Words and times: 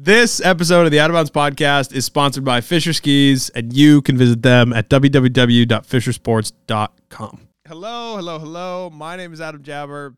This 0.00 0.40
episode 0.40 0.84
of 0.84 0.92
the 0.92 1.00
Out 1.00 1.10
of 1.10 1.14
Bounds 1.14 1.32
podcast 1.32 1.92
is 1.92 2.04
sponsored 2.04 2.44
by 2.44 2.60
Fischer 2.60 2.92
Skis, 2.92 3.48
and 3.48 3.72
you 3.72 4.00
can 4.00 4.16
visit 4.16 4.42
them 4.42 4.72
at 4.72 4.88
www.fischersports.com. 4.88 7.40
Hello, 7.66 8.14
hello, 8.14 8.38
hello. 8.38 8.90
My 8.90 9.16
name 9.16 9.32
is 9.32 9.40
Adam 9.40 9.60
Jabber. 9.60 10.14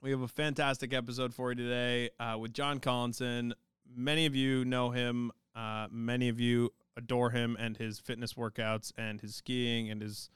We 0.00 0.12
have 0.12 0.20
a 0.20 0.28
fantastic 0.28 0.94
episode 0.94 1.34
for 1.34 1.50
you 1.50 1.56
today 1.56 2.10
uh, 2.20 2.36
with 2.38 2.54
John 2.54 2.78
Collinson. 2.78 3.54
Many 3.96 4.26
of 4.26 4.36
you 4.36 4.64
know 4.64 4.90
him. 4.90 5.32
Uh, 5.56 5.88
many 5.90 6.28
of 6.28 6.38
you 6.38 6.72
adore 6.96 7.30
him 7.30 7.56
and 7.58 7.76
his 7.76 7.98
fitness 7.98 8.34
workouts 8.34 8.92
and 8.96 9.20
his 9.20 9.34
skiing 9.34 9.90
and 9.90 10.02
his, 10.02 10.30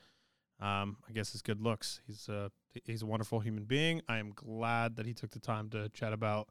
um, 0.61 0.97
I 1.09 1.13
guess, 1.13 1.31
his 1.31 1.43
good 1.43 1.61
looks. 1.61 2.01
He's 2.09 2.29
a 2.29 2.51
he's 2.85 3.03
a 3.03 3.07
wonderful 3.07 3.39
human 3.39 3.67
being. 3.67 4.03
I 4.09 4.19
am 4.19 4.33
glad 4.35 4.97
that 4.97 5.07
he 5.07 5.15
took 5.15 5.31
the 5.31 5.39
time 5.39 5.71
to 5.71 5.91
chat 5.91 6.13
about 6.13 6.49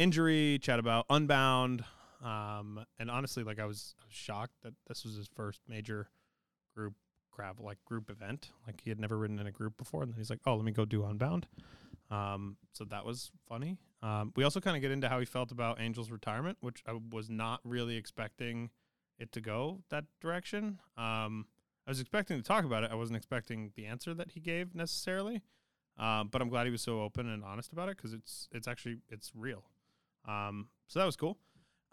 injury, 0.00 0.58
chat 0.60 0.78
about 0.78 1.04
Unbound, 1.10 1.84
um, 2.24 2.84
and 2.98 3.10
honestly, 3.10 3.44
like 3.44 3.58
I 3.58 3.66
was, 3.66 3.94
shocked 4.12 4.54
that 4.64 4.74
this 4.88 5.04
was 5.04 5.14
his 5.14 5.28
first 5.28 5.60
major 5.68 6.08
group 6.74 6.94
gravel 7.30 7.64
like 7.64 7.78
group 7.84 8.10
event. 8.10 8.50
Like 8.66 8.80
he 8.82 8.90
had 8.90 8.98
never 8.98 9.16
ridden 9.16 9.38
in 9.38 9.46
a 9.46 9.52
group 9.52 9.76
before, 9.76 10.02
and 10.02 10.10
then 10.10 10.18
he's 10.18 10.30
like, 10.30 10.40
"Oh, 10.46 10.56
let 10.56 10.64
me 10.64 10.72
go 10.72 10.84
do 10.84 11.04
Unbound." 11.04 11.46
Um, 12.10 12.56
so 12.72 12.84
that 12.86 13.06
was 13.06 13.30
funny. 13.48 13.78
Um, 14.02 14.32
we 14.34 14.42
also 14.42 14.60
kind 14.60 14.76
of 14.76 14.82
get 14.82 14.90
into 14.90 15.08
how 15.08 15.20
he 15.20 15.26
felt 15.26 15.52
about 15.52 15.78
Angel's 15.78 16.10
retirement, 16.10 16.58
which 16.60 16.82
I 16.88 16.98
was 17.12 17.30
not 17.30 17.60
really 17.62 17.96
expecting 17.96 18.70
it 19.16 19.30
to 19.32 19.40
go 19.40 19.82
that 19.90 20.06
direction. 20.20 20.80
Um, 20.96 21.46
I 21.86 21.90
was 21.90 22.00
expecting 22.00 22.36
to 22.36 22.42
talk 22.42 22.64
about 22.64 22.82
it. 22.82 22.90
I 22.90 22.96
wasn't 22.96 23.16
expecting 23.16 23.70
the 23.76 23.86
answer 23.86 24.12
that 24.14 24.32
he 24.32 24.40
gave 24.40 24.74
necessarily. 24.74 25.42
Um, 25.98 26.28
but 26.32 26.40
I'm 26.40 26.48
glad 26.48 26.64
he 26.64 26.72
was 26.72 26.82
so 26.82 27.00
open 27.02 27.28
and 27.28 27.44
honest 27.44 27.72
about 27.72 27.88
it 27.88 27.96
because 27.96 28.12
it's 28.12 28.48
it's 28.50 28.66
actually 28.66 28.98
it's 29.08 29.30
real. 29.34 29.64
Um, 30.26 30.68
so 30.86 30.98
that 30.98 31.06
was 31.06 31.16
cool. 31.16 31.38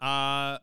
Uh, 0.00 0.58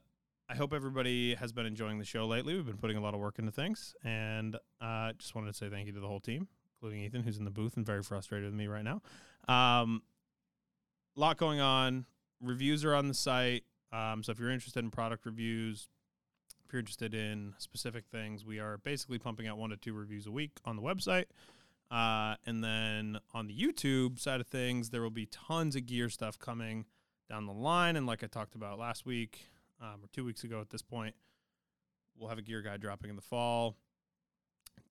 I 0.48 0.56
hope 0.56 0.74
everybody 0.74 1.36
has 1.36 1.52
been 1.52 1.66
enjoying 1.66 1.98
the 1.98 2.06
show 2.06 2.28
lately. 2.28 2.54
We've 2.56 2.66
been 2.66 2.78
putting 2.78 2.98
a 2.98 3.02
lot 3.02 3.14
of 3.14 3.20
work 3.20 3.40
into 3.40 3.52
things, 3.52 3.96
and 4.04 4.56
uh, 4.80 5.14
just 5.18 5.34
wanted 5.34 5.52
to 5.52 5.58
say 5.58 5.70
thank 5.70 5.88
you 5.88 5.94
to 5.94 6.00
the 6.00 6.08
whole 6.08 6.20
team, 6.20 6.48
including 6.76 7.04
Ethan, 7.04 7.24
who's 7.24 7.38
in 7.38 7.46
the 7.46 7.52
booth 7.52 7.78
and 7.78 7.86
very 7.86 8.04
frustrated 8.04 8.50
with 8.50 8.54
me 8.54 8.68
right 8.68 8.84
now. 8.84 9.02
Um, 9.48 10.04
lot 11.16 11.38
going 11.38 11.60
on. 11.60 12.06
Reviews 12.42 12.86
are 12.86 12.94
on 12.94 13.08
the 13.08 13.14
site. 13.14 13.64
Um, 13.92 14.24
so 14.24 14.32
if 14.32 14.40
you're 14.40 14.52
interested 14.52 14.84
in 14.84 14.92
product 14.92 15.26
reviews, 15.26 15.88
if 16.66 16.74
you're 16.74 16.80
interested 16.80 17.14
in 17.14 17.54
specific 17.58 18.06
things, 18.12 18.46
we 18.46 18.60
are 18.60 18.78
basically 18.78 19.18
pumping 19.18 19.48
out 19.48 19.58
one 19.58 19.70
to 19.70 19.78
two 19.78 19.94
reviews 19.94 20.28
a 20.28 20.32
week 20.32 20.52
on 20.66 20.76
the 20.76 20.82
website. 20.82 21.26
Uh, 21.92 22.36
and 22.46 22.64
then 22.64 23.18
on 23.34 23.48
the 23.48 23.56
YouTube 23.56 24.20
side 24.20 24.42
of 24.42 24.48
things, 24.48 24.90
there 24.90 25.02
will 25.02 25.10
be 25.10 25.28
tons 25.28 25.76
of 25.76 25.86
gear 25.86 26.10
stuff 26.10 26.38
coming 26.38 26.86
down 27.30 27.46
the 27.46 27.54
line. 27.54 27.96
And 27.96 28.06
like 28.06 28.22
I 28.24 28.28
talked 28.28 28.56
about 28.56 28.80
last 28.80 29.06
week 29.06 29.48
um, 29.82 30.04
or 30.04 30.08
two 30.12 30.26
weeks 30.26 30.44
ago 30.44 30.60
at 30.62 30.70
this 30.70 30.82
point, 30.82 31.16
we'll 32.18 32.30
have 32.30 32.38
a 32.38 32.44
gear 32.44 32.62
guide 32.62 32.82
dropping 32.82 33.10
in 33.10 33.16
the 33.16 33.22
fall. 33.22 33.78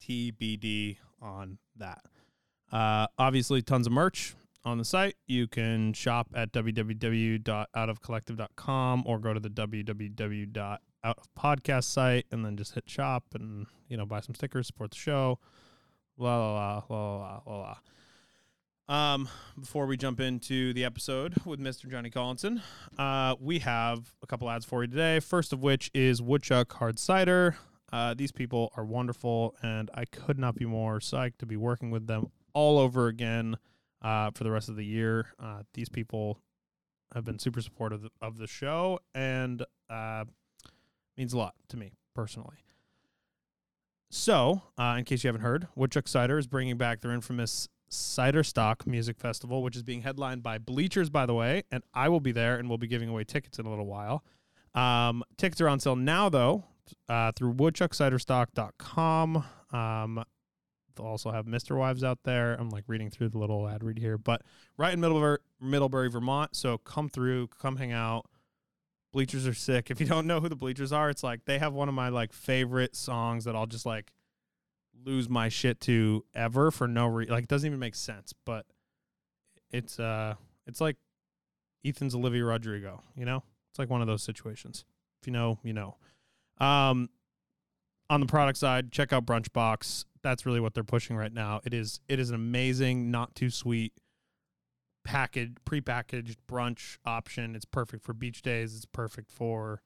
TBD 0.00 0.96
on 1.20 1.58
that. 1.76 2.00
Uh, 2.72 3.06
obviously, 3.18 3.60
tons 3.62 3.86
of 3.86 3.92
merch 3.92 4.34
on 4.64 4.78
the 4.78 4.84
site. 4.84 5.14
You 5.26 5.46
can 5.46 5.92
shop 5.92 6.28
at 6.34 6.50
www.outofcollective.com 6.52 9.02
or 9.06 9.18
go 9.18 9.34
to 9.34 9.40
the 9.40 9.50
www.outofpodcast 9.50 11.84
site 11.84 12.26
and 12.30 12.42
then 12.44 12.56
just 12.56 12.74
hit 12.74 12.88
shop 12.88 13.24
and 13.34 13.66
you 13.88 13.96
know 13.96 14.06
buy 14.06 14.20
some 14.20 14.34
stickers, 14.34 14.66
support 14.66 14.90
the 14.90 14.96
show. 14.96 15.38
La 16.16 16.36
la 16.36 16.54
la 16.54 16.82
la 16.88 17.16
la 17.16 17.40
la 17.46 17.56
la. 17.56 17.76
Um, 18.86 19.28
before 19.58 19.86
we 19.86 19.96
jump 19.96 20.20
into 20.20 20.74
the 20.74 20.84
episode 20.84 21.34
with 21.46 21.58
Mr. 21.58 21.90
Johnny 21.90 22.10
Collinson, 22.10 22.60
uh, 22.98 23.34
we 23.40 23.60
have 23.60 24.12
a 24.22 24.26
couple 24.26 24.50
ads 24.50 24.66
for 24.66 24.82
you 24.84 24.90
today. 24.90 25.20
First 25.20 25.54
of 25.54 25.62
which 25.62 25.90
is 25.94 26.20
Woodchuck 26.20 26.70
Hard 26.74 26.98
Cider. 26.98 27.56
Uh, 27.90 28.12
these 28.12 28.30
people 28.30 28.72
are 28.76 28.84
wonderful, 28.84 29.54
and 29.62 29.90
I 29.94 30.04
could 30.04 30.38
not 30.38 30.54
be 30.54 30.66
more 30.66 30.98
psyched 30.98 31.38
to 31.38 31.46
be 31.46 31.56
working 31.56 31.90
with 31.90 32.06
them 32.06 32.30
all 32.52 32.78
over 32.78 33.06
again 33.06 33.56
uh, 34.02 34.32
for 34.32 34.44
the 34.44 34.50
rest 34.50 34.68
of 34.68 34.76
the 34.76 34.84
year. 34.84 35.28
Uh, 35.42 35.62
these 35.72 35.88
people 35.88 36.40
have 37.14 37.24
been 37.24 37.38
super 37.38 37.62
supportive 37.62 38.06
of 38.20 38.36
the 38.36 38.46
show, 38.46 38.98
and 39.14 39.64
uh, 39.88 40.24
means 41.16 41.32
a 41.32 41.38
lot 41.38 41.54
to 41.68 41.78
me 41.78 41.92
personally. 42.14 42.56
So, 44.10 44.62
uh, 44.76 44.96
in 44.98 45.04
case 45.04 45.24
you 45.24 45.28
haven't 45.28 45.40
heard, 45.40 45.68
Woodchuck 45.74 46.06
Cider 46.06 46.36
is 46.36 46.46
bringing 46.46 46.76
back 46.76 47.00
their 47.00 47.12
infamous 47.12 47.68
Cider 47.94 48.42
Stock 48.42 48.86
Music 48.86 49.18
Festival, 49.18 49.62
which 49.62 49.76
is 49.76 49.82
being 49.82 50.02
headlined 50.02 50.42
by 50.42 50.58
Bleachers, 50.58 51.10
by 51.10 51.26
the 51.26 51.34
way, 51.34 51.62
and 51.70 51.82
I 51.94 52.08
will 52.08 52.20
be 52.20 52.32
there 52.32 52.56
and 52.56 52.68
we'll 52.68 52.78
be 52.78 52.86
giving 52.86 53.08
away 53.08 53.24
tickets 53.24 53.58
in 53.58 53.66
a 53.66 53.70
little 53.70 53.86
while. 53.86 54.24
Um, 54.74 55.22
tickets 55.36 55.60
are 55.60 55.68
on 55.68 55.80
sale 55.80 55.96
now, 55.96 56.28
though, 56.28 56.64
uh, 57.08 57.32
through 57.32 57.54
woodchuckciderstock.com. 57.54 59.44
Um, 59.72 60.24
they'll 60.96 61.06
also 61.06 61.30
have 61.30 61.46
MisterWives 61.46 62.02
out 62.02 62.18
there. 62.24 62.54
I'm 62.54 62.70
like 62.70 62.84
reading 62.86 63.10
through 63.10 63.30
the 63.30 63.38
little 63.38 63.68
ad 63.68 63.84
read 63.84 63.98
here, 63.98 64.18
but 64.18 64.42
right 64.76 64.92
in 64.92 65.00
Middlebury, 65.00 65.38
Middlebury, 65.60 66.10
Vermont. 66.10 66.56
So 66.56 66.78
come 66.78 67.08
through, 67.08 67.48
come 67.48 67.76
hang 67.76 67.92
out. 67.92 68.26
Bleachers 69.12 69.46
are 69.46 69.54
sick. 69.54 69.90
If 69.90 70.00
you 70.00 70.06
don't 70.06 70.26
know 70.26 70.40
who 70.40 70.48
the 70.48 70.56
Bleachers 70.56 70.92
are, 70.92 71.08
it's 71.08 71.22
like 71.22 71.44
they 71.44 71.60
have 71.60 71.72
one 71.72 71.88
of 71.88 71.94
my 71.94 72.08
like 72.08 72.32
favorite 72.32 72.96
songs 72.96 73.44
that 73.44 73.54
I'll 73.54 73.66
just 73.66 73.86
like 73.86 74.12
lose 75.04 75.28
my 75.28 75.48
shit 75.48 75.80
to 75.82 76.24
ever 76.34 76.70
for 76.70 76.88
no 76.88 77.06
reason. 77.06 77.34
Like, 77.34 77.44
it 77.44 77.48
doesn't 77.48 77.66
even 77.66 77.78
make 77.78 77.94
sense, 77.94 78.32
but 78.44 78.66
it's 79.70 79.98
uh, 79.98 80.34
it's 80.66 80.80
like 80.80 80.96
Ethan's 81.84 82.14
Olivia 82.14 82.44
Rodrigo. 82.44 83.02
You 83.16 83.24
know, 83.24 83.42
it's 83.70 83.78
like 83.78 83.90
one 83.90 84.00
of 84.00 84.06
those 84.06 84.22
situations. 84.22 84.84
If 85.20 85.26
you 85.26 85.32
know, 85.32 85.58
you 85.62 85.72
know. 85.72 85.96
Um, 86.58 87.10
on 88.10 88.20
the 88.20 88.26
product 88.26 88.58
side, 88.58 88.92
check 88.92 89.12
out 89.12 89.26
Brunchbox. 89.26 90.04
That's 90.22 90.46
really 90.46 90.60
what 90.60 90.74
they're 90.74 90.84
pushing 90.84 91.16
right 91.16 91.32
now. 91.32 91.60
It 91.64 91.74
is 91.74 92.00
it 92.08 92.18
is 92.18 92.30
an 92.30 92.34
amazing, 92.34 93.10
not 93.10 93.34
too 93.34 93.50
sweet 93.50 93.92
packaged, 95.04 95.58
prepackaged 95.64 96.36
brunch 96.48 96.98
option. 97.04 97.54
It's 97.54 97.64
perfect 97.64 98.04
for 98.04 98.12
beach 98.12 98.42
days. 98.42 98.74
It's 98.74 98.86
perfect 98.86 99.30
for 99.30 99.82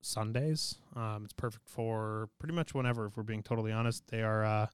Sundays. 0.00 0.76
Um, 0.94 1.24
it's 1.24 1.32
perfect 1.32 1.68
for 1.68 2.28
pretty 2.38 2.54
much 2.54 2.74
whenever. 2.74 3.06
If 3.06 3.16
we're 3.16 3.22
being 3.22 3.42
totally 3.42 3.72
honest, 3.72 4.06
they 4.08 4.22
are 4.22 4.44
uh, 4.44 4.66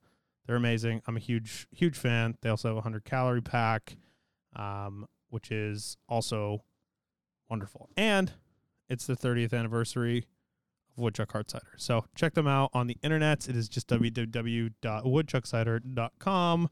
they're 0.47 0.57
amazing. 0.57 1.03
I'm 1.07 1.17
a 1.17 1.21
huge 1.21 1.67
huge 1.71 1.97
fan. 1.97 2.37
They 2.43 2.51
also 2.51 2.69
have 2.69 2.77
a 2.77 2.83
hundred 2.83 3.05
calorie 3.05 3.43
pack, 3.43 3.97
um, 4.55 5.07
which 5.31 5.51
is 5.51 5.97
also 6.09 6.65
wonderful. 7.49 7.89
And 7.97 8.33
it's 8.89 9.07
the 9.07 9.17
30th 9.17 9.53
anniversary 9.53 10.27
of 10.97 10.99
Woodchuck 10.99 11.33
Hard 11.33 11.51
Cider. 11.51 11.73
So 11.77 12.05
check 12.15 12.35
them 12.35 12.47
out 12.47 12.71
on 12.75 12.87
the 12.87 12.97
internet. 13.03 13.49
It 13.49 13.57
is 13.57 13.69
just 13.69 13.89
www.woodchuckcider.com. 13.89 16.71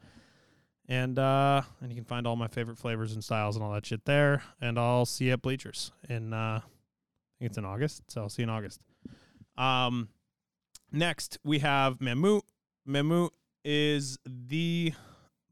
And 0.89 1.17
uh, 1.19 1.63
and 1.81 1.91
you 1.91 1.97
can 1.97 2.05
find 2.05 2.27
all 2.27 2.37
my 2.37 2.49
favorite 2.49 2.77
flavors 2.77 3.13
and 3.13 3.25
styles 3.25 3.57
and 3.57 3.65
all 3.65 3.73
that 3.73 3.87
shit 3.87 4.05
there. 4.05 4.43
And 4.61 4.79
I'll 4.79 5.07
see 5.07 5.25
you 5.27 5.33
at 5.33 5.41
Bleachers 5.41 5.93
in 6.09 6.35
uh, 6.35 6.61
it's 7.43 7.59
in 7.59 7.65
August, 7.65 8.03
so 8.09 8.23
I'll 8.23 8.29
see 8.29 8.43
you 8.43 8.49
in 8.49 8.51
August. 8.51 8.81
Um, 9.57 10.09
next 10.91 11.39
we 11.45 11.59
have 11.61 11.99
Mammut. 11.99 12.43
Mammut 12.89 13.31
is 13.65 14.19
the 14.27 14.93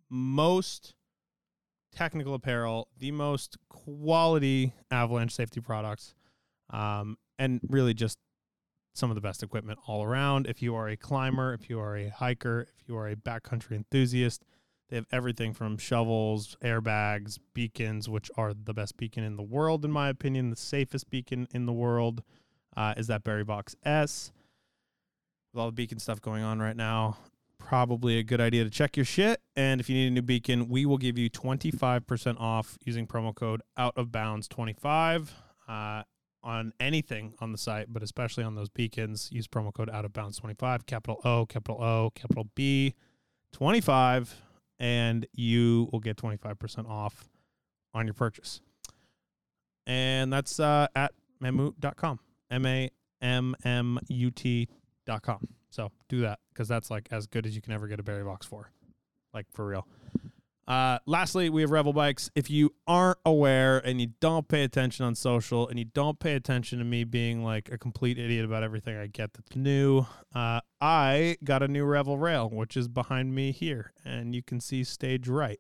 most 0.09 0.95
technical 1.93 2.35
apparel, 2.35 2.89
the 2.99 3.11
most 3.11 3.57
quality 3.69 4.75
avalanche 4.91 5.35
safety 5.35 5.61
products, 5.61 6.15
um, 6.71 7.17
and 7.39 7.61
really 7.69 7.95
just 7.95 8.19
some 8.95 9.11
of 9.11 9.15
the 9.15 9.21
best 9.21 9.43
equipment 9.43 9.79
all 9.87 10.03
around. 10.03 10.47
If 10.47 10.63
you 10.63 10.75
are 10.75 10.89
a 10.89 10.97
climber, 10.97 11.55
if 11.55 11.71
you 11.71 11.79
are 11.81 11.97
a 11.97 12.09
hiker, 12.09 12.63
if 12.63 12.89
you 12.89 12.97
are 12.97 13.09
a 13.09 13.17
backcountry 13.17 13.73
enthusiast, 13.73 14.45
they 14.91 14.97
have 14.97 15.07
everything 15.13 15.55
from 15.55 15.79
shovels, 15.79 16.57
airbags, 16.63 17.39
beacons, 17.55 18.09
which 18.09 18.29
are 18.37 18.53
the 18.53 18.75
best 18.75 18.97
beacon 18.97 19.23
in 19.23 19.37
the 19.37 19.43
world, 19.43 19.85
in 19.85 19.93
my 19.93 20.09
opinion. 20.09 20.51
The 20.51 20.57
safest 20.57 21.09
beacon 21.11 21.47
in 21.55 21.67
the 21.67 21.73
world 21.73 22.25
uh, 22.77 22.95
is 22.97 23.07
that 23.07 23.23
Barryvox 23.23 23.77
S. 23.85 24.33
With 25.53 25.61
all 25.61 25.67
the 25.67 25.73
beacon 25.73 26.01
stuff 26.01 26.21
going 26.21 26.43
on 26.43 26.61
right 26.61 26.77
now, 26.77 27.19
probably 27.59 28.19
a 28.19 28.25
good 28.25 28.41
idea 28.41 28.65
to 28.65 28.71
check 28.71 28.97
your 28.97 29.05
shit. 29.05 29.41
And 29.55 29.81
if 29.81 29.89
you 29.89 29.95
need 29.95 30.09
a 30.09 30.11
new 30.11 30.23
beacon, 30.23 30.69
we 30.69 30.87
will 30.87 30.99
give 30.99 31.17
you 31.17 31.31
25% 31.31 32.41
off 32.41 32.77
using 32.85 33.07
promo 33.07 33.33
code 33.33 33.63
out 33.77 33.97
of 33.97 34.11
bounds 34.11 34.49
25 34.49 35.33
uh, 35.69 36.03
on 36.43 36.73
anything 36.81 37.35
on 37.39 37.53
the 37.53 37.59
site, 37.59 37.87
but 37.93 38.03
especially 38.03 38.43
on 38.43 38.57
those 38.57 38.69
beacons. 38.69 39.29
Use 39.31 39.47
promo 39.47 39.73
code 39.73 39.91
out 39.91 40.05
of 40.05 40.13
bounds 40.13 40.39
25, 40.39 40.87
capital 40.87 41.21
O, 41.25 41.47
capital 41.47 41.81
O, 41.81 42.11
capital 42.11 42.49
B 42.57 42.95
25 43.53 44.43
and 44.81 45.27
you 45.33 45.89
will 45.93 46.01
get 46.01 46.17
25% 46.17 46.89
off 46.89 47.29
on 47.95 48.07
your 48.07 48.15
purchase. 48.15 48.61
And 49.87 50.33
that's 50.33 50.59
uh, 50.59 50.89
at 50.97 51.13
mammut.com, 51.43 52.19
M 52.51 52.67
A 52.67 52.91
M 53.21 53.55
M 53.65 53.99
U 54.09 54.31
T.com. 54.31 55.49
So 55.69 55.93
do 56.09 56.23
that 56.23 56.41
because 56.53 56.67
that's 56.67 56.91
like 56.91 57.09
as 57.11 57.27
good 57.27 57.47
as 57.47 57.55
you 57.55 57.63
can 57.63 57.73
ever 57.73 57.87
get 57.87 58.01
a 58.01 58.03
Barryvox 58.03 58.45
for, 58.45 58.73
like 59.33 59.47
for 59.53 59.67
real. 59.67 59.87
Uh, 60.71 61.01
lastly, 61.05 61.51
we 61.51 61.63
have 61.63 61.73
Revel 61.73 61.93
Bikes. 61.93 62.31
If 62.37 62.49
you 62.49 62.73
aren't 62.87 63.19
aware 63.27 63.79
and 63.79 64.01
you 64.01 64.13
don't 64.21 64.47
pay 64.47 64.63
attention 64.63 65.05
on 65.05 65.17
social 65.17 65.67
and 65.67 65.77
you 65.81 65.85
don't 65.85 66.21
pay 66.21 66.37
attention 66.37 66.79
to 66.79 66.85
me 66.85 67.03
being 67.03 67.43
like 67.43 67.73
a 67.73 67.77
complete 67.77 68.21
idiot 68.21 68.45
about 68.45 68.63
everything 68.63 68.97
I 68.97 69.09
get 69.09 69.33
that's 69.33 69.57
new, 69.57 70.07
uh, 70.33 70.61
I 70.81 71.39
got 71.43 71.65
a 71.65 71.67
new 71.67 71.85
Revel 71.85 72.19
rail, 72.19 72.49
which 72.49 72.77
is 72.77 72.87
behind 72.87 73.35
me 73.35 73.51
here, 73.51 73.93
and 74.05 74.33
you 74.33 74.45
can 74.45 74.61
see 74.61 74.85
stage 74.85 75.27
right. 75.27 75.59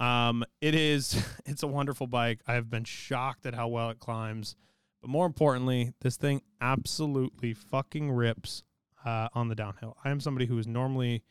Um, 0.00 0.44
it 0.60 0.74
is, 0.74 1.24
it's 1.46 1.62
a 1.62 1.68
wonderful 1.68 2.08
bike. 2.08 2.40
I 2.44 2.54
have 2.54 2.68
been 2.68 2.82
shocked 2.82 3.46
at 3.46 3.54
how 3.54 3.68
well 3.68 3.90
it 3.90 4.00
climbs, 4.00 4.56
but 5.00 5.08
more 5.08 5.26
importantly, 5.26 5.92
this 6.00 6.16
thing 6.16 6.42
absolutely 6.60 7.54
fucking 7.54 8.10
rips 8.10 8.64
uh, 9.04 9.28
on 9.34 9.46
the 9.46 9.54
downhill. 9.54 9.96
I 10.04 10.10
am 10.10 10.18
somebody 10.18 10.46
who 10.46 10.58
is 10.58 10.66
normally 10.66 11.22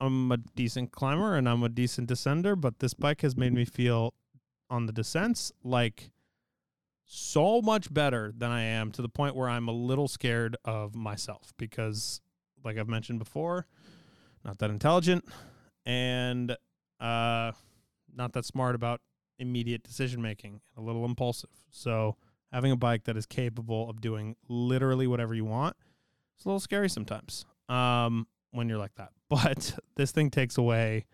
I'm 0.00 0.32
a 0.32 0.38
decent 0.38 0.92
climber 0.92 1.36
and 1.36 1.48
I'm 1.48 1.62
a 1.62 1.68
decent 1.68 2.08
descender, 2.08 2.58
but 2.58 2.78
this 2.78 2.94
bike 2.94 3.20
has 3.22 3.36
made 3.36 3.52
me 3.52 3.64
feel 3.64 4.14
on 4.70 4.86
the 4.86 4.92
descents 4.92 5.52
like 5.62 6.10
so 7.04 7.60
much 7.60 7.92
better 7.92 8.32
than 8.36 8.50
I 8.52 8.62
am 8.62 8.92
to 8.92 9.02
the 9.02 9.08
point 9.08 9.34
where 9.34 9.48
I'm 9.48 9.66
a 9.66 9.72
little 9.72 10.06
scared 10.06 10.56
of 10.64 10.94
myself 10.94 11.52
because 11.58 12.20
like 12.64 12.78
I've 12.78 12.88
mentioned 12.88 13.18
before, 13.18 13.66
not 14.44 14.58
that 14.58 14.70
intelligent 14.70 15.24
and 15.84 16.56
uh 17.00 17.52
not 18.14 18.32
that 18.34 18.44
smart 18.44 18.74
about 18.74 19.00
immediate 19.38 19.82
decision 19.82 20.22
making, 20.22 20.60
a 20.76 20.80
little 20.80 21.04
impulsive. 21.04 21.50
So 21.70 22.16
having 22.52 22.70
a 22.70 22.76
bike 22.76 23.04
that 23.04 23.16
is 23.16 23.26
capable 23.26 23.90
of 23.90 24.00
doing 24.00 24.36
literally 24.48 25.06
whatever 25.06 25.34
you 25.34 25.44
want, 25.44 25.76
it's 26.36 26.44
a 26.44 26.48
little 26.48 26.60
scary 26.60 26.88
sometimes. 26.88 27.44
Um 27.68 28.28
when 28.52 28.68
you're 28.68 28.78
like 28.78 28.94
that. 28.94 29.10
But 29.28 29.78
this 30.00 30.12
thing 30.12 30.30
takes 30.30 30.56
away 30.56 31.04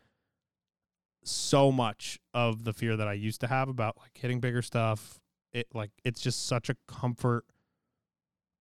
so 1.25 1.73
much 1.73 2.21
of 2.33 2.65
the 2.65 2.73
fear 2.73 2.97
that 2.97 3.09
I 3.09 3.15
used 3.15 3.41
to 3.41 3.49
have 3.49 3.69
about 3.69 3.97
like 3.99 4.17
hitting 4.17 4.41
bigger 4.41 4.63
stuff. 4.63 5.21
It 5.53 5.67
like 5.75 5.91
it's 6.05 6.21
just 6.21 6.47
such 6.47 6.71
a 6.71 6.77
comfort 6.87 7.45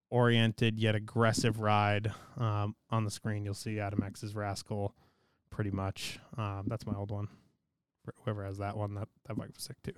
oriented 0.09 0.79
yet 0.79 0.95
aggressive 0.95 1.59
ride. 1.59 2.11
Um, 2.37 2.75
on 2.89 3.05
the 3.05 3.11
screen, 3.11 3.45
you'll 3.45 3.53
see 3.53 3.79
Adam 3.79 4.01
X's 4.03 4.35
Rascal 4.35 4.95
pretty 5.49 5.71
much. 5.71 6.19
Um, 6.37 6.63
that's 6.67 6.87
my 6.87 6.93
old 6.93 7.11
one. 7.11 7.27
Whoever 8.23 8.45
has 8.45 8.57
that 8.57 8.77
one, 8.77 8.95
that, 8.95 9.07
that 9.27 9.35
bike 9.35 9.49
was 9.53 9.63
sick 9.63 9.77
too. 9.83 9.93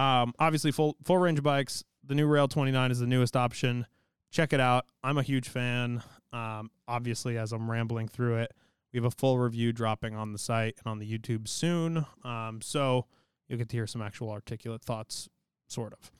Um, 0.00 0.32
obviously, 0.38 0.70
full 0.70 0.96
full 1.04 1.18
range 1.18 1.42
bikes. 1.42 1.84
The 2.04 2.14
new 2.14 2.26
Rail 2.26 2.48
29 2.48 2.90
is 2.90 3.00
the 3.00 3.06
newest 3.06 3.36
option. 3.36 3.86
Check 4.30 4.52
it 4.52 4.60
out. 4.60 4.86
I'm 5.02 5.18
a 5.18 5.22
huge 5.22 5.48
fan. 5.48 6.02
Um, 6.32 6.70
obviously, 6.86 7.36
as 7.36 7.52
I'm 7.52 7.70
rambling 7.70 8.08
through 8.08 8.36
it, 8.38 8.52
we 8.92 8.98
have 8.98 9.04
a 9.04 9.10
full 9.10 9.38
review 9.38 9.72
dropping 9.72 10.14
on 10.14 10.32
the 10.32 10.38
site 10.38 10.76
and 10.78 10.90
on 10.90 10.98
the 10.98 11.18
YouTube 11.18 11.48
soon. 11.48 12.06
Um, 12.24 12.60
so 12.62 13.06
you'll 13.48 13.58
get 13.58 13.68
to 13.70 13.76
hear 13.76 13.86
some 13.86 14.02
actual 14.02 14.30
articulate 14.30 14.82
thoughts, 14.82 15.28
sort 15.66 15.92
of. 15.92 16.10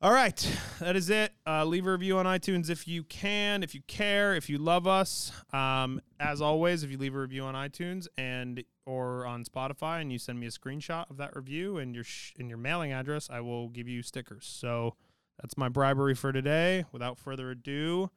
All 0.00 0.12
right, 0.12 0.58
that 0.78 0.94
is 0.94 1.10
it. 1.10 1.32
Uh, 1.44 1.64
leave 1.64 1.84
a 1.84 1.90
review 1.90 2.18
on 2.18 2.24
iTunes 2.24 2.70
if 2.70 2.86
you 2.86 3.02
can, 3.02 3.64
if 3.64 3.74
you 3.74 3.80
care, 3.88 4.36
if 4.36 4.48
you 4.48 4.56
love 4.56 4.86
us. 4.86 5.32
Um, 5.52 6.00
as 6.20 6.40
always, 6.40 6.84
if 6.84 6.90
you 6.92 6.98
leave 6.98 7.16
a 7.16 7.18
review 7.18 7.42
on 7.42 7.54
iTunes 7.54 8.06
and 8.16 8.62
or 8.86 9.26
on 9.26 9.44
Spotify, 9.44 10.00
and 10.00 10.12
you 10.12 10.18
send 10.20 10.38
me 10.38 10.46
a 10.46 10.50
screenshot 10.50 11.10
of 11.10 11.16
that 11.16 11.34
review 11.34 11.78
and 11.78 11.96
your 11.96 12.04
sh- 12.04 12.32
and 12.38 12.48
your 12.48 12.58
mailing 12.58 12.92
address, 12.92 13.28
I 13.28 13.40
will 13.40 13.70
give 13.70 13.88
you 13.88 14.04
stickers. 14.04 14.46
So 14.46 14.94
that's 15.40 15.56
my 15.56 15.68
bribery 15.68 16.14
for 16.14 16.30
today. 16.30 16.84
Without 16.92 17.18
further 17.18 17.50
ado, 17.50 18.08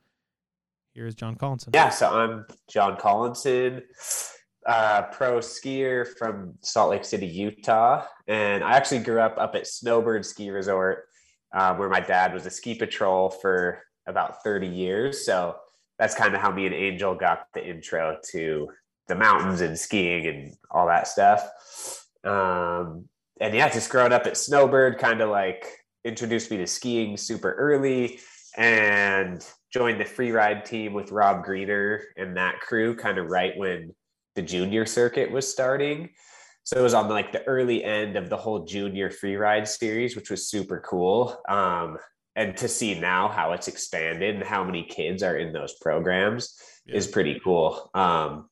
Here's 0.94 1.16
John 1.16 1.36
Collinson. 1.36 1.72
Yeah, 1.74 1.90
so 1.90 2.10
I'm 2.10 2.46
John 2.70 2.98
Collinson, 2.98 3.84
uh, 4.66 5.04
pro 5.04 5.40
skier 5.40 6.06
from 6.06 6.56
Salt 6.62 6.92
Lake 6.92 7.06
City, 7.06 7.28
Utah. 7.28 8.06
And 8.28 8.62
I 8.62 8.74
actually 8.74 9.00
grew 9.00 9.22
up 9.22 9.38
up 9.38 9.56
at 9.56 9.68
Snowbird 9.68 10.26
Ski 10.26 10.50
Resort, 10.50 11.06
uh, 11.54 11.76
where 11.76 11.88
my 11.88 12.02
dad 12.02 12.34
was 12.34 12.46
a 12.46 12.50
ski 12.50 12.76
patrol 12.76 13.30
for 13.30 13.82
about 14.06 14.44
30 14.44 14.68
years. 14.68 15.26
So 15.26 15.56
that's 15.98 16.14
kind 16.14 16.36
of 16.36 16.42
how 16.42 16.52
me 16.52 16.66
and 16.66 16.76
Angel 16.76 17.16
got 17.16 17.46
the 17.54 17.66
intro 17.66 18.18
to 18.32 18.68
the 19.08 19.16
mountains 19.16 19.62
and 19.62 19.80
skiing 19.80 20.28
and 20.28 20.54
all 20.70 20.88
that 20.88 21.08
stuff. 21.08 21.50
Um, 22.26 23.06
and 23.40 23.54
yeah, 23.54 23.70
just 23.70 23.90
growing 23.90 24.12
up 24.12 24.28
at 24.28 24.36
Snowbird 24.36 24.98
kind 24.98 25.22
of 25.22 25.30
like 25.30 25.66
introduced 26.04 26.52
me 26.52 26.58
to 26.58 26.68
skiing 26.68 27.16
super 27.16 27.54
early 27.54 28.20
and 28.58 29.46
joined 29.72 30.00
the 30.00 30.06
free 30.06 30.32
ride 30.32 30.66
team 30.66 30.94
with 30.94 31.12
Rob 31.12 31.44
Greener 31.44 32.04
and 32.18 32.36
that 32.38 32.60
crew 32.60 32.96
kind 32.96 33.18
of 33.18 33.30
right 33.30 33.58
when 33.58 33.94
the 34.36 34.42
junior 34.42 34.86
circuit 34.86 35.32
was 35.32 35.50
starting. 35.50 36.10
So 36.64 36.80
it 36.80 36.84
was 36.84 36.94
on 36.94 37.10
like 37.10 37.32
the 37.32 37.44
early 37.44 37.84
end 37.84 38.16
of 38.16 38.30
the 38.30 38.38
whole 38.38 38.66
junior 38.66 39.10
free 39.10 39.36
ride 39.36 39.68
series, 39.68 40.16
which 40.16 40.30
was 40.30 40.48
super 40.48 40.80
cool. 40.86 41.42
Um, 41.50 41.98
and 42.36 42.56
to 42.58 42.68
see 42.68 43.00
now 43.00 43.28
how 43.28 43.52
it's 43.54 43.68
expanded 43.68 44.36
and 44.36 44.44
how 44.44 44.64
many 44.64 44.84
kids 44.84 45.24
are 45.24 45.38
in 45.38 45.52
those 45.52 45.76
programs 45.82 46.56
yeah. 46.86 46.96
is 46.96 47.08
pretty 47.08 47.42
cool. 47.44 47.90
Um, 47.94 48.50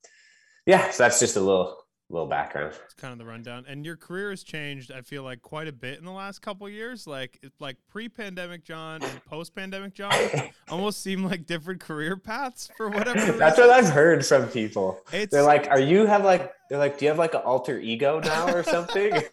yeah, 0.66 0.90
so 0.92 1.04
that's 1.04 1.20
just 1.20 1.36
a 1.36 1.42
little 1.42 1.78
little 2.10 2.28
background. 2.28 2.74
Kind 3.00 3.14
of 3.14 3.18
the 3.18 3.26
rundown. 3.26 3.66
And 3.68 3.86
your 3.86 3.96
career 3.96 4.30
has 4.32 4.44
changed, 4.44 4.92
I 4.92 5.02
feel 5.02 5.24
like, 5.24 5.42
quite 5.42 5.68
a 5.68 5.72
bit 5.72 6.00
in 6.00 6.06
the 6.06 6.12
last 6.12 6.42
couple 6.42 6.68
years. 6.68 7.08
Like 7.08 7.40
like 7.60 7.78
pre-pandemic 7.88 8.66
John 8.66 9.02
and 9.02 9.26
post-pandemic 9.26 9.94
John 9.94 10.14
almost 10.70 11.02
seem 11.02 11.24
like 11.24 11.46
different 11.46 11.80
career 11.80 12.18
paths 12.18 12.70
for 12.76 12.90
whatever. 12.92 13.32
That's 13.34 13.58
what 13.58 13.70
I've 13.70 13.90
heard 13.90 14.26
from 14.26 14.48
people. 14.48 15.02
It's, 15.14 15.32
they're 15.32 15.44
like, 15.44 15.70
"Are 15.70 15.80
you 15.80 16.06
have 16.06 16.26
like?" 16.26 16.52
They're 16.70 16.78
like, 16.78 17.00
"Do 17.00 17.06
you 17.06 17.10
have 17.10 17.18
like 17.18 17.34
an 17.34 17.42
alter 17.42 17.80
ego 17.80 18.20
now 18.20 18.54
or 18.54 18.64
something?" 18.64 19.24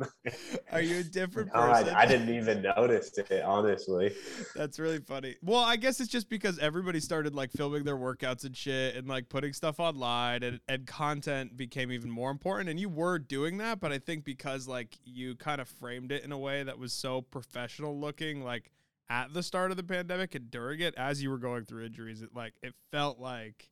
Are 0.72 0.80
you 0.80 1.00
a 1.00 1.02
different 1.02 1.52
person? 1.52 1.94
I, 1.94 2.02
I, 2.02 2.06
didn't 2.06 2.34
even 2.34 2.62
notice 2.62 3.16
it, 3.18 3.42
honestly. 3.42 4.14
That's 4.54 4.78
really 4.78 5.00
funny. 5.00 5.36
Well, 5.42 5.60
I 5.60 5.76
guess 5.76 6.00
it's 6.00 6.10
just 6.10 6.28
because 6.28 6.58
everybody 6.58 7.00
started 7.00 7.34
like 7.34 7.50
filming 7.52 7.84
their 7.84 7.96
workouts 7.96 8.44
and 8.44 8.56
shit 8.56 8.96
and 8.96 9.06
like 9.08 9.28
putting 9.28 9.52
stuff 9.52 9.80
online 9.80 10.42
and, 10.42 10.60
and 10.68 10.86
content 10.86 11.56
became 11.56 11.92
even 11.92 12.10
more 12.10 12.30
important. 12.30 12.70
And 12.70 12.80
you 12.80 12.88
were 12.88 13.11
doing 13.18 13.58
that, 13.58 13.80
but 13.80 13.92
I 13.92 13.98
think 13.98 14.24
because 14.24 14.68
like 14.68 14.98
you 15.04 15.34
kind 15.36 15.60
of 15.60 15.68
framed 15.68 16.12
it 16.12 16.24
in 16.24 16.32
a 16.32 16.38
way 16.38 16.62
that 16.62 16.78
was 16.78 16.92
so 16.92 17.22
professional 17.22 17.98
looking, 17.98 18.42
like 18.42 18.70
at 19.08 19.34
the 19.34 19.42
start 19.42 19.70
of 19.70 19.76
the 19.76 19.82
pandemic 19.82 20.34
and 20.34 20.50
during 20.50 20.80
it, 20.80 20.94
as 20.96 21.22
you 21.22 21.30
were 21.30 21.38
going 21.38 21.64
through 21.64 21.84
injuries, 21.84 22.22
it 22.22 22.30
like 22.34 22.54
it 22.62 22.74
felt 22.90 23.18
like 23.18 23.70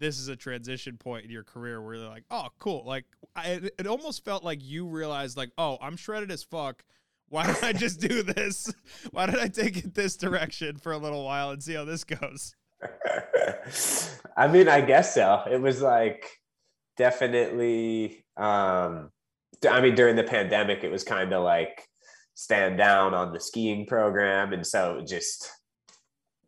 this 0.00 0.18
is 0.18 0.28
a 0.28 0.36
transition 0.36 0.96
point 0.96 1.24
in 1.24 1.30
your 1.30 1.44
career 1.44 1.80
where 1.80 1.96
you're 1.96 2.08
like, 2.08 2.24
oh, 2.30 2.48
cool. 2.58 2.82
Like, 2.86 3.04
I, 3.36 3.60
it 3.78 3.86
almost 3.86 4.24
felt 4.24 4.42
like 4.42 4.58
you 4.62 4.86
realized, 4.86 5.36
like, 5.36 5.50
oh, 5.58 5.76
I'm 5.80 5.96
shredded 5.96 6.32
as 6.32 6.42
fuck. 6.42 6.82
Why 7.28 7.46
don't 7.46 7.62
I 7.62 7.72
just 7.72 8.00
do 8.00 8.22
this? 8.22 8.72
Why 9.12 9.26
don't 9.26 9.38
I 9.38 9.48
take 9.48 9.76
it 9.76 9.94
this 9.94 10.16
direction 10.16 10.78
for 10.78 10.92
a 10.92 10.98
little 10.98 11.24
while 11.24 11.50
and 11.50 11.62
see 11.62 11.74
how 11.74 11.84
this 11.84 12.02
goes? 12.02 12.56
I 14.36 14.48
mean, 14.48 14.68
I 14.68 14.80
guess 14.80 15.14
so. 15.14 15.42
It 15.48 15.60
was 15.60 15.82
like 15.82 16.39
definitely, 17.00 18.26
um, 18.36 19.10
I 19.66 19.80
mean, 19.80 19.94
during 19.94 20.16
the 20.16 20.22
pandemic, 20.22 20.84
it 20.84 20.90
was 20.90 21.02
kind 21.02 21.32
of 21.32 21.42
like 21.42 21.82
stand 22.34 22.76
down 22.76 23.14
on 23.14 23.32
the 23.32 23.40
skiing 23.40 23.86
program. 23.86 24.52
And 24.52 24.66
so 24.66 25.02
just 25.08 25.50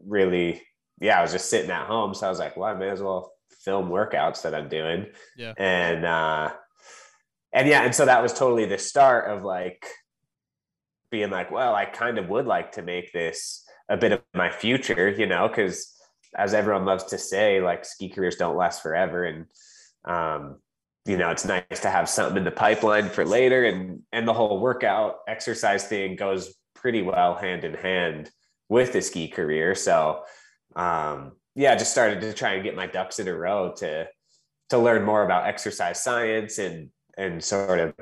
really, 0.07 0.61
yeah, 1.01 1.19
I 1.19 1.23
was 1.23 1.33
just 1.33 1.49
sitting 1.49 1.71
at 1.71 1.87
home. 1.87 2.13
So 2.13 2.27
I 2.27 2.29
was 2.29 2.39
like, 2.39 2.55
well, 2.55 2.69
I 2.69 2.79
may 2.79 2.91
as 2.91 3.01
well 3.01 3.33
film 3.65 3.89
workouts 3.89 4.43
that 4.43 4.55
I'm 4.55 4.69
doing. 4.69 5.07
Yeah. 5.39 5.55
And 5.57 6.05
uh 6.05 6.51
and 7.55 7.67
yeah, 7.67 7.85
and 7.85 7.95
so 7.95 8.05
that 8.05 8.23
was 8.23 8.35
totally 8.35 8.67
the 8.67 8.77
start 8.79 9.31
of 9.31 9.45
like 9.45 9.87
being 11.11 11.31
like, 11.31 11.51
well, 11.51 11.75
I 11.75 11.87
kind 11.87 12.19
of 12.19 12.29
would 12.29 12.47
like 12.47 12.73
to 12.73 12.83
make 12.83 13.11
this 13.15 13.65
a 13.89 13.97
bit 13.97 14.13
of 14.13 14.21
my 14.35 14.51
future, 14.51 15.09
you 15.09 15.27
know, 15.27 15.49
because 15.49 15.95
as 16.37 16.53
everyone 16.53 16.85
loves 16.85 17.05
to 17.05 17.17
say, 17.17 17.63
like 17.63 17.87
ski 17.87 18.11
careers 18.11 18.37
don't 18.37 18.57
last 18.57 18.83
forever. 18.83 19.25
And 19.25 19.47
um, 20.05 20.57
you 21.05 21.17
know, 21.17 21.31
it's 21.31 21.45
nice 21.45 21.81
to 21.81 21.91
have 21.91 22.09
something 22.09 22.37
in 22.37 22.45
the 22.45 22.51
pipeline 22.51 23.09
for 23.09 23.25
later. 23.25 23.65
And 23.65 24.03
and 24.13 24.27
the 24.27 24.33
whole 24.33 24.61
workout 24.61 25.17
exercise 25.27 25.85
thing 25.85 26.17
goes 26.17 26.55
pretty 26.75 27.03
well 27.03 27.35
hand 27.35 27.65
in 27.65 27.75
hand 27.75 28.31
with 28.69 28.93
the 28.93 29.03
ski 29.03 29.29
career. 29.29 29.75
So 29.75 30.23
um 30.77 31.33
yeah, 31.55 31.75
just 31.75 31.93
started 31.93 32.21
to 32.23 32.33
try 32.33 32.55
and 32.55 32.65
get 32.65 32.75
my 32.75 32.87
ducks 32.87 33.19
in 33.19 33.29
a 33.29 33.35
row 33.35 33.75
to 33.79 34.09
to 34.71 34.79
learn 34.79 35.05
more 35.05 35.25
about 35.25 35.47
exercise 35.47 36.03
science 36.03 36.59
and 36.59 36.91
and 37.17 37.43
sort 37.43 37.79
of 37.81 37.95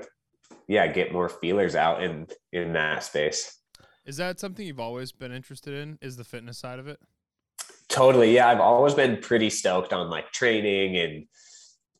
yeah, 0.68 0.86
get 0.86 1.12
more 1.12 1.28
feelers 1.28 1.74
out 1.74 2.02
in 2.02 2.26
in 2.52 2.74
that 2.74 3.02
space. 3.02 3.56
Is 4.04 4.18
that 4.18 4.40
something 4.40 4.66
you've 4.66 4.80
always 4.80 5.12
been 5.12 5.32
interested 5.32 5.74
in? 5.74 5.98
Is 6.00 6.16
the 6.16 6.24
fitness 6.24 6.58
side 6.58 6.78
of 6.78 6.86
it? 6.86 6.98
Totally. 7.88 8.34
Yeah, 8.34 8.48
I've 8.48 8.60
always 8.60 8.94
been 8.94 9.18
pretty 9.18 9.50
stoked 9.50 9.92
on 9.92 10.10
like 10.10 10.30
training 10.32 10.96
and 10.96 11.26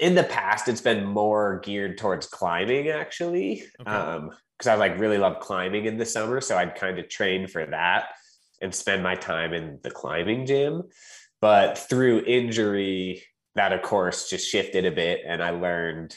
in 0.00 0.14
the 0.14 0.24
past 0.24 0.68
it's 0.68 0.80
been 0.80 1.04
more 1.04 1.60
geared 1.64 1.98
towards 1.98 2.26
climbing 2.26 2.88
actually. 2.88 3.64
Okay. 3.80 3.90
Um 3.90 4.30
because 4.58 4.72
I 4.72 4.74
like 4.74 4.98
really 4.98 5.16
love 5.16 5.40
climbing 5.40 5.86
in 5.86 5.96
the 5.96 6.04
summer. 6.04 6.42
So 6.42 6.54
I'd 6.58 6.74
kind 6.74 6.98
of 6.98 7.08
train 7.08 7.46
for 7.46 7.64
that 7.64 8.08
and 8.60 8.74
spend 8.74 9.02
my 9.02 9.14
time 9.14 9.54
in 9.54 9.78
the 9.82 9.90
climbing 9.90 10.44
gym. 10.44 10.82
But 11.40 11.78
through 11.78 12.24
injury, 12.26 13.22
that 13.54 13.72
of 13.72 13.80
course 13.80 14.28
just 14.28 14.46
shifted 14.46 14.84
a 14.84 14.90
bit. 14.90 15.20
And 15.26 15.42
I 15.42 15.50
learned 15.50 16.14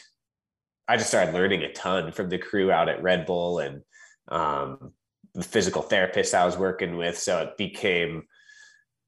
I 0.86 0.98
just 0.98 1.08
started 1.08 1.32
learning 1.32 1.62
a 1.62 1.72
ton 1.72 2.12
from 2.12 2.28
the 2.28 2.38
crew 2.38 2.70
out 2.70 2.90
at 2.90 3.02
Red 3.02 3.24
Bull 3.24 3.58
and 3.58 3.82
um, 4.28 4.92
the 5.32 5.42
physical 5.42 5.82
therapists 5.82 6.34
I 6.34 6.44
was 6.44 6.58
working 6.58 6.96
with. 6.96 7.18
So 7.18 7.40
it 7.40 7.56
became 7.56 8.24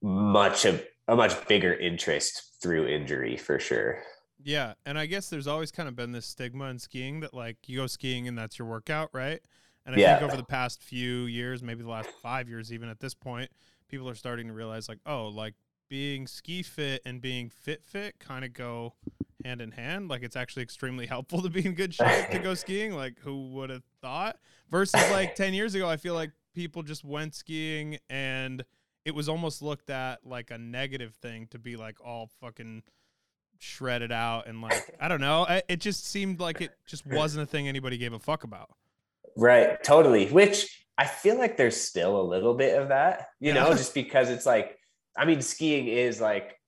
much 0.03 0.65
of 0.65 0.83
a 1.09 1.15
much 1.15 1.47
bigger 1.47 1.75
interest 1.75 2.57
through 2.63 2.89
injury 2.89 3.37
for 3.37 3.59
sure. 3.59 4.03
Yeah, 4.47 4.75
and 4.87 4.97
I 4.97 5.07
guess 5.07 5.29
there's 5.29 5.49
always 5.49 5.73
kind 5.73 5.89
of 5.89 5.97
been 5.97 6.13
this 6.13 6.25
stigma 6.25 6.67
in 6.67 6.79
skiing 6.79 7.19
that 7.19 7.35
like 7.35 7.57
you 7.69 7.79
go 7.79 7.89
skiing 7.89 8.29
and 8.29 8.39
that's 8.39 8.61
your 8.61 8.69
workout, 8.69 9.11
right? 9.13 9.41
And 9.85 9.93
I 9.93 9.99
Yeah. 9.99 10.11
think 10.11 10.23
over 10.23 10.37
the 10.37 10.45
past 10.45 10.85
few 10.85 11.23
years, 11.25 11.65
maybe 11.65 11.83
the 11.83 11.91
last 11.91 12.13
five 12.23 12.49
years, 12.49 12.73
even 12.73 12.89
at 12.89 13.01
this 13.01 13.13
point, 13.13 13.51
people 13.89 14.09
are 14.09 14.15
starting 14.15 14.47
to 14.47 14.53
realize 14.53 14.89
like, 14.89 15.01
oh, 15.05 15.27
like 15.27 15.55
being 15.89 16.29
ski 16.29 16.63
fit 16.63 17.03
and 17.05 17.21
being 17.21 17.51
fit 17.51 17.83
fit 17.85 18.21
kind 18.21 18.45
of 18.45 18.53
go 18.53 18.95
hand 19.43 19.61
in 19.61 19.73
hand. 19.73 20.09
Like 20.09 20.23
it's 20.23 20.37
actually 20.37 20.63
extremely 20.63 21.07
helpful 21.09 21.43
to 21.43 21.51
be 21.51 21.67
in 21.67 21.75
good 21.75 21.93
shape 21.93 22.31
to 22.31 22.39
go 22.39 22.55
skiing. 22.65 22.93
Like 22.95 23.19
who 23.19 23.49
would 23.49 23.71
have 23.71 23.83
thought? 24.01 24.39
Versus 24.71 25.11
like 25.11 25.35
ten 25.35 25.55
years 25.55 25.75
ago, 25.75 25.89
I 25.89 25.97
feel 25.97 26.15
like 26.15 26.31
people 26.55 26.85
just 26.85 27.05
went 27.05 27.35
skiing 27.35 27.99
and 28.09 28.65
it 29.05 29.13
was 29.13 29.29
almost 29.29 29.61
looked 29.61 29.91
at 29.91 30.25
like 30.25 30.53
a 30.53 30.59
negative 30.59 31.17
thing 31.17 31.49
to 31.49 31.59
be 31.59 31.75
like 31.77 31.97
all 32.01 32.31
fucking 32.41 32.85
shredded 33.59 34.13
out 34.13 34.47
and 34.47 34.61
like 34.61 34.95
I 35.01 35.09
don't 35.09 35.21
know. 35.21 35.45
I, 35.49 35.63
it 35.69 35.81
just 35.81 36.07
seemed 36.07 36.41
like 36.41 36.61
it 36.61 36.71
just 36.87 37.07
wasn't 37.07 37.43
a 37.45 37.47
thing 37.47 37.69
anybody 37.69 37.99
gave 37.99 38.13
a 38.13 38.19
fuck 38.19 38.45
about. 38.45 38.71
Right, 39.37 39.83
totally. 39.85 40.27
Which 40.29 40.85
I 40.99 41.05
feel 41.07 41.37
like 41.39 41.57
there's 41.57 41.77
still 41.79 42.21
a 42.21 42.23
little 42.25 42.55
bit 42.55 42.81
of 42.81 42.89
that, 42.89 43.29
you 43.41 43.53
know, 43.53 43.71
just 43.73 43.93
because 43.93 44.31
it's 44.31 44.47
like, 44.47 44.79
I 45.17 45.27
mean, 45.27 45.43
skiing 45.43 45.89
is 45.89 46.21
like 46.21 46.59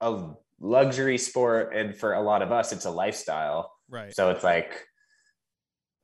a 0.00 0.30
luxury 0.60 1.18
sport, 1.18 1.74
and 1.74 1.94
for 1.94 2.14
a 2.14 2.22
lot 2.22 2.40
of 2.40 2.50
us, 2.50 2.72
it's 2.72 2.86
a 2.86 2.90
lifestyle. 2.90 3.72
Right. 3.90 4.14
So 4.14 4.30
it's 4.30 4.42
like, 4.42 4.86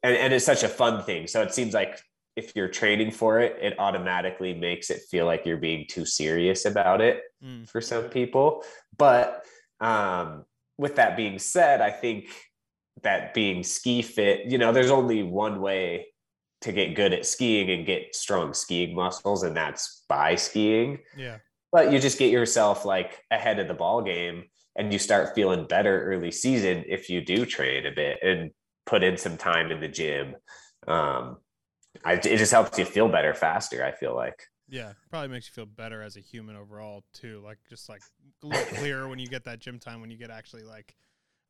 and, 0.03 0.15
and 0.15 0.33
it's 0.35 0.45
such 0.45 0.63
a 0.63 0.69
fun 0.69 1.03
thing. 1.05 1.27
So 1.27 1.41
it 1.43 1.55
seems 1.55 1.73
like 1.73 1.99
if 2.37 2.55
you're 2.55 2.69
training 2.69 3.11
for 3.13 3.41
it, 3.41 3.57
it 3.61 3.79
automatically 3.79 4.53
makes 4.55 4.91
it 4.91 5.01
feel 5.11 5.25
like 5.27 5.45
you're 5.47 5.57
being 5.57 5.87
too 5.89 6.05
serious 6.05 6.65
about 6.65 7.01
it 7.01 7.23
Mm. 7.43 7.67
for 7.67 7.81
some 7.81 8.05
people. 8.05 8.63
But 8.99 9.47
um, 9.81 10.45
with 10.79 10.97
that 10.97 11.17
being 11.17 11.39
said, 11.39 11.81
I 11.81 11.91
think 11.91 12.27
that 13.03 13.35
being 13.35 13.63
ski 13.63 14.03
fit, 14.03 14.47
you 14.47 14.59
know, 14.59 14.73
there's 14.73 14.91
only 14.91 15.23
one 15.23 15.61
way 15.61 16.07
to 16.63 16.73
get 16.73 16.95
good 16.95 17.13
at 17.13 17.25
skiing 17.27 17.71
and 17.71 17.87
get 17.87 18.15
strong 18.15 18.53
skiing 18.53 18.95
muscles, 18.95 19.43
and 19.43 19.57
that's 19.57 20.05
by 20.09 20.35
skiing. 20.35 20.99
Yeah. 21.17 21.39
But 21.73 21.93
you 21.93 21.99
just 21.99 22.19
get 22.19 22.31
yourself 22.31 22.85
like 22.85 23.23
ahead 23.31 23.59
of 23.59 23.69
the 23.69 23.75
ball 23.75 24.03
game 24.03 24.45
and 24.77 24.93
you 24.93 24.99
start 24.99 25.35
feeling 25.35 25.67
better 25.67 26.05
early 26.05 26.31
season 26.31 26.85
if 26.87 27.09
you 27.09 27.21
do 27.21 27.47
train 27.47 27.87
a 27.87 27.91
bit 27.91 28.19
and 28.23 28.51
put 28.87 29.03
in 29.03 29.17
some 29.17 29.37
time 29.37 29.71
in 29.71 29.81
the 29.81 29.89
gym. 29.89 30.35
Um, 30.87 31.39
I, 32.05 32.15
it 32.15 32.23
just 32.23 32.53
helps 32.53 32.79
you 32.79 32.85
feel 32.85 33.09
better 33.09 33.35
faster, 33.35 33.85
I 33.85 33.93
feel 33.93 34.15
like. 34.15 34.43
Yeah. 34.71 34.93
Probably 35.11 35.29
makes 35.29 35.49
you 35.49 35.53
feel 35.53 35.67
better 35.67 36.03
as 36.03 36.17
a 36.17 36.21
human 36.21 36.57
overall 36.57 37.05
too. 37.13 37.43
Like 37.45 37.59
just 37.69 37.89
like 37.89 38.03
a 38.43 38.47
little 38.47 38.65
clearer 38.77 39.09
when 39.09 39.19
you 39.19 39.27
get 39.27 39.45
that 39.45 39.59
gym 39.59 39.79
time 39.79 40.01
when 40.01 40.11
you 40.11 40.17
get 40.17 40.31
actually 40.31 40.63
like 40.63 40.95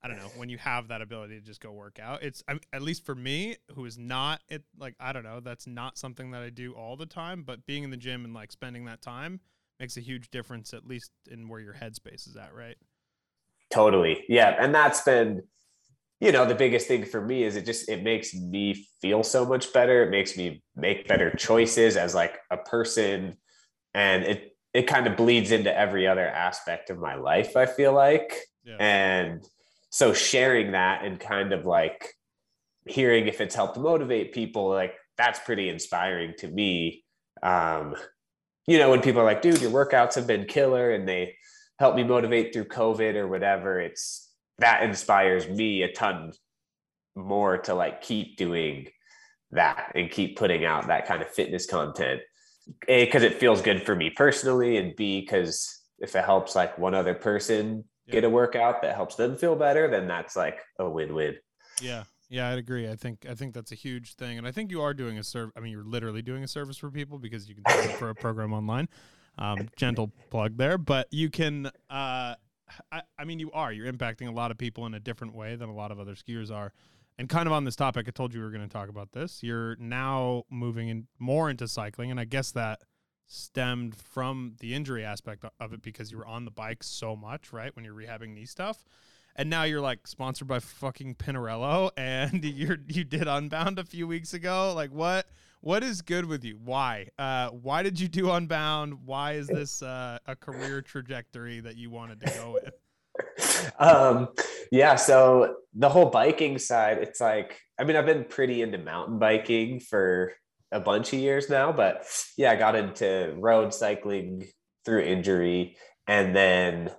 I 0.03 0.09
don't 0.09 0.17
know 0.17 0.31
when 0.37 0.49
you 0.49 0.57
have 0.57 0.89
that 0.89 1.03
ability 1.03 1.39
to 1.39 1.45
just 1.45 1.61
go 1.61 1.71
work 1.71 1.99
out. 2.01 2.23
It's 2.23 2.43
I'm, 2.49 2.61
at 2.73 2.81
least 2.81 3.05
for 3.05 3.15
me 3.15 3.57
who 3.75 3.85
is 3.85 3.99
not 3.99 4.41
it 4.49 4.63
like 4.79 4.95
I 4.99 5.13
don't 5.13 5.25
know 5.25 5.41
that's 5.41 5.67
not 5.67 5.99
something 5.99 6.31
that 6.31 6.43
I 6.43 6.51
do 6.51 6.73
all 6.73 6.97
the 6.97 7.07
time. 7.07 7.43
But 7.43 7.67
being 7.67 7.85
in 7.85 7.91
the 7.91 7.99
gym 7.99 8.25
and 8.25 8.33
like 8.33 8.51
spending 8.51 8.87
that 8.87 9.03
time 9.03 9.41
makes 9.79 9.97
a 9.97 10.01
huge 10.01 10.31
difference 10.31 10.73
at 10.73 10.87
least 10.87 11.11
in 11.31 11.49
where 11.49 11.61
your 11.61 11.75
headspace 11.75 12.27
is 12.27 12.37
at. 12.37 12.55
Right. 12.55 12.77
Totally. 13.71 14.25
Yeah. 14.29 14.57
And 14.59 14.75
that's 14.75 15.03
been, 15.03 15.45
you 16.21 16.33
know, 16.33 16.45
the 16.45 16.55
biggest 16.55 16.87
thing 16.87 17.05
for 17.07 17.21
me 17.21 17.43
is 17.45 17.57
it 17.57 17.65
just 17.65 17.89
it 17.89 18.03
makes 18.03 18.35
me 18.35 18.87
feel 19.01 19.23
so 19.23 19.47
much 19.47 19.73
better. 19.73 20.05
It 20.05 20.11
makes 20.11 20.37
me 20.37 20.63
make 20.77 21.09
better 21.09 21.31
choices 21.31 21.97
as 21.97 22.15
like 22.15 22.39
a 22.51 22.59
person. 22.59 23.37
And 23.95 24.25
it 24.25 24.57
it 24.75 24.87
kind 24.87 25.07
of 25.07 25.17
bleeds 25.17 25.51
into 25.51 25.77
every 25.77 26.07
other 26.07 26.29
aspect 26.29 26.91
of 26.91 26.99
my 26.99 27.15
life, 27.15 27.57
I 27.57 27.67
feel 27.67 27.93
like. 27.93 28.35
Yeah. 28.65 28.77
And 28.79 29.45
so 29.91 30.13
sharing 30.13 30.73
that 30.73 31.05
and 31.05 31.19
kind 31.19 31.53
of 31.53 31.65
like 31.65 32.15
hearing 32.87 33.27
if 33.27 33.41
it's 33.41 33.55
helped 33.55 33.79
motivate 33.79 34.33
people, 34.33 34.69
like 34.69 34.95
that's 35.17 35.41
pretty 35.41 35.69
inspiring 35.71 36.35
to 36.39 36.49
me. 36.49 37.03
Um, 37.43 37.97
you 38.67 38.79
know, 38.79 38.91
when 38.91 39.01
people 39.01 39.23
are 39.23 39.25
like, 39.25 39.43
dude, 39.43 39.61
your 39.61 39.71
workouts 39.71 40.15
have 40.15 40.27
been 40.27 40.45
killer 40.45 40.93
and 40.93 41.09
they 41.09 41.35
help 41.79 41.97
me 41.97 42.05
motivate 42.05 42.53
through 42.53 42.67
COVID 42.67 43.15
or 43.17 43.27
whatever, 43.27 43.81
it's 43.81 44.30
that 44.61 44.83
inspires 44.83 45.49
me 45.49 45.83
a 45.83 45.93
ton 45.93 46.33
more 47.17 47.59
to 47.59 47.75
like 47.75 48.03
keep 48.03 48.37
doing 48.37 48.87
that 49.51 49.93
and 49.95 50.11
keep 50.11 50.39
putting 50.39 50.65
out 50.65 50.87
that 50.87 51.07
kind 51.07 51.23
of 51.23 51.29
fitness 51.29 51.67
content. 51.67 52.21
A, 52.89 53.05
because 53.05 53.23
it 53.23 53.41
feels 53.41 53.61
good 53.63 53.83
for 53.83 53.97
me 53.97 54.11
personally, 54.11 54.77
and 54.77 54.95
B, 54.95 55.21
because 55.21 55.83
if 55.99 56.15
it 56.15 56.25
helps 56.25 56.55
like 56.55 56.79
one 56.79 56.95
other 56.95 57.15
person 57.15 57.85
get 58.09 58.25
a 58.25 58.31
workout 58.31 58.83
that 58.83 58.95
helps 58.95 59.17
them 59.17 59.37
feel 59.37 59.57
better, 59.57 59.89
then 59.89 60.07
that's 60.07 60.37
like 60.37 60.61
a 60.79 60.89
win-win. 60.89 61.37
Yeah. 61.81 62.05
Yeah, 62.33 62.49
I'd 62.49 62.59
agree. 62.59 62.89
I 62.89 62.95
think 62.95 63.27
I 63.29 63.35
think 63.35 63.55
that's 63.55 63.73
a 63.73 63.75
huge 63.75 64.15
thing, 64.15 64.39
and 64.39 64.47
I 64.47 64.53
think 64.53 64.71
you 64.71 64.81
are 64.83 64.95
doing 64.95 65.19
a 65.19 65.25
serv. 65.25 65.51
I 65.57 65.61
mean, 65.61 65.73
you're 65.73 65.83
literally 65.83 66.23
doing 66.23 66.45
a 66.45 66.49
service 66.49 66.77
for 66.77 66.89
people 66.89 67.19
because 67.19 67.49
you 67.49 67.57
can 67.57 67.65
sign 67.69 67.91
up 67.91 67.97
for 67.97 68.11
a 68.11 68.15
program 68.15 68.53
online. 68.53 68.89
Um, 69.37 69.69
gentle 69.77 70.13
plug 70.31 70.57
there, 70.57 70.79
but 70.79 71.09
you 71.11 71.29
can. 71.29 71.73
Uh, 71.91 72.37
I, 72.93 73.03
I 73.19 73.25
mean, 73.25 73.39
you 73.39 73.51
are. 73.53 73.73
You're 73.73 73.91
impacting 73.93 74.29
a 74.29 74.33
lot 74.33 74.51
of 74.51 74.59
people 74.59 74.87
in 74.87 74.95
a 74.95 75.01
different 75.01 75.35
way 75.35 75.57
than 75.57 75.69
a 75.69 75.75
lot 75.75 75.91
of 75.91 76.01
other 76.01 76.15
skiers 76.15 76.51
are. 76.51 76.73
And 77.19 77.29
kind 77.29 77.47
of 77.47 77.53
on 77.53 77.65
this 77.65 77.77
topic, 77.77 78.07
I 78.09 78.13
told 78.13 78.33
you 78.33 78.41
we 78.41 78.47
were 78.47 78.53
going 78.53 78.67
to 78.67 78.73
talk 78.73 78.89
about 78.89 79.13
this. 79.13 79.43
You're 79.43 79.77
now 79.77 80.45
moving 80.51 80.89
in 80.89 81.07
more 81.19 81.51
into 81.51 81.69
cycling, 81.69 82.11
and 82.11 82.19
I 82.19 82.25
guess 82.25 82.51
that 82.53 82.81
stemmed 83.27 83.95
from 83.95 84.57
the 84.61 84.75
injury 84.75 85.05
aspect 85.05 85.45
of 85.61 85.73
it 85.73 85.83
because 85.83 86.11
you 86.11 86.19
were 86.19 86.27
on 86.27 86.45
the 86.45 86.51
bike 86.51 86.83
so 86.83 87.15
much, 87.15 87.53
right? 87.53 87.75
When 87.77 87.85
you're 87.85 87.95
rehabbing 87.95 88.35
knee 88.35 88.47
stuff 88.47 88.85
and 89.37 89.49
now 89.49 89.63
you're 89.63 89.81
like 89.81 90.07
sponsored 90.07 90.49
by 90.49 90.59
fucking 90.59 91.15
Pinarello, 91.15 91.91
and 91.97 92.45
you're 92.45 92.79
you 92.87 93.05
did 93.05 93.27
Unbound 93.29 93.79
a 93.79 93.85
few 93.85 94.07
weeks 94.07 94.35
ago. 94.35 94.73
Like 94.75 94.91
what 94.93 95.27
what 95.61 95.83
is 95.83 96.03
good 96.03 96.25
with 96.25 96.45
you? 96.45 96.59
Why? 96.63 97.09
Uh, 97.19 97.51
why 97.51 97.83
did 97.83 98.01
you 98.01 98.09
do 98.09 98.31
Unbound? 98.31 98.95
Why 99.05 99.33
is 99.33 99.47
this 99.47 99.83
uh, 99.83 100.19
a 100.27 100.35
career 100.37 100.83
trajectory 100.83 101.61
that 101.61 101.77
you 101.77 101.91
wanted 101.91 102.21
to 102.21 102.33
go 102.35 102.53
with? 102.53 102.75
um 103.79 104.29
yeah 104.71 104.95
so 104.95 105.57
the 105.75 105.89
whole 105.89 106.11
biking 106.11 106.59
side 106.59 106.99
it's 106.99 107.21
like 107.21 107.61
i 107.79 107.85
mean 107.85 107.97
i've 107.97 108.07
been 108.07 108.25
pretty 108.25 108.63
into 108.63 108.79
mountain 108.79 109.19
biking 109.19 109.81
for 109.81 110.33
a 110.73 110.81
bunch 110.81 111.13
of 111.13 111.19
years 111.19 111.51
now 111.51 111.73
but 111.73 112.07
yeah 112.37 112.51
i 112.51 112.57
got 112.57 112.77
into 112.77 113.35
road 113.39 113.75
cycling 113.75 114.47
through 114.85 115.01
injury 115.01 115.77
and 116.07 116.35
then 116.35 116.91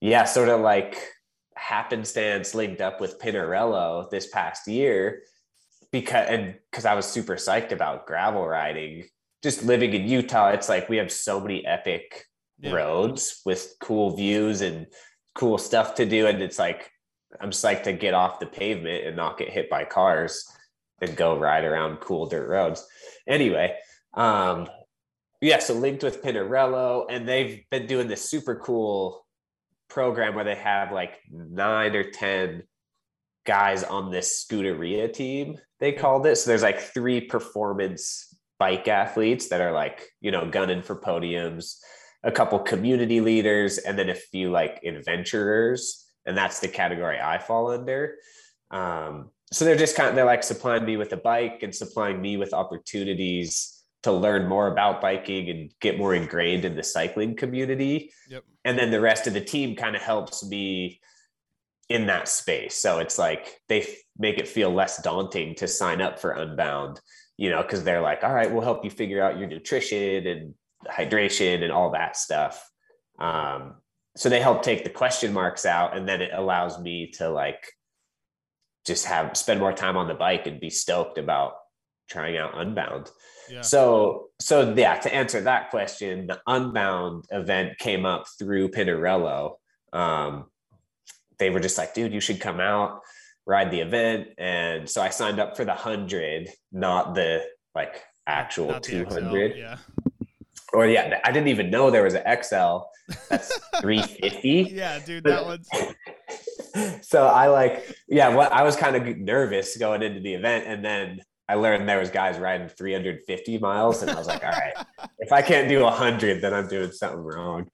yeah 0.00 0.24
sort 0.24 0.48
of 0.48 0.60
like 0.60 0.96
happenstance 1.54 2.54
linked 2.54 2.80
up 2.80 3.00
with 3.00 3.18
pinarello 3.18 4.08
this 4.10 4.26
past 4.28 4.68
year 4.68 5.22
because 5.92 6.26
and 6.28 6.56
because 6.70 6.84
i 6.84 6.94
was 6.94 7.06
super 7.06 7.34
psyched 7.36 7.72
about 7.72 8.06
gravel 8.06 8.46
riding 8.46 9.04
just 9.42 9.62
living 9.64 9.92
in 9.94 10.06
utah 10.08 10.48
it's 10.48 10.68
like 10.68 10.88
we 10.88 10.96
have 10.96 11.10
so 11.12 11.40
many 11.40 11.64
epic 11.66 12.24
Yeah. 12.58 12.72
roads 12.72 13.42
with 13.44 13.74
cool 13.80 14.16
views 14.16 14.62
and 14.62 14.86
cool 15.34 15.58
stuff 15.58 15.94
to 15.96 16.06
do. 16.06 16.26
And 16.26 16.40
it's 16.40 16.58
like, 16.58 16.90
I'm 17.38 17.50
psyched 17.50 17.82
to 17.82 17.92
get 17.92 18.14
off 18.14 18.40
the 18.40 18.46
pavement 18.46 19.06
and 19.06 19.14
not 19.14 19.36
get 19.36 19.50
hit 19.50 19.68
by 19.68 19.84
cars 19.84 20.42
and 21.02 21.14
go 21.14 21.36
ride 21.38 21.64
around 21.64 22.00
cool 22.00 22.24
dirt 22.26 22.48
roads. 22.48 22.86
Anyway, 23.28 23.76
um, 24.14 24.66
yeah, 25.42 25.58
so 25.58 25.74
linked 25.74 26.02
with 26.02 26.22
Pinarello, 26.22 27.04
and 27.10 27.28
they've 27.28 27.60
been 27.70 27.86
doing 27.86 28.08
this 28.08 28.30
super 28.30 28.56
cool 28.56 29.26
program 29.88 30.34
where 30.34 30.44
they 30.44 30.54
have 30.54 30.90
like 30.92 31.18
nine 31.30 31.94
or 31.94 32.10
10 32.10 32.62
guys 33.46 33.84
on 33.84 34.10
this 34.10 34.44
Scuderia 34.44 35.12
team, 35.12 35.58
they 35.80 35.92
called 35.92 36.26
it. 36.26 36.36
So 36.36 36.50
there's 36.50 36.62
like 36.62 36.80
three 36.80 37.20
performance 37.20 38.34
bike 38.58 38.88
athletes 38.88 39.48
that 39.48 39.60
are 39.60 39.72
like, 39.72 40.08
you 40.20 40.30
know, 40.30 40.50
gunning 40.50 40.82
for 40.82 41.00
podiums 41.00 41.76
a 42.26 42.32
couple 42.32 42.58
community 42.58 43.20
leaders 43.20 43.78
and 43.78 43.96
then 43.98 44.10
a 44.10 44.14
few 44.14 44.50
like 44.50 44.80
adventurers 44.84 46.04
and 46.26 46.36
that's 46.36 46.58
the 46.58 46.66
category 46.68 47.18
i 47.20 47.38
fall 47.38 47.70
under 47.70 48.16
um, 48.72 49.30
so 49.52 49.64
they're 49.64 49.76
just 49.76 49.96
kind 49.96 50.08
of 50.08 50.16
they're 50.16 50.24
like 50.24 50.42
supplying 50.42 50.84
me 50.84 50.96
with 50.96 51.12
a 51.12 51.16
bike 51.16 51.60
and 51.62 51.72
supplying 51.72 52.20
me 52.20 52.36
with 52.36 52.52
opportunities 52.52 53.84
to 54.02 54.10
learn 54.10 54.48
more 54.48 54.66
about 54.66 55.00
biking 55.00 55.48
and 55.50 55.72
get 55.80 55.98
more 55.98 56.14
ingrained 56.14 56.64
in 56.64 56.74
the 56.74 56.82
cycling 56.82 57.36
community 57.36 58.10
Yep. 58.28 58.42
and 58.64 58.76
then 58.76 58.90
the 58.90 59.00
rest 59.00 59.28
of 59.28 59.32
the 59.34 59.40
team 59.40 59.76
kind 59.76 59.94
of 59.94 60.02
helps 60.02 60.44
me 60.44 61.00
in 61.88 62.06
that 62.06 62.28
space 62.28 62.74
so 62.74 62.98
it's 62.98 63.18
like 63.18 63.60
they 63.68 63.82
f- 63.82 63.88
make 64.18 64.38
it 64.38 64.48
feel 64.48 64.72
less 64.72 65.00
daunting 65.02 65.54
to 65.54 65.68
sign 65.68 66.00
up 66.00 66.18
for 66.18 66.32
unbound 66.32 67.00
you 67.36 67.48
know 67.48 67.62
because 67.62 67.84
they're 67.84 68.00
like 68.00 68.24
all 68.24 68.34
right 68.34 68.52
we'll 68.52 68.62
help 68.62 68.84
you 68.84 68.90
figure 68.90 69.22
out 69.22 69.38
your 69.38 69.46
nutrition 69.46 70.26
and 70.26 70.54
hydration 70.88 71.62
and 71.62 71.72
all 71.72 71.90
that 71.92 72.16
stuff. 72.16 72.68
Um, 73.18 73.76
so 74.16 74.28
they 74.28 74.40
help 74.40 74.62
take 74.62 74.84
the 74.84 74.90
question 74.90 75.32
marks 75.32 75.66
out, 75.66 75.96
and 75.96 76.08
then 76.08 76.22
it 76.22 76.30
allows 76.32 76.80
me 76.80 77.10
to 77.12 77.28
like 77.28 77.72
just 78.86 79.06
have 79.06 79.36
spend 79.36 79.60
more 79.60 79.72
time 79.72 79.96
on 79.96 80.08
the 80.08 80.14
bike 80.14 80.46
and 80.46 80.60
be 80.60 80.70
stoked 80.70 81.18
about 81.18 81.54
trying 82.08 82.36
out 82.36 82.58
Unbound. 82.58 83.10
Yeah. 83.50 83.60
So 83.60 84.28
so 84.40 84.74
yeah, 84.74 84.96
to 84.96 85.14
answer 85.14 85.40
that 85.42 85.70
question, 85.70 86.26
the 86.26 86.40
Unbound 86.46 87.26
event 87.30 87.78
came 87.78 88.06
up 88.06 88.24
through 88.38 88.70
Pinarello. 88.70 89.54
Um, 89.92 90.46
they 91.38 91.50
were 91.50 91.60
just 91.60 91.78
like, 91.78 91.94
dude, 91.94 92.12
you 92.12 92.20
should 92.20 92.40
come 92.40 92.60
out, 92.60 93.00
ride 93.46 93.70
the 93.70 93.80
event. 93.80 94.28
And 94.38 94.88
so 94.88 95.02
I 95.02 95.10
signed 95.10 95.38
up 95.38 95.56
for 95.56 95.64
the 95.64 95.74
hundred, 95.74 96.48
not 96.72 97.14
the 97.14 97.44
like 97.74 98.02
actual 98.26 98.68
Not 98.68 98.82
the 98.82 99.04
XL, 99.04 99.10
200 99.10 99.56
Yeah. 99.56 99.76
or 100.72 100.86
yeah, 100.86 101.20
I 101.24 101.30
didn't 101.32 101.48
even 101.48 101.70
know 101.70 101.90
there 101.90 102.02
was 102.02 102.14
an 102.14 102.22
XL. 102.42 102.78
That's 103.30 103.58
350. 103.80 104.72
Yeah, 104.74 104.98
dude, 104.98 105.24
that 105.24 105.44
one's 105.44 105.68
so 107.06 107.26
I 107.26 107.46
like, 107.48 107.96
yeah, 108.08 108.28
what 108.34 108.52
I 108.52 108.62
was 108.62 108.76
kind 108.76 108.96
of 108.96 109.16
nervous 109.18 109.76
going 109.76 110.02
into 110.02 110.20
the 110.20 110.34
event, 110.34 110.66
and 110.66 110.84
then 110.84 111.20
I 111.48 111.54
learned 111.54 111.88
there 111.88 111.98
was 111.98 112.10
guys 112.10 112.38
riding 112.38 112.68
350 112.68 113.58
miles, 113.58 114.02
and 114.02 114.10
I 114.10 114.14
was 114.18 114.26
like, 114.26 114.42
all 114.44 114.50
right, 114.50 114.74
if 115.20 115.32
I 115.32 115.42
can't 115.42 115.68
do 115.68 115.82
100, 115.82 116.40
then 116.40 116.52
I'm 116.52 116.66
doing 116.68 116.90
something 116.90 117.20
wrong. 117.20 117.70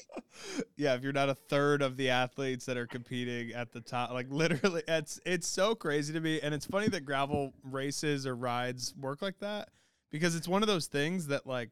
yeah, 0.76 0.94
if 0.94 1.02
you're 1.02 1.12
not 1.12 1.28
a 1.30 1.34
third 1.34 1.82
of 1.82 1.96
the 1.96 2.10
athletes 2.10 2.66
that 2.66 2.76
are 2.76 2.86
competing 2.86 3.52
at 3.52 3.72
the 3.72 3.80
top, 3.80 4.10
like 4.12 4.26
literally, 4.30 4.82
it's 4.86 5.18
it's 5.24 5.46
so 5.48 5.74
crazy 5.74 6.12
to 6.12 6.20
me, 6.20 6.40
and 6.40 6.54
it's 6.54 6.66
funny 6.66 6.88
that 6.88 7.04
gravel 7.04 7.54
races 7.62 8.26
or 8.26 8.36
rides 8.36 8.94
work 9.00 9.22
like 9.22 9.38
that 9.40 9.70
because 10.10 10.34
it's 10.36 10.48
one 10.48 10.62
of 10.62 10.68
those 10.68 10.86
things 10.86 11.26
that 11.28 11.46
like 11.46 11.70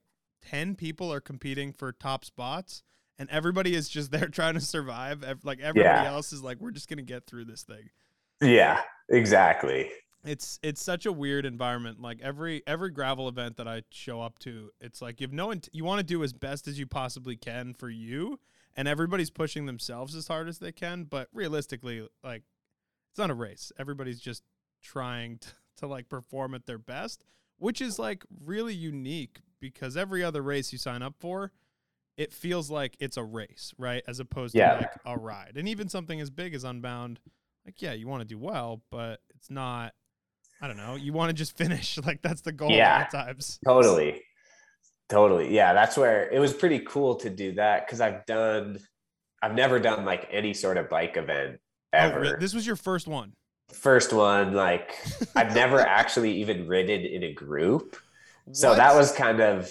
ten 0.48 0.74
people 0.74 1.12
are 1.12 1.20
competing 1.20 1.72
for 1.72 1.92
top 1.92 2.24
spots, 2.24 2.82
and 3.18 3.28
everybody 3.30 3.74
is 3.74 3.88
just 3.88 4.10
there 4.12 4.28
trying 4.28 4.54
to 4.54 4.60
survive. 4.60 5.22
Like 5.44 5.60
everybody 5.60 6.02
Yeah. 6.04 6.10
else 6.10 6.32
is 6.32 6.42
like, 6.42 6.58
we're 6.58 6.70
just 6.70 6.88
gonna 6.88 7.02
get 7.02 7.26
through 7.26 7.44
this 7.44 7.62
thing. 7.64 7.90
Yeah, 8.40 8.80
exactly. 9.10 9.90
It's 10.24 10.58
it's 10.62 10.82
such 10.82 11.06
a 11.06 11.12
weird 11.12 11.44
environment. 11.44 12.00
Like 12.00 12.20
every 12.22 12.62
every 12.66 12.90
gravel 12.90 13.28
event 13.28 13.56
that 13.58 13.68
I 13.68 13.82
show 13.90 14.20
up 14.20 14.38
to, 14.40 14.70
it's 14.80 15.02
like 15.02 15.20
you 15.20 15.26
have 15.26 15.34
no 15.34 15.50
int- 15.50 15.68
you 15.72 15.84
want 15.84 15.98
to 16.00 16.04
do 16.04 16.22
as 16.24 16.32
best 16.32 16.66
as 16.66 16.78
you 16.78 16.86
possibly 16.86 17.36
can 17.36 17.74
for 17.74 17.90
you, 17.90 18.38
and 18.74 18.88
everybody's 18.88 19.30
pushing 19.30 19.66
themselves 19.66 20.14
as 20.14 20.28
hard 20.28 20.48
as 20.48 20.58
they 20.58 20.72
can. 20.72 21.04
But 21.04 21.28
realistically, 21.32 22.08
like 22.22 22.42
it's 23.10 23.18
not 23.18 23.30
a 23.30 23.34
race. 23.34 23.70
Everybody's 23.78 24.20
just 24.20 24.42
trying 24.82 25.38
to, 25.38 25.48
to 25.78 25.86
like 25.86 26.08
perform 26.08 26.54
at 26.54 26.66
their 26.66 26.78
best, 26.78 27.24
which 27.58 27.80
is 27.80 27.98
like 27.98 28.24
really 28.44 28.74
unique 28.74 29.40
because 29.60 29.96
every 29.96 30.22
other 30.24 30.42
race 30.42 30.72
you 30.72 30.78
sign 30.78 31.02
up 31.02 31.14
for, 31.18 31.52
it 32.16 32.32
feels 32.32 32.70
like 32.70 32.96
it's 33.00 33.16
a 33.16 33.24
race, 33.24 33.72
right? 33.78 34.02
As 34.08 34.20
opposed 34.20 34.54
Yeah. 34.54 34.74
to 34.74 34.76
like 34.80 34.90
a 35.04 35.18
ride. 35.18 35.52
And 35.56 35.68
even 35.68 35.88
something 35.88 36.20
as 36.20 36.30
big 36.30 36.54
as 36.54 36.64
Unbound, 36.64 37.20
like 37.66 37.80
yeah, 37.82 37.92
you 37.92 38.08
want 38.08 38.20
to 38.22 38.26
do 38.26 38.38
well, 38.38 38.82
but 38.90 39.20
it's 39.34 39.50
not 39.50 39.92
I 40.60 40.66
don't 40.66 40.76
know. 40.76 40.94
You 40.96 41.12
want 41.12 41.30
to 41.30 41.34
just 41.34 41.56
finish. 41.56 41.98
Like 42.04 42.22
that's 42.22 42.40
the 42.42 42.52
goal 42.52 42.70
Yeah. 42.70 43.04
times. 43.06 43.58
Totally. 43.64 44.22
Totally. 45.08 45.54
Yeah, 45.54 45.74
that's 45.74 45.96
where 45.96 46.30
it 46.30 46.38
was 46.38 46.52
pretty 46.54 46.80
cool 46.80 47.16
to 47.16 47.30
do 47.30 47.52
that 47.54 47.86
because 47.86 48.00
I've 48.00 48.24
done, 48.26 48.78
I've 49.42 49.54
never 49.54 49.78
done 49.78 50.04
like 50.04 50.28
any 50.30 50.54
sort 50.54 50.76
of 50.78 50.88
bike 50.88 51.16
event 51.16 51.60
Oh, 51.92 51.98
ever. 51.98 52.20
really? 52.20 52.36
This 52.40 52.54
was 52.54 52.66
your 52.66 52.76
first 52.76 53.06
one. 53.06 53.32
First 53.72 54.12
one, 54.12 54.54
like 54.54 54.94
I've 55.36 55.54
never 55.54 55.80
actually 55.80 56.32
even 56.40 56.66
ridden 56.66 57.02
in 57.02 57.22
a 57.24 57.32
group. 57.32 57.96
So 58.52 58.70
What? 58.70 58.76
that 58.76 58.94
was 58.94 59.12
kind 59.12 59.40
of 59.40 59.70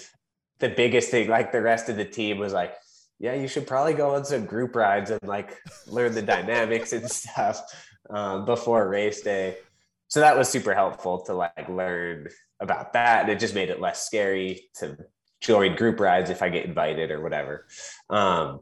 the 0.60 0.68
biggest 0.68 1.10
thing. 1.10 1.28
Like 1.28 1.50
the 1.52 1.60
rest 1.62 1.88
of 1.88 1.96
the 1.96 2.04
team 2.04 2.38
was 2.38 2.52
like, 2.52 2.74
yeah, 3.18 3.34
you 3.34 3.48
should 3.48 3.66
probably 3.66 3.94
go 3.94 4.14
on 4.14 4.24
some 4.24 4.44
group 4.44 4.74
rides 4.76 5.10
and 5.10 5.20
like 5.24 5.58
learn 5.86 6.14
the 6.14 6.22
dynamics 6.22 6.92
and 6.92 7.08
stuff 7.20 7.60
um, 8.10 8.44
before 8.44 8.88
race 8.88 9.20
day. 9.22 9.56
So 10.14 10.20
that 10.20 10.38
was 10.38 10.48
super 10.48 10.74
helpful 10.74 11.22
to 11.22 11.34
like 11.34 11.68
learn 11.68 12.28
about 12.60 12.92
that. 12.92 13.22
And 13.22 13.30
it 13.30 13.40
just 13.40 13.52
made 13.52 13.68
it 13.68 13.80
less 13.80 14.06
scary 14.06 14.70
to 14.76 14.96
join 15.40 15.74
group 15.74 15.98
rides 15.98 16.30
if 16.30 16.40
I 16.40 16.50
get 16.50 16.66
invited 16.66 17.10
or 17.10 17.20
whatever. 17.20 17.66
Um, 18.08 18.60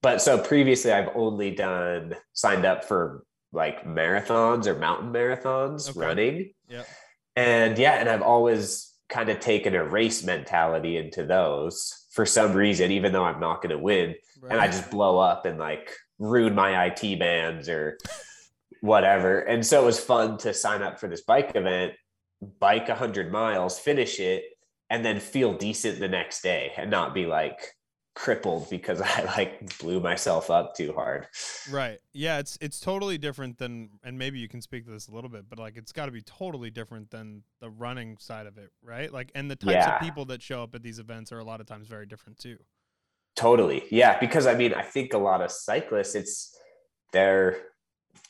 but 0.00 0.22
so 0.22 0.38
previously 0.38 0.90
I've 0.90 1.14
only 1.14 1.50
done 1.50 2.16
signed 2.32 2.64
up 2.64 2.86
for 2.86 3.26
like 3.52 3.84
marathons 3.84 4.66
or 4.66 4.78
mountain 4.78 5.12
marathons 5.12 5.90
Okay. 5.90 6.00
running. 6.00 6.54
Yep. 6.70 6.86
And 7.36 7.78
yeah, 7.78 8.00
and 8.00 8.08
I've 8.08 8.22
always 8.22 8.90
kind 9.10 9.28
of 9.28 9.40
taken 9.40 9.74
a 9.74 9.84
race 9.84 10.24
mentality 10.24 10.96
into 10.96 11.22
those 11.22 12.06
for 12.12 12.24
some 12.24 12.54
reason, 12.54 12.92
even 12.92 13.12
though 13.12 13.24
I'm 13.24 13.40
not 13.40 13.60
going 13.60 13.76
to 13.76 13.78
win. 13.78 14.14
And 14.48 14.58
I 14.58 14.68
just 14.68 14.90
blow 14.90 15.18
up 15.18 15.44
and 15.44 15.58
like 15.58 15.94
ruin 16.18 16.54
my 16.54 16.86
IT 16.86 17.18
bands 17.18 17.68
or 17.68 17.98
whatever. 18.80 19.40
And 19.40 19.64
so 19.64 19.82
it 19.82 19.86
was 19.86 20.00
fun 20.00 20.38
to 20.38 20.54
sign 20.54 20.82
up 20.82 20.98
for 21.00 21.08
this 21.08 21.22
bike 21.22 21.52
event, 21.54 21.94
bike 22.60 22.88
100 22.88 23.30
miles, 23.32 23.78
finish 23.78 24.20
it, 24.20 24.44
and 24.90 25.04
then 25.04 25.20
feel 25.20 25.54
decent 25.54 25.98
the 26.00 26.08
next 26.08 26.42
day 26.42 26.72
and 26.76 26.90
not 26.90 27.14
be 27.14 27.26
like 27.26 27.58
crippled 28.14 28.68
because 28.68 29.00
I 29.04 29.22
like 29.36 29.78
blew 29.78 30.00
myself 30.00 30.50
up 30.50 30.74
too 30.74 30.92
hard. 30.92 31.26
Right. 31.70 31.98
Yeah, 32.12 32.38
it's 32.38 32.58
it's 32.60 32.80
totally 32.80 33.18
different 33.18 33.58
than 33.58 33.90
and 34.02 34.18
maybe 34.18 34.38
you 34.38 34.48
can 34.48 34.60
speak 34.60 34.86
to 34.86 34.90
this 34.90 35.08
a 35.08 35.12
little 35.12 35.30
bit, 35.30 35.48
but 35.48 35.58
like 35.58 35.76
it's 35.76 35.92
got 35.92 36.06
to 36.06 36.12
be 36.12 36.22
totally 36.22 36.70
different 36.70 37.10
than 37.10 37.42
the 37.60 37.70
running 37.70 38.16
side 38.18 38.46
of 38.46 38.58
it, 38.58 38.70
right? 38.82 39.12
Like 39.12 39.30
and 39.34 39.50
the 39.50 39.56
types 39.56 39.72
Yeah. 39.74 39.96
of 39.96 40.00
people 40.00 40.24
that 40.26 40.42
show 40.42 40.62
up 40.62 40.74
at 40.74 40.82
these 40.82 40.98
events 40.98 41.30
are 41.32 41.38
a 41.38 41.44
lot 41.44 41.60
of 41.60 41.66
times 41.66 41.86
very 41.86 42.06
different 42.06 42.38
too. 42.38 42.56
Totally. 43.36 43.84
Yeah. 43.90 44.18
Because 44.18 44.46
I 44.46 44.54
mean, 44.54 44.74
I 44.74 44.82
think 44.82 45.12
a 45.14 45.18
lot 45.18 45.40
of 45.40 45.52
cyclists, 45.52 46.14
it's 46.16 46.56
their 47.12 47.58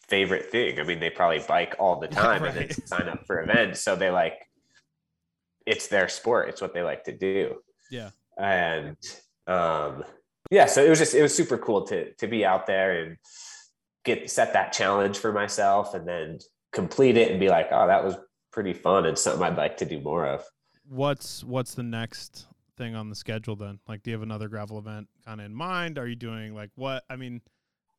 favorite 0.08 0.50
thing. 0.50 0.80
I 0.80 0.84
mean, 0.84 1.00
they 1.00 1.10
probably 1.10 1.40
bike 1.46 1.76
all 1.78 2.00
the 2.00 2.08
time 2.22 2.44
and 2.44 2.56
then 2.56 2.70
sign 2.86 3.08
up 3.08 3.26
for 3.26 3.42
events. 3.42 3.80
So 3.80 3.96
they 3.96 4.10
like, 4.10 4.34
it's 5.66 5.88
their 5.88 6.08
sport. 6.08 6.48
It's 6.48 6.60
what 6.60 6.74
they 6.74 6.82
like 6.82 7.04
to 7.04 7.16
do. 7.16 7.56
Yeah. 7.90 8.10
And 8.38 8.96
um, 9.46 10.04
yeah, 10.50 10.66
so 10.66 10.84
it 10.84 10.88
was 10.88 10.98
just, 10.98 11.14
it 11.14 11.22
was 11.22 11.34
super 11.34 11.58
cool 11.58 11.86
to, 11.88 12.12
to 12.14 12.26
be 12.26 12.44
out 12.44 12.66
there 12.66 13.02
and 13.02 13.16
get, 14.04 14.30
set 14.30 14.52
that 14.54 14.72
challenge 14.72 15.18
for 15.18 15.32
myself 15.32 15.94
and 15.94 16.06
then 16.06 16.38
complete 16.72 17.16
it 17.16 17.30
and 17.30 17.40
be 17.40 17.48
like, 17.48 17.68
oh, 17.70 17.86
that 17.86 18.04
was 18.04 18.16
pretty 18.50 18.72
fun 18.72 19.06
and 19.06 19.18
something 19.18 19.42
I'd 19.42 19.56
like 19.56 19.76
to 19.78 19.84
do 19.84 20.00
more 20.00 20.26
of. 20.26 20.44
What's 20.88 21.44
what's 21.44 21.74
the 21.74 21.82
next 21.82 22.46
thing 22.78 22.94
on 22.94 23.10
the 23.10 23.14
schedule 23.14 23.56
then? 23.56 23.78
Like 23.86 24.02
do 24.02 24.10
you 24.10 24.14
have 24.14 24.22
another 24.22 24.48
gravel 24.48 24.78
event 24.78 25.08
kind 25.26 25.40
of 25.40 25.46
in 25.46 25.54
mind? 25.54 25.98
Are 25.98 26.06
you 26.06 26.16
doing 26.16 26.54
like 26.54 26.70
what? 26.74 27.04
I 27.10 27.16
mean, 27.16 27.42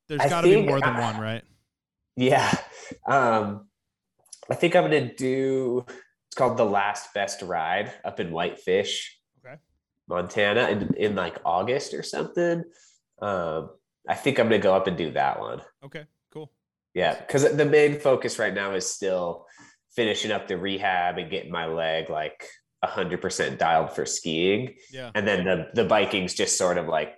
there's 0.07 0.27
got 0.27 0.41
to 0.41 0.47
be 0.47 0.65
more 0.65 0.79
than 0.79 0.95
I- 0.95 1.11
one, 1.11 1.21
right? 1.21 1.43
Yeah. 2.15 2.53
Um, 3.07 3.67
I 4.49 4.55
think 4.55 4.75
I'm 4.75 4.83
gonna 4.83 5.13
do 5.13 5.85
it's 5.87 6.35
called 6.35 6.57
the 6.57 6.65
last 6.65 7.13
best 7.13 7.41
ride 7.41 7.91
up 8.05 8.19
in 8.19 8.31
Whitefish, 8.31 9.19
Okay. 9.43 9.55
Montana, 10.07 10.69
in, 10.69 10.93
in 10.95 11.15
like 11.15 11.37
August 11.43 11.93
or 11.93 12.03
something. 12.03 12.63
Um, 13.21 13.71
I 14.07 14.15
think 14.15 14.39
I'm 14.39 14.47
gonna 14.47 14.59
go 14.59 14.75
up 14.75 14.87
and 14.87 14.97
do 14.97 15.11
that 15.11 15.39
one. 15.39 15.61
Okay, 15.83 16.05
cool. 16.31 16.51
Yeah, 16.93 17.15
because 17.15 17.55
the 17.55 17.65
main 17.65 17.99
focus 17.99 18.39
right 18.39 18.53
now 18.53 18.73
is 18.73 18.89
still 18.89 19.45
finishing 19.95 20.31
up 20.31 20.47
the 20.47 20.57
rehab 20.57 21.17
and 21.17 21.31
getting 21.31 21.51
my 21.51 21.65
leg 21.65 22.09
like 22.09 22.45
hundred 22.83 23.21
percent 23.21 23.59
dialed 23.59 23.91
for 23.91 24.05
skiing. 24.05 24.75
Yeah. 24.91 25.11
And 25.15 25.27
then 25.27 25.45
the 25.45 25.69
the 25.73 25.85
biking's 25.85 26.33
just 26.33 26.57
sort 26.57 26.77
of 26.77 26.87
like 26.87 27.15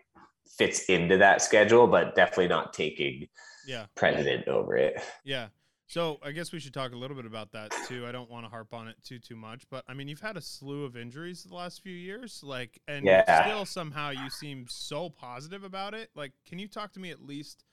fits 0.58 0.86
into 0.86 1.18
that 1.18 1.42
schedule, 1.42 1.88
but 1.88 2.16
definitely 2.16 2.48
not 2.48 2.74
taking 2.74 3.28
Yeah. 3.68 3.86
precedent 3.96 4.48
over 4.48 4.76
it. 4.78 5.02
Yeah. 5.24 5.48
So 5.88 6.20
I 6.24 6.32
guess 6.32 6.54
we 6.54 6.60
should 6.62 6.74
talk 6.74 6.94
a 6.94 6.96
little 6.96 7.18
bit 7.18 7.26
about 7.26 7.52
that 7.52 7.74
too. 7.90 8.08
I 8.08 8.14
don't 8.14 8.30
want 8.30 8.46
to 8.46 8.50
harp 8.50 8.74
on 8.74 8.88
it 8.88 8.96
too 9.04 9.20
too 9.20 9.36
much, 9.36 9.64
but 9.70 9.84
I 9.90 9.94
mean, 9.94 10.08
you've 10.08 10.22
had 10.22 10.38
a 10.38 10.42
slew 10.42 10.86
of 10.86 10.96
injuries 10.96 11.44
the 11.44 11.54
last 11.54 11.82
few 11.82 11.92
years, 11.94 12.40
like, 12.44 12.80
and 12.88 13.06
Yeah. 13.06 13.44
still 13.46 13.66
somehow 13.66 14.12
you 14.12 14.30
seem 14.30 14.68
so 14.70 15.10
positive 15.10 15.66
about 15.66 15.94
it. 15.94 16.10
Like, 16.16 16.32
can 16.48 16.60
you 16.60 16.70
talk 16.70 16.94
to 16.94 17.00
me 17.02 17.12
at 17.12 17.22
least 17.22 17.66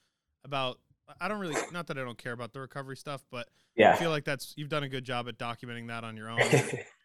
about? 0.45 0.81
I 1.21 1.29
don't 1.29 1.39
really, 1.39 1.55
not 1.73 1.87
that 1.87 1.97
I 1.97 2.03
don't 2.03 2.19
care 2.19 2.33
about 2.33 2.53
the 2.53 2.61
recovery 2.61 2.97
stuff, 2.97 3.25
but 3.31 3.49
yeah. 3.77 3.93
I 3.93 3.97
feel 3.97 4.11
like 4.11 4.25
that's 4.25 4.53
you've 4.57 4.69
done 4.69 4.83
a 4.83 4.89
good 4.89 5.05
job 5.05 5.27
at 5.29 5.39
documenting 5.39 5.87
that 5.87 6.03
on 6.05 6.17
your 6.17 6.29
own. 6.31 6.41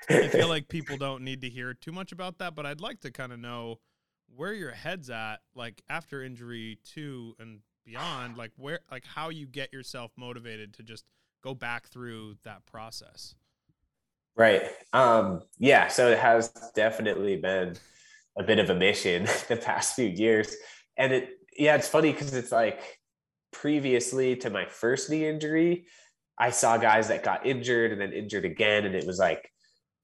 I 0.10 0.28
feel 0.30 0.50
like 0.50 0.67
people 0.67 0.98
don't 0.98 1.24
need 1.24 1.41
to 1.41 1.50
hear 1.50 1.74
too 1.76 1.91
much 1.91 2.12
about 2.12 2.39
that, 2.39 2.56
but 2.56 2.65
I'd 2.65 2.82
like 2.82 3.02
to 3.02 3.12
kind 3.12 3.32
of 3.32 3.38
know 3.39 3.80
where 4.36 4.52
your 4.54 4.72
head's 4.72 5.10
at, 5.12 5.41
like 5.54 5.84
after 5.89 6.24
injury 6.24 6.80
two 6.84 7.36
and 7.39 7.60
beyond, 7.86 8.38
like 8.38 8.52
where, 8.58 8.80
like 8.91 9.06
how 9.06 9.30
you 9.30 9.46
get 9.46 9.74
yourself 9.74 10.12
motivated 10.15 10.74
to 10.76 10.84
just 10.84 11.06
go 11.43 11.54
back 11.54 11.88
through 11.88 12.36
that 12.43 12.65
process. 12.65 13.36
Right. 14.36 14.63
Um, 14.93 15.41
yeah. 15.60 15.88
So 15.88 16.10
it 16.10 16.19
has 16.19 16.50
definitely 16.76 17.36
been 17.38 17.76
a 18.38 18.43
bit 18.43 18.60
of 18.60 18.69
a 18.69 18.76
mission 18.76 19.28
the 19.48 19.58
past 19.58 19.96
few 19.96 20.08
years. 20.08 20.56
And 20.98 21.13
it, 21.13 21.30
yeah, 21.58 21.76
it's 21.76 21.88
funny 21.88 22.12
because 22.12 22.34
it's 22.34 22.52
like 22.52 23.00
previously 23.52 24.36
to 24.38 24.50
my 24.50 24.65
first 24.65 25.10
knee 25.10 25.28
injury, 25.28 25.86
I 26.38 26.50
saw 26.50 26.78
guys 26.78 27.10
that 27.10 27.24
got 27.24 27.46
injured 27.46 27.91
and 27.91 28.02
then 28.02 28.12
injured 28.12 28.46
again. 28.46 28.86
And 28.86 28.96
it 28.96 29.06
was 29.06 29.19
like, 29.19 29.52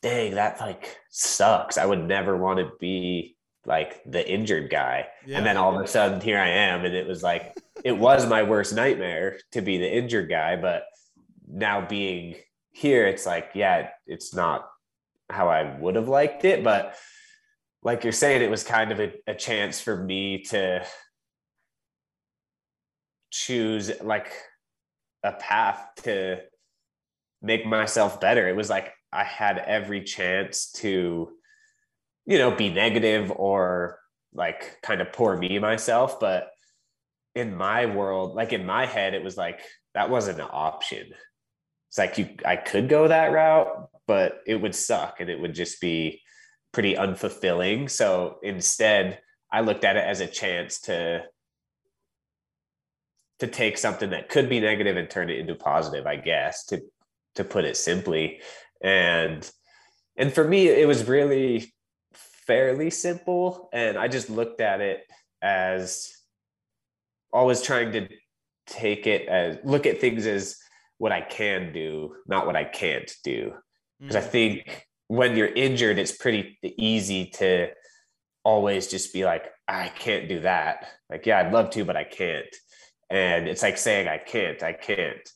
dang, 0.01 0.35
that 0.35 0.59
like 0.59 0.97
sucks. 1.09 1.77
I 1.77 1.85
would 1.85 2.07
never 2.07 2.37
want 2.37 2.59
to 2.59 2.69
be 2.79 3.35
like 3.69 4.01
the 4.05 4.27
injured 4.27 4.69
guy. 4.69 5.08
Yeah. 5.25 5.38
And 5.38 5.45
then 5.45 5.55
all 5.55 5.77
of 5.77 5.86
a 5.86 5.88
sudden 5.88 6.19
here 6.19 6.39
I 6.39 6.49
am. 6.49 6.84
And 6.84 6.95
it 6.95 7.08
was 7.08 7.21
like, 7.21 7.55
it 7.86 7.97
was 7.97 8.25
my 8.25 8.43
worst 8.43 8.73
nightmare 8.73 9.39
to 9.51 9.62
be 9.62 9.77
the 9.77 9.89
injured 9.89 10.27
guy, 10.27 10.55
but 10.55 10.84
now 11.47 11.86
being 11.86 12.36
here, 12.71 13.05
it's 13.05 13.27
like, 13.27 13.51
yeah, 13.53 13.89
it's 14.08 14.34
not 14.34 14.67
how 15.29 15.49
I 15.49 15.77
would 15.79 15.95
have 15.95 16.10
liked 16.10 16.43
it, 16.45 16.63
but 16.63 16.95
like 17.84 18.03
you're 18.03 18.12
saying, 18.12 18.41
it 18.41 18.49
was 18.49 18.63
kind 18.63 18.91
of 18.91 18.99
a, 18.99 19.13
a 19.27 19.36
chance 19.36 19.79
for 19.79 19.95
me 20.03 20.39
to 20.45 20.84
choose 23.29 23.91
like 24.01 24.34
a 25.23 25.32
path 25.34 25.88
to 26.03 26.39
make 27.41 27.65
myself 27.65 28.19
better. 28.19 28.49
It 28.49 28.55
was 28.55 28.69
like 28.69 28.93
I 29.13 29.23
had 29.23 29.60
every 29.60 30.03
chance 30.03 30.71
to, 30.73 31.29
you 32.29 32.37
know, 32.37 32.51
be 32.51 32.69
negative 32.69 33.31
or 33.35 33.99
like 34.35 34.77
kind 34.83 35.01
of 35.01 35.11
poor 35.11 35.35
me 35.35 35.57
myself. 35.57 36.19
But 36.19 36.51
in 37.33 37.55
my 37.55 37.87
world, 37.87 38.35
like 38.35 38.53
in 38.53 38.67
my 38.67 38.85
head, 38.85 39.15
it 39.15 39.23
was 39.23 39.35
like 39.35 39.61
that 39.95 40.11
wasn't 40.11 40.39
an 40.39 40.47
option. 40.51 41.07
It's 41.89 41.97
like 41.97 42.19
you 42.19 42.29
I 42.45 42.55
could 42.55 42.87
go 42.87 43.07
that 43.07 43.33
route, 43.33 43.89
but 44.05 44.41
it 44.45 44.61
would 44.61 44.75
suck 44.75 45.19
and 45.19 45.29
it 45.29 45.39
would 45.39 45.55
just 45.55 45.81
be 45.81 46.21
pretty 46.71 46.93
unfulfilling. 46.93 47.89
So 47.89 48.37
instead, 48.43 49.19
I 49.51 49.61
looked 49.61 49.83
at 49.83 49.97
it 49.97 50.05
as 50.05 50.19
a 50.19 50.27
chance 50.27 50.81
to 50.81 51.23
to 53.39 53.47
take 53.47 53.79
something 53.79 54.11
that 54.11 54.29
could 54.29 54.49
be 54.49 54.59
negative 54.59 54.97
and 54.97 55.09
turn 55.09 55.31
it 55.31 55.39
into 55.39 55.55
positive, 55.55 56.05
I 56.05 56.17
guess, 56.17 56.65
to 56.67 56.79
to 57.35 57.43
put 57.43 57.65
it 57.65 57.75
simply. 57.75 58.41
And 58.83 59.49
and 60.15 60.31
for 60.31 60.47
me, 60.47 60.67
it 60.67 60.87
was 60.87 61.07
really 61.07 61.73
fairly 62.49 62.89
simple. 62.89 63.69
And 63.71 63.95
I 63.95 64.07
just 64.07 64.27
looked 64.27 64.59
at 64.59 64.81
it 64.81 65.03
as 65.39 66.12
always 67.31 67.62
trying 67.62 67.91
to 67.91 68.07
take 68.65 69.05
it 69.05 69.27
as 69.27 69.59
look 69.63 69.85
at 69.85 70.01
things 70.01 70.25
as 70.25 70.57
what 70.97 71.12
I 71.12 71.21
can 71.21 71.71
do, 71.71 72.15
not 72.27 72.47
what 72.47 72.55
I 72.55 72.63
can't 72.63 73.09
do. 73.23 73.53
Because 73.99 74.15
mm. 74.15 74.19
I 74.19 74.23
think 74.23 74.88
when 75.09 75.35
you're 75.35 75.53
injured, 75.53 75.99
it's 75.99 76.12
pretty 76.12 76.57
easy 76.63 77.27
to 77.35 77.69
always 78.43 78.88
just 78.88 79.13
be 79.13 79.25
like, 79.25 79.51
I 79.67 79.89
can't 79.89 80.27
do 80.27 80.39
that. 80.39 80.88
Like, 81.07 81.27
yeah, 81.27 81.38
I'd 81.38 81.53
love 81.53 81.69
to, 81.71 81.85
but 81.85 81.95
I 81.95 82.03
can't. 82.03 82.55
And 83.12 83.47
it's 83.47 83.62
like 83.62 83.77
saying, 83.77 84.07
I 84.07 84.17
can't, 84.17 84.63
I 84.63 84.73
can't, 84.73 85.29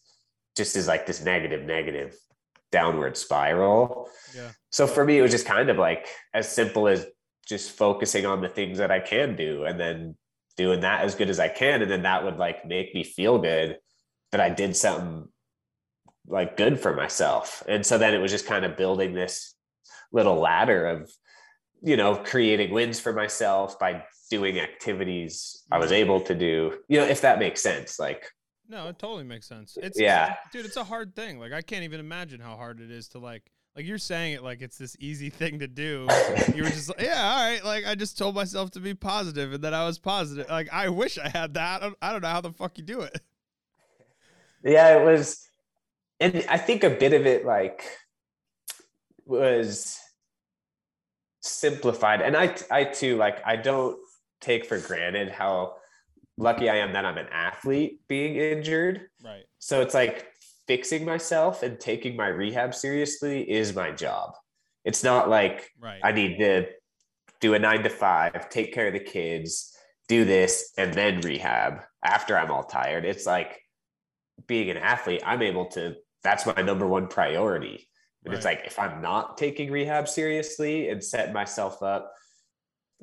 just 0.57 0.75
is 0.75 0.87
like 0.87 1.05
this 1.05 1.23
negative, 1.23 1.63
negative 1.63 2.15
downward 2.73 3.15
spiral. 3.15 4.09
Yeah. 4.35 4.49
So 4.71 4.87
for 4.87 5.05
me, 5.05 5.19
it 5.19 5.21
was 5.21 5.31
just 5.31 5.45
kind 5.45 5.69
of 5.69 5.77
like 5.77 6.07
as 6.33 6.51
simple 6.51 6.87
as 6.87 7.05
just 7.47 7.71
focusing 7.71 8.25
on 8.25 8.41
the 8.41 8.49
things 8.49 8.79
that 8.79 8.89
I 8.89 8.99
can 8.99 9.35
do 9.35 9.63
and 9.63 9.79
then 9.79 10.15
doing 10.57 10.81
that 10.81 11.01
as 11.05 11.13
good 11.13 11.29
as 11.29 11.39
I 11.39 11.49
can. 11.49 11.83
And 11.83 11.91
then 11.91 12.01
that 12.01 12.23
would 12.23 12.37
like 12.37 12.65
make 12.65 12.95
me 12.95 13.03
feel 13.03 13.37
good 13.37 13.77
that 14.31 14.41
I 14.41 14.49
did 14.49 14.75
something 14.75 15.27
like 16.27 16.57
good 16.57 16.79
for 16.79 16.95
myself. 16.95 17.63
And 17.67 17.85
so 17.85 17.99
then 17.99 18.15
it 18.15 18.19
was 18.19 18.31
just 18.31 18.47
kind 18.47 18.65
of 18.65 18.75
building 18.75 19.13
this 19.13 19.53
little 20.11 20.39
ladder 20.39 20.87
of, 20.87 21.11
you 21.83 21.95
know, 21.95 22.15
creating 22.15 22.73
wins 22.73 22.99
for 22.99 23.13
myself 23.13 23.77
by 23.77 24.03
doing 24.31 24.59
activities 24.59 25.63
I 25.71 25.77
was 25.77 25.91
mm-hmm. 25.91 25.95
able 25.95 26.21
to 26.21 26.33
do, 26.33 26.79
you 26.87 26.99
know, 26.99 27.05
if 27.05 27.21
that 27.21 27.37
makes 27.37 27.61
sense. 27.61 27.99
Like, 27.99 28.23
no, 28.67 28.87
it 28.87 28.99
totally 28.99 29.23
makes 29.23 29.47
sense. 29.47 29.77
It's 29.81 29.99
yeah, 29.99 30.35
dude, 30.51 30.65
it's 30.65 30.77
a 30.77 30.83
hard 30.83 31.15
thing. 31.15 31.39
Like, 31.39 31.53
I 31.53 31.61
can't 31.61 31.83
even 31.83 31.99
imagine 31.99 32.39
how 32.39 32.55
hard 32.55 32.79
it 32.79 32.91
is 32.91 33.07
to 33.09 33.19
like, 33.19 33.43
like 33.75 33.85
you're 33.85 33.97
saying 33.97 34.33
it 34.33 34.43
like 34.43 34.61
it's 34.61 34.77
this 34.77 34.95
easy 34.99 35.29
thing 35.31 35.59
to 35.59 35.67
do. 35.67 36.07
you 36.55 36.63
were 36.63 36.69
just 36.69 36.89
like, 36.89 37.01
yeah, 37.01 37.21
all 37.21 37.51
right. 37.51 37.63
Like, 37.63 37.85
I 37.85 37.95
just 37.95 38.17
told 38.17 38.35
myself 38.35 38.71
to 38.71 38.79
be 38.79 38.93
positive, 38.93 39.53
and 39.53 39.63
then 39.63 39.73
I 39.73 39.85
was 39.85 39.99
positive. 39.99 40.49
Like, 40.49 40.71
I 40.71 40.89
wish 40.89 41.17
I 41.17 41.29
had 41.29 41.55
that. 41.55 41.83
I 42.01 42.11
don't 42.11 42.21
know 42.21 42.29
how 42.29 42.41
the 42.41 42.51
fuck 42.51 42.77
you 42.77 42.83
do 42.83 43.01
it. 43.01 43.19
Yeah, 44.63 44.97
it 44.97 45.05
was, 45.05 45.45
and 46.21 46.45
I 46.47 46.57
think 46.57 46.85
a 46.85 46.89
bit 46.89 47.11
of 47.11 47.25
it 47.25 47.45
like 47.45 47.83
was 49.25 49.99
simplified, 51.41 52.21
and 52.21 52.37
I, 52.37 52.55
I 52.71 52.85
too 52.85 53.17
like 53.17 53.45
I 53.45 53.57
don't 53.57 53.97
take 54.39 54.65
for 54.65 54.79
granted 54.79 55.29
how 55.29 55.75
lucky 56.37 56.69
I 56.69 56.77
am 56.77 56.93
that 56.93 57.05
I'm 57.05 57.17
an 57.17 57.27
athlete 57.31 57.99
being 58.07 58.35
injured. 58.35 59.07
Right. 59.23 59.43
So 59.59 59.81
it's 59.81 59.93
like 59.93 60.27
fixing 60.67 61.05
myself 61.05 61.63
and 61.63 61.79
taking 61.79 62.15
my 62.15 62.27
rehab 62.27 62.73
seriously 62.73 63.49
is 63.49 63.75
my 63.75 63.91
job. 63.91 64.33
It's 64.85 65.03
not 65.03 65.29
like 65.29 65.71
right. 65.79 65.99
I 66.03 66.11
need 66.11 66.37
to 66.39 66.67
do 67.39 67.53
a 67.53 67.59
nine 67.59 67.83
to 67.83 67.89
five, 67.89 68.49
take 68.49 68.73
care 68.73 68.87
of 68.87 68.93
the 68.93 68.99
kids, 68.99 69.75
do 70.07 70.25
this, 70.25 70.71
and 70.77 70.93
then 70.93 71.21
rehab 71.21 71.81
after 72.03 72.37
I'm 72.37 72.51
all 72.51 72.63
tired. 72.63 73.05
It's 73.05 73.25
like 73.25 73.61
being 74.47 74.69
an 74.69 74.77
athlete, 74.77 75.21
I'm 75.25 75.41
able 75.41 75.67
to, 75.67 75.95
that's 76.23 76.45
my 76.45 76.61
number 76.61 76.87
one 76.87 77.07
priority. 77.07 77.87
And 78.25 78.33
right. 78.33 78.37
it's 78.37 78.45
like 78.45 78.63
if 78.65 78.79
I'm 78.79 79.01
not 79.01 79.37
taking 79.37 79.71
rehab 79.71 80.07
seriously 80.07 80.89
and 80.89 81.03
setting 81.03 81.33
myself 81.33 81.83
up 81.83 82.13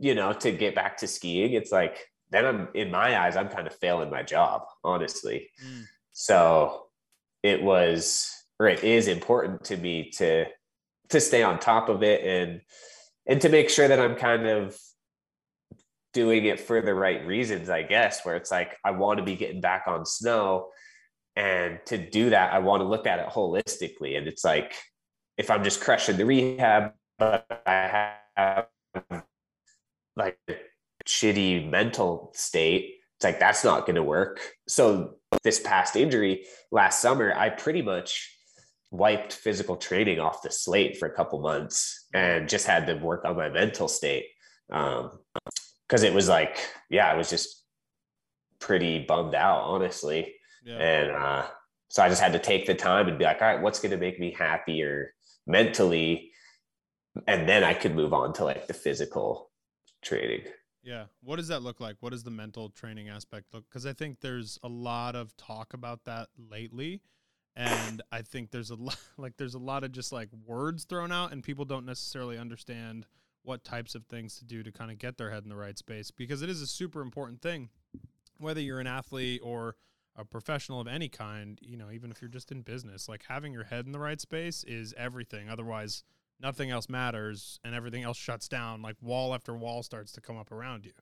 you 0.01 0.15
know, 0.15 0.33
to 0.33 0.51
get 0.51 0.75
back 0.75 0.97
to 0.97 1.07
skiing, 1.07 1.53
it's 1.53 1.71
like 1.71 2.10
then 2.31 2.47
I'm 2.47 2.69
in 2.75 2.91
my 2.91 3.19
eyes, 3.19 3.37
I'm 3.37 3.49
kind 3.49 3.67
of 3.67 3.75
failing 3.75 4.11
my 4.11 4.23
job, 4.23 4.63
honestly. 4.85 5.51
Mm. 5.65 5.85
So 6.13 6.87
it 7.43 7.63
was 7.63 8.31
or 8.59 8.69
it 8.69 8.85
is 8.85 9.09
important 9.09 9.65
to 9.65 9.77
me 9.77 10.11
to 10.11 10.47
to 11.09 11.21
stay 11.21 11.43
on 11.43 11.59
top 11.59 11.89
of 11.89 12.03
it 12.03 12.25
and 12.25 12.61
and 13.27 13.41
to 13.41 13.49
make 13.49 13.71
sure 13.71 13.89
that 13.89 14.01
I'm 14.01 14.17
kind 14.17 14.47
of 14.47 14.79
doing 16.13 16.45
it 16.45 16.59
for 16.59 16.81
the 16.81 16.95
right 16.95 17.25
reasons, 17.27 17.71
I 17.71 17.83
guess, 17.83 18.25
where 18.25 18.37
it's 18.37 18.51
like 18.51 18.77
I 18.85 18.91
want 18.91 19.19
to 19.19 19.25
be 19.25 19.37
getting 19.37 19.61
back 19.61 19.85
on 19.87 20.05
snow. 20.05 20.71
And 21.37 21.79
to 21.87 21.97
do 21.97 22.31
that, 22.31 22.53
I 22.53 22.59
want 22.59 22.81
to 22.81 22.89
look 22.89 23.07
at 23.07 23.21
it 23.21 23.29
holistically. 23.29 24.19
And 24.19 24.27
it's 24.27 24.45
like 24.45 24.75
if 25.37 25.51
I'm 25.51 25.63
just 25.63 25.81
crushing 25.81 26.17
the 26.17 26.27
rehab, 26.27 26.93
but 27.19 27.47
I 27.67 28.17
have 28.37 28.67
like 30.17 30.39
shitty 31.07 31.69
mental 31.69 32.33
state 32.35 32.95
it's 33.17 33.25
like 33.25 33.41
that's 33.41 33.65
not 33.65 33.87
going 33.87 33.97
to 33.97 34.03
work 34.03 34.41
so 34.69 35.15
this 35.43 35.61
past 35.61 35.97
injury 35.97 36.45
last 36.71 37.01
summer 37.01 37.33
i 37.37 37.49
pretty 37.49 37.83
much 37.83 38.37
wiped 38.91 39.33
physical 39.33 39.77
training 39.77 40.19
off 40.19 40.43
the 40.43 40.51
slate 40.51 40.97
for 40.97 41.07
a 41.07 41.15
couple 41.15 41.41
months 41.41 42.07
and 42.13 42.49
just 42.49 42.67
had 42.67 42.87
to 42.87 42.95
work 42.95 43.25
on 43.25 43.37
my 43.37 43.49
mental 43.49 43.89
state 43.89 44.27
um 44.73 45.11
because 45.89 46.03
it 46.03 46.13
was 46.13 46.29
like 46.29 46.59
yeah 46.91 47.07
i 47.07 47.15
was 47.15 47.31
just 47.31 47.65
pretty 48.59 49.05
bummed 49.05 49.35
out 49.35 49.63
honestly 49.63 50.35
yeah. 50.65 50.77
and 50.77 51.11
uh 51.13 51.47
so 51.89 52.03
i 52.03 52.09
just 52.09 52.21
had 52.21 52.33
to 52.33 52.39
take 52.39 52.67
the 52.67 52.75
time 52.75 53.09
and 53.09 53.19
be 53.19 53.25
like 53.25 53.41
all 53.41 53.49
right 53.49 53.63
what's 53.63 53.81
going 53.81 53.91
to 53.91 53.97
make 53.97 54.19
me 54.19 54.33
happier 54.33 55.15
mentally 55.47 56.31
and 57.27 57.49
then 57.49 57.65
i 57.65 57.75
could 57.75 57.95
move 57.95 58.13
on 58.13 58.33
to 58.33 58.45
like 58.45 58.67
the 58.67 58.75
physical 58.75 59.51
training. 60.03 60.43
Yeah. 60.83 61.05
What 61.23 61.37
does 61.37 61.49
that 61.49 61.63
look 61.63 61.81
like? 61.81 61.97
What 62.01 62.11
does 62.11 62.25
the 62.25 62.31
mental 62.31 62.71
training 62.71 63.09
aspect 63.09 63.53
look? 63.53 63.65
Because 63.69 63.87
I 63.87 63.93
think 63.93 64.21
there's 64.21 64.59
a 64.63 64.69
lot 64.69 65.15
of 65.15 65.37
talk 65.37 65.75
about 65.75 66.05
that 66.05 66.29
lately. 66.51 67.03
And 67.57 68.01
I 68.11 68.23
think 68.23 68.51
there's 68.51 68.71
a 68.71 68.75
lot 68.77 68.99
like 69.19 69.37
there's 69.37 69.55
a 69.55 69.59
lot 69.59 69.85
of 69.85 69.93
just 69.93 70.13
like 70.13 70.29
words 70.47 70.85
thrown 70.85 71.13
out 71.13 71.33
and 71.33 71.43
people 71.43 71.65
don't 71.65 71.87
necessarily 71.87 72.39
understand 72.39 73.07
what 73.43 73.65
types 73.65 73.95
of 73.95 74.05
things 74.07 74.39
to 74.39 74.45
do 74.45 74.63
to 74.63 74.71
kind 74.71 74.91
of 74.91 74.99
get 74.99 75.17
their 75.17 75.31
head 75.31 75.43
in 75.43 75.49
the 75.49 75.57
right 75.57 75.79
space 75.79 76.11
because 76.11 76.43
it 76.43 76.51
is 76.51 76.61
a 76.61 76.67
super 76.67 77.01
important 77.01 77.41
thing. 77.41 77.71
Whether 78.39 78.61
you're 78.61 78.81
an 78.81 78.87
athlete 78.87 79.41
or 79.43 79.77
a 80.17 80.25
professional 80.25 80.81
of 80.81 80.87
any 80.87 81.09
kind, 81.09 81.59
you 81.63 81.77
know, 81.77 81.91
even 81.91 82.11
if 82.11 82.21
you're 82.21 82.29
just 82.29 82.53
in 82.53 82.63
business, 82.63 83.09
like 83.09 83.25
having 83.29 83.53
your 83.53 83.65
head 83.65 83.87
in 83.87 83.93
the 83.93 83.99
right 83.99 84.21
space 84.21 84.65
is 84.65 84.95
everything. 84.97 85.49
Otherwise, 85.49 86.05
nothing 86.41 86.71
else 86.71 86.89
matters 86.89 87.61
and 87.65 87.75
everything 87.75 88.03
else 88.03 88.17
shuts 88.17 88.49
down 88.49 88.83
like 88.83 88.97
wall 89.01 89.35
after 89.35 89.55
wall 89.55 89.83
starts 89.83 90.13
to 90.13 90.21
come 90.21 90.37
up 90.37 90.53
around 90.53 90.85
you. 90.85 90.93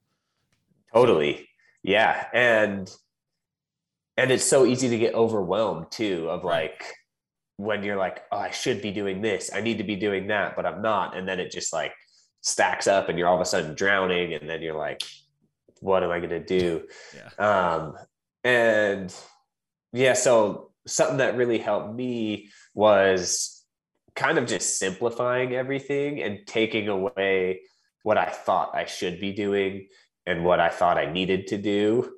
Totally. 0.93 1.49
Yeah 1.83 2.27
and 2.33 2.91
and 4.17 4.31
it's 4.31 4.45
so 4.45 4.67
easy 4.67 4.89
to 4.89 4.99
get 4.99 5.15
overwhelmed 5.15 5.91
too 5.91 6.29
of 6.29 6.45
like 6.45 6.85
when 7.57 7.83
you're 7.83 7.97
like 7.97 8.23
oh 8.33 8.39
i 8.39 8.51
should 8.51 8.83
be 8.83 8.91
doing 8.91 9.23
this. 9.23 9.51
I 9.55 9.61
need 9.61 9.79
to 9.79 9.85
be 9.85 9.97
doing 9.97 10.29
that 10.29 10.57
but 10.57 10.67
i'm 10.67 10.83
not 10.83 11.17
and 11.17 11.29
then 11.29 11.41
it 11.41 11.51
just 11.51 11.73
like 11.73 11.93
stacks 12.41 12.87
up 12.87 13.09
and 13.09 13.19
you're 13.19 13.29
all 13.29 13.37
of 13.37 13.41
a 13.41 13.45
sudden 13.45 13.75
drowning 13.75 14.35
and 14.35 14.49
then 14.49 14.63
you're 14.63 14.77
like 14.77 15.03
what 15.81 16.03
am 16.03 16.11
i 16.11 16.19
going 16.19 16.31
to 16.31 16.45
do? 16.45 16.87
Yeah. 17.15 17.75
um 17.75 17.95
and 18.45 19.15
yeah 19.93 20.15
so 20.15 20.71
something 20.87 21.19
that 21.19 21.37
really 21.37 21.59
helped 21.59 21.95
me 21.95 22.49
was 22.75 23.58
kind 24.19 24.37
of 24.37 24.47
just 24.47 24.79
simplifying 24.79 25.55
everything 25.55 26.21
and 26.21 26.41
taking 26.45 26.89
away 26.89 27.61
what 28.03 28.19
I 28.19 28.27
thought 28.27 28.75
I 28.75 28.85
should 28.85 29.21
be 29.21 29.33
doing 29.33 29.87
and 30.27 30.45
what 30.45 30.59
I 30.59 30.71
thought 30.71 30.99
I 30.99 31.11
needed 31.11 31.47
to 31.49 31.57
do. 31.57 32.13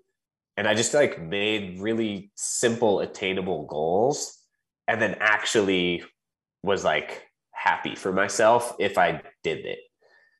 And 0.56 0.66
I 0.66 0.74
just 0.74 0.94
like 0.94 1.20
made 1.22 1.78
really 1.78 2.32
simple, 2.36 3.00
attainable 3.00 3.66
goals 3.66 4.38
and 4.88 5.00
then 5.00 5.16
actually 5.20 6.02
was 6.62 6.84
like 6.84 7.26
happy 7.52 7.94
for 7.94 8.12
myself 8.12 8.74
if 8.78 8.96
I 8.96 9.20
did 9.44 9.66
it. 9.66 9.80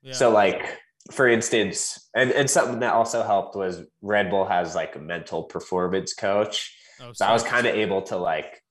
Yeah. 0.03 0.15
So 0.15 0.31
like 0.31 0.79
for 1.13 1.29
instance, 1.29 2.09
and, 2.15 2.31
and 2.31 2.49
something 2.49 2.81
that 2.81 2.95
also 2.95 3.23
helped 3.23 3.55
was 3.55 3.83
Red 4.01 4.31
Bull 4.31 4.47
has 4.47 4.75
like 4.75 4.97
a 4.97 5.01
mental 5.01 5.45
performance 5.45 6.15
coach. 6.15 6.75
Oh, 7.03 7.13
so 7.13 7.27
I 7.27 7.33
was 7.33 7.43
kind 7.43 7.67
of 7.67 7.75
able 7.75 8.03
to 8.03 8.17
like 8.17 8.63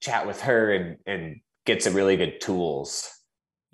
chat 0.00 0.26
with 0.26 0.40
her 0.42 0.72
and 0.72 0.96
and 1.06 1.40
get 1.68 1.82
some 1.82 1.94
really 1.94 2.16
good 2.16 2.40
tools 2.40 3.10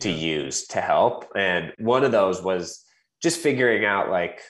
to 0.01 0.11
yeah. 0.11 0.37
use 0.37 0.67
to 0.67 0.81
help. 0.81 1.27
And 1.37 1.73
one 1.79 2.05
of 2.05 2.13
those 2.13 2.43
was 2.43 2.85
just 3.23 3.41
figuring 3.41 3.85
out 3.85 4.11
like 4.11 4.43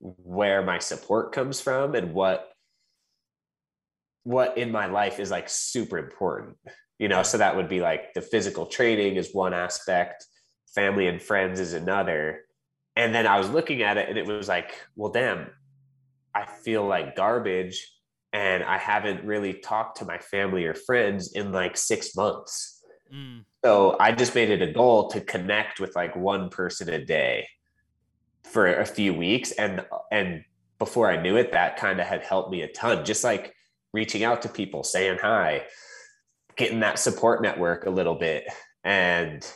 where 0.00 0.62
my 0.62 0.78
support 0.78 1.32
comes 1.32 1.60
from 1.60 1.94
and 1.94 2.12
what 2.12 2.48
what 4.24 4.58
in 4.58 4.70
my 4.70 4.86
life 4.86 5.18
is 5.18 5.30
like 5.30 5.48
super 5.48 5.98
important 5.98 6.56
you 6.98 7.08
know 7.08 7.22
so 7.22 7.38
that 7.38 7.56
would 7.56 7.68
be 7.68 7.80
like 7.80 8.12
the 8.14 8.20
physical 8.20 8.66
training 8.66 9.16
is 9.16 9.34
one 9.34 9.54
aspect 9.54 10.26
family 10.74 11.06
and 11.06 11.22
friends 11.22 11.60
is 11.60 11.72
another 11.72 12.42
and 12.96 13.14
then 13.14 13.26
i 13.26 13.38
was 13.38 13.48
looking 13.50 13.82
at 13.82 13.96
it 13.96 14.08
and 14.08 14.18
it 14.18 14.26
was 14.26 14.48
like 14.48 14.72
well 14.96 15.10
damn 15.10 15.46
i 16.34 16.46
feel 16.64 16.86
like 16.86 17.16
garbage 17.16 17.90
and 18.32 18.62
i 18.62 18.76
haven't 18.76 19.24
really 19.24 19.54
talked 19.54 19.98
to 19.98 20.04
my 20.04 20.18
family 20.18 20.64
or 20.64 20.74
friends 20.74 21.32
in 21.32 21.52
like 21.52 21.76
six 21.76 22.14
months 22.14 22.79
mm. 23.12 23.44
so 23.64 23.96
i 24.00 24.12
just 24.12 24.34
made 24.34 24.50
it 24.50 24.62
a 24.62 24.72
goal 24.72 25.08
to 25.08 25.20
connect 25.20 25.80
with 25.80 25.94
like 25.96 26.14
one 26.16 26.48
person 26.48 26.88
a 26.88 27.04
day 27.04 27.46
for 28.44 28.66
a 28.66 28.86
few 28.86 29.14
weeks. 29.14 29.52
And 29.52 29.84
and 30.10 30.44
before 30.78 31.10
i 31.10 31.20
knew 31.20 31.36
it 31.36 31.52
that 31.52 31.76
kind 31.76 32.00
of 32.00 32.06
had 32.06 32.22
helped 32.22 32.50
me 32.50 32.62
a 32.62 32.68
ton 32.68 33.04
just 33.04 33.22
like 33.22 33.54
reaching 33.92 34.24
out 34.24 34.42
to 34.42 34.48
people 34.48 34.82
saying 34.82 35.18
hi 35.20 35.62
getting 36.60 36.80
that 36.80 36.98
support 36.98 37.40
network 37.42 37.86
a 37.86 37.90
little 37.90 38.14
bit. 38.14 38.44
And 38.84 39.46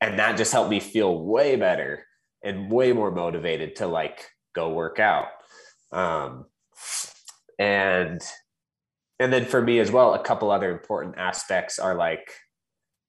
and 0.00 0.18
that 0.18 0.38
just 0.38 0.52
helped 0.52 0.70
me 0.70 0.80
feel 0.80 1.22
way 1.22 1.56
better 1.56 2.04
and 2.42 2.70
way 2.70 2.92
more 2.92 3.10
motivated 3.10 3.76
to 3.76 3.86
like 3.86 4.26
go 4.54 4.72
work 4.72 4.98
out. 4.98 5.28
Um 5.92 6.46
and 7.58 8.22
and 9.18 9.32
then 9.32 9.44
for 9.44 9.60
me 9.60 9.78
as 9.80 9.90
well 9.90 10.14
a 10.14 10.22
couple 10.22 10.50
other 10.50 10.70
important 10.70 11.16
aspects 11.18 11.78
are 11.78 11.94
like 11.94 12.30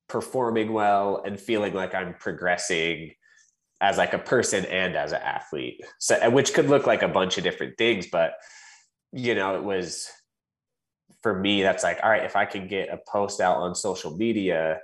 performing 0.07 0.71
well 0.71 1.21
and 1.25 1.39
feeling 1.39 1.73
like 1.73 1.93
i'm 1.93 2.13
progressing 2.13 3.11
as 3.81 3.97
like 3.97 4.13
a 4.13 4.19
person 4.19 4.65
and 4.65 4.95
as 4.95 5.11
an 5.11 5.21
athlete 5.21 5.81
so 5.99 6.29
which 6.29 6.53
could 6.53 6.69
look 6.69 6.87
like 6.87 7.03
a 7.03 7.07
bunch 7.07 7.37
of 7.37 7.43
different 7.43 7.77
things 7.77 8.07
but 8.11 8.33
you 9.11 9.35
know 9.35 9.55
it 9.55 9.63
was 9.63 10.09
for 11.21 11.37
me 11.37 11.61
that's 11.61 11.83
like 11.83 11.99
all 12.03 12.09
right 12.09 12.23
if 12.23 12.35
i 12.35 12.45
can 12.45 12.67
get 12.67 12.89
a 12.89 12.99
post 13.07 13.41
out 13.41 13.57
on 13.57 13.75
social 13.75 14.15
media 14.15 14.79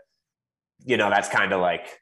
you 0.85 0.97
know 0.97 1.09
that's 1.09 1.29
kind 1.29 1.53
of 1.53 1.61
like 1.61 1.99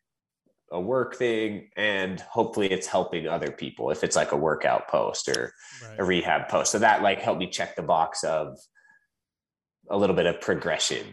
a 0.71 0.79
work 0.79 1.15
thing 1.15 1.69
and 1.75 2.21
hopefully 2.21 2.71
it's 2.71 2.87
helping 2.87 3.27
other 3.27 3.51
people 3.51 3.91
if 3.91 4.03
it's 4.03 4.15
like 4.15 4.31
a 4.31 4.37
workout 4.37 4.87
post 4.87 5.27
or 5.27 5.53
right. 5.83 5.99
a 5.99 6.03
rehab 6.03 6.47
post 6.47 6.71
so 6.71 6.79
that 6.79 7.03
like 7.03 7.21
helped 7.21 7.39
me 7.39 7.47
check 7.47 7.75
the 7.75 7.81
box 7.81 8.23
of 8.23 8.57
a 9.89 9.97
little 9.97 10.15
bit 10.15 10.25
of 10.25 10.39
progression 10.39 11.05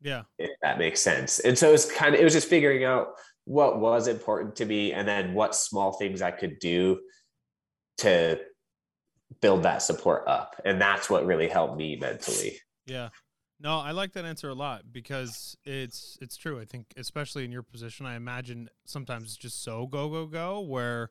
yeah. 0.00 0.22
If 0.38 0.50
that 0.62 0.78
makes 0.78 1.00
sense. 1.00 1.40
And 1.40 1.56
so 1.58 1.72
it's 1.72 1.90
kind 1.90 2.14
of 2.14 2.20
it 2.20 2.24
was 2.24 2.32
just 2.32 2.48
figuring 2.48 2.84
out 2.84 3.08
what 3.44 3.80
was 3.80 4.06
important 4.06 4.56
to 4.56 4.64
me 4.64 4.92
and 4.92 5.06
then 5.06 5.34
what 5.34 5.54
small 5.54 5.92
things 5.92 6.22
i 6.22 6.30
could 6.30 6.58
do 6.58 7.00
to 7.98 8.38
build 9.40 9.62
that 9.62 9.82
support 9.82 10.24
up. 10.26 10.60
And 10.64 10.80
that's 10.80 11.08
what 11.08 11.26
really 11.26 11.48
helped 11.48 11.76
me 11.76 11.96
mentally. 11.96 12.58
Yeah. 12.86 13.10
No 13.62 13.78
i 13.78 13.90
like 13.90 14.12
that 14.14 14.24
answer 14.24 14.48
a 14.48 14.54
lot 14.54 14.84
because 14.90 15.56
it's 15.64 16.16
it's 16.22 16.36
true. 16.36 16.58
I 16.58 16.64
think 16.64 16.86
especially 16.96 17.44
in 17.44 17.52
your 17.52 17.62
position 17.62 18.06
i 18.06 18.16
imagine 18.16 18.68
sometimes 18.86 19.24
it's 19.24 19.36
just 19.36 19.62
so 19.62 19.86
go 19.86 20.08
go 20.08 20.26
go 20.26 20.60
where 20.60 21.10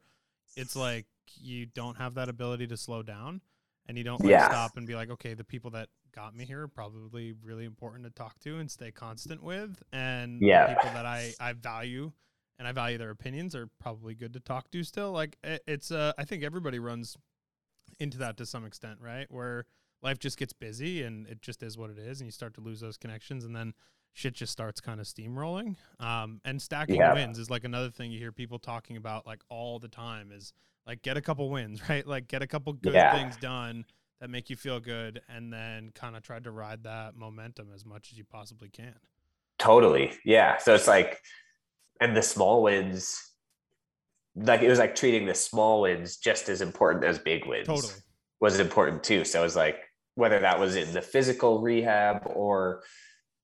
it's 0.56 0.76
like 0.76 1.06
you 1.40 1.68
don't 1.68 1.98
have 1.98 2.16
that 2.16 2.28
ability 2.28 2.66
to 2.68 2.78
slow 2.78 3.04
down 3.04 3.42
and 3.88 3.98
you 4.00 4.04
don't 4.04 4.22
like 4.22 4.32
yeah. 4.32 4.48
stop 4.50 4.78
and 4.78 4.88
be 4.88 4.96
like 4.96 5.12
okay 5.12 5.36
the 5.36 5.44
people 5.44 5.70
that 5.72 5.90
got 6.12 6.36
me 6.36 6.46
here 6.46 6.68
probably 6.68 7.34
really 7.44 7.66
important 7.66 8.04
to 8.04 8.12
talk 8.12 8.40
to 8.40 8.58
and 8.58 8.70
stay 8.70 8.92
constant 8.92 9.44
with 9.44 9.82
and 9.94 10.42
yeah. 10.42 10.74
people 10.74 10.90
that 10.94 11.06
i 11.06 11.34
i 11.40 11.54
value 11.54 12.12
and 12.58 12.68
i 12.68 12.72
value 12.72 12.98
their 12.98 13.12
opinions 13.12 13.56
are 13.56 13.68
probably 13.80 14.14
good 14.14 14.34
to 14.34 14.40
talk 14.40 14.70
to 14.72 14.84
still 14.84 15.12
like 15.12 15.38
it's 15.44 15.92
uh 15.92 16.12
i 16.18 16.24
think 16.24 16.44
everybody 16.44 16.80
runs 16.80 17.18
into 18.00 18.18
that 18.20 18.38
to 18.38 18.46
some 18.46 18.66
extent, 18.66 19.00
right? 19.02 19.28
Where 19.30 19.66
life 20.02 20.20
just 20.20 20.38
gets 20.38 20.54
busy 20.54 21.04
and 21.04 21.28
it 21.28 21.42
just 21.42 21.62
is 21.64 21.78
what 21.78 21.90
it 21.90 21.98
is, 21.98 22.20
and 22.20 22.28
you 22.28 22.32
start 22.32 22.54
to 22.56 22.62
lose 22.62 22.80
those 22.80 22.98
connections, 22.98 23.44
and 23.44 23.56
then 23.56 23.74
shit 24.14 24.34
just 24.34 24.52
starts 24.52 24.82
kind 24.82 25.00
of 25.00 25.06
steamrolling. 25.06 25.76
Um, 26.00 26.42
and 26.46 26.62
stacking 26.62 26.98
yeah. 26.98 27.14
wins 27.14 27.38
is 27.38 27.50
like 27.50 27.64
another 27.64 27.90
thing 27.90 28.12
you 28.12 28.20
hear 28.20 28.32
people 28.32 28.60
talking 28.60 28.98
about 28.98 29.26
like 29.26 29.42
all 29.50 29.80
the 29.80 29.88
time 29.88 30.32
is 30.32 30.54
like 30.88 31.02
get 31.02 31.18
a 31.18 31.22
couple 31.22 31.50
wins, 31.50 31.82
right? 31.90 32.06
Like 32.06 32.28
get 32.28 32.42
a 32.42 32.48
couple 32.48 32.74
good 32.74 32.94
yeah. 32.94 33.16
things 33.16 33.38
done 33.38 33.86
that 34.20 34.30
make 34.30 34.50
you 34.50 34.56
feel 34.56 34.80
good, 34.80 35.22
and 35.30 35.52
then 35.52 35.92
kind 35.96 36.16
of 36.16 36.24
try 36.24 36.40
to 36.40 36.52
ride 36.52 36.84
that 36.84 37.16
momentum 37.16 37.70
as 37.74 37.86
much 37.86 38.12
as 38.12 38.18
you 38.18 38.26
possibly 38.26 38.70
can. 38.70 38.96
Totally, 39.58 40.14
yeah. 40.26 40.58
So 40.58 40.74
it's 40.74 40.88
like, 40.88 41.20
and 42.02 42.16
the 42.16 42.22
small 42.22 42.64
wins 42.64 43.30
like 44.36 44.62
it 44.62 44.70
was 44.70 44.80
like 44.80 44.96
treating 44.96 45.26
the 45.26 45.36
small 45.36 45.82
wins 45.82 46.18
just 46.18 46.50
as 46.50 46.62
important 46.62 47.04
as 47.04 47.20
big 47.20 47.46
wins. 47.46 47.68
Totally. 47.68 47.94
Was 48.40 48.60
important 48.60 49.04
too. 49.04 49.26
So 49.26 49.42
it 49.42 49.44
was 49.44 49.56
like 49.56 49.82
whether 50.16 50.40
that 50.40 50.60
was 50.60 50.76
in 50.76 50.94
the 50.94 51.02
physical 51.02 51.62
rehab 51.62 52.24
or 52.26 52.84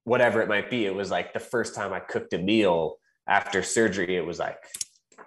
whatever 0.03 0.41
it 0.41 0.47
might 0.47 0.69
be, 0.69 0.85
it 0.85 0.95
was 0.95 1.11
like 1.11 1.33
the 1.33 1.39
first 1.39 1.75
time 1.75 1.91
I 1.91 1.99
cooked 1.99 2.33
a 2.33 2.37
meal 2.37 2.97
after 3.27 3.61
surgery, 3.63 4.15
it 4.15 4.25
was 4.25 4.39
like, 4.39 4.57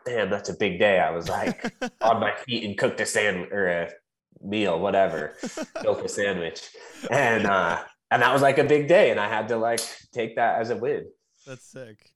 damn, 0.06 0.30
that's 0.30 0.48
a 0.48 0.56
big 0.56 0.78
day. 0.78 1.00
I 1.00 1.10
was 1.10 1.28
like 1.28 1.74
on 2.00 2.20
my 2.20 2.34
feet 2.34 2.64
and 2.64 2.78
cooked 2.78 3.00
a 3.00 3.06
sandwich 3.06 3.50
or 3.52 3.68
a 3.68 3.90
meal, 4.42 4.78
whatever, 4.78 5.34
a 5.76 6.08
sandwich. 6.08 6.70
And 7.10 7.46
uh 7.46 7.82
and 8.10 8.22
that 8.22 8.32
was 8.32 8.42
like 8.42 8.58
a 8.58 8.64
big 8.64 8.88
day. 8.88 9.10
And 9.10 9.20
I 9.20 9.28
had 9.28 9.48
to 9.48 9.56
like 9.56 9.80
take 10.12 10.36
that 10.36 10.60
as 10.60 10.70
a 10.70 10.76
win. 10.76 11.06
That's 11.46 11.64
sick. 11.64 12.12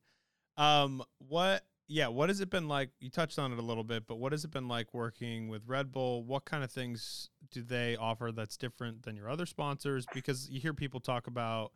Um, 0.57 1.03
what 1.19 1.65
yeah, 1.89 2.09
what 2.09 2.31
has 2.31 2.41
it 2.41 2.49
been 2.49 2.69
like? 2.69 2.91
You 3.01 3.11
touched 3.11 3.39
on 3.39 3.53
it 3.53 3.59
a 3.59 3.63
little 3.63 3.85
bit, 3.85 4.07
but 4.07 4.17
what 4.17 4.33
has 4.33 4.45
it 4.45 4.51
been 4.51 4.69
like 4.69 4.95
working 4.95 5.49
with 5.49 5.63
Red 5.67 5.93
Bull? 5.93 6.25
What 6.25 6.45
kind 6.45 6.65
of 6.65 6.71
things 6.71 7.29
do 7.51 7.63
they 7.63 7.97
offer 7.97 8.33
that's 8.33 8.57
different 8.57 9.03
than 9.03 9.17
your 9.17 9.29
other 9.29 9.45
sponsors? 9.45 10.07
Because 10.15 10.49
you 10.49 10.61
hear 10.61 10.73
people 10.73 11.01
talk 11.01 11.27
about 11.27 11.73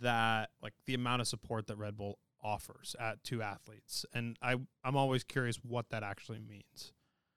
that, 0.00 0.50
like 0.62 0.72
the 0.86 0.94
amount 0.94 1.20
of 1.20 1.28
support 1.28 1.68
that 1.68 1.76
Red 1.76 1.96
Bull 1.96 2.18
offers 2.42 2.96
at 2.98 3.22
to 3.24 3.42
athletes, 3.42 4.04
and 4.12 4.36
I 4.42 4.56
I'm 4.84 4.96
always 4.96 5.24
curious 5.24 5.58
what 5.62 5.90
that 5.90 6.02
actually 6.02 6.40
means. 6.40 6.92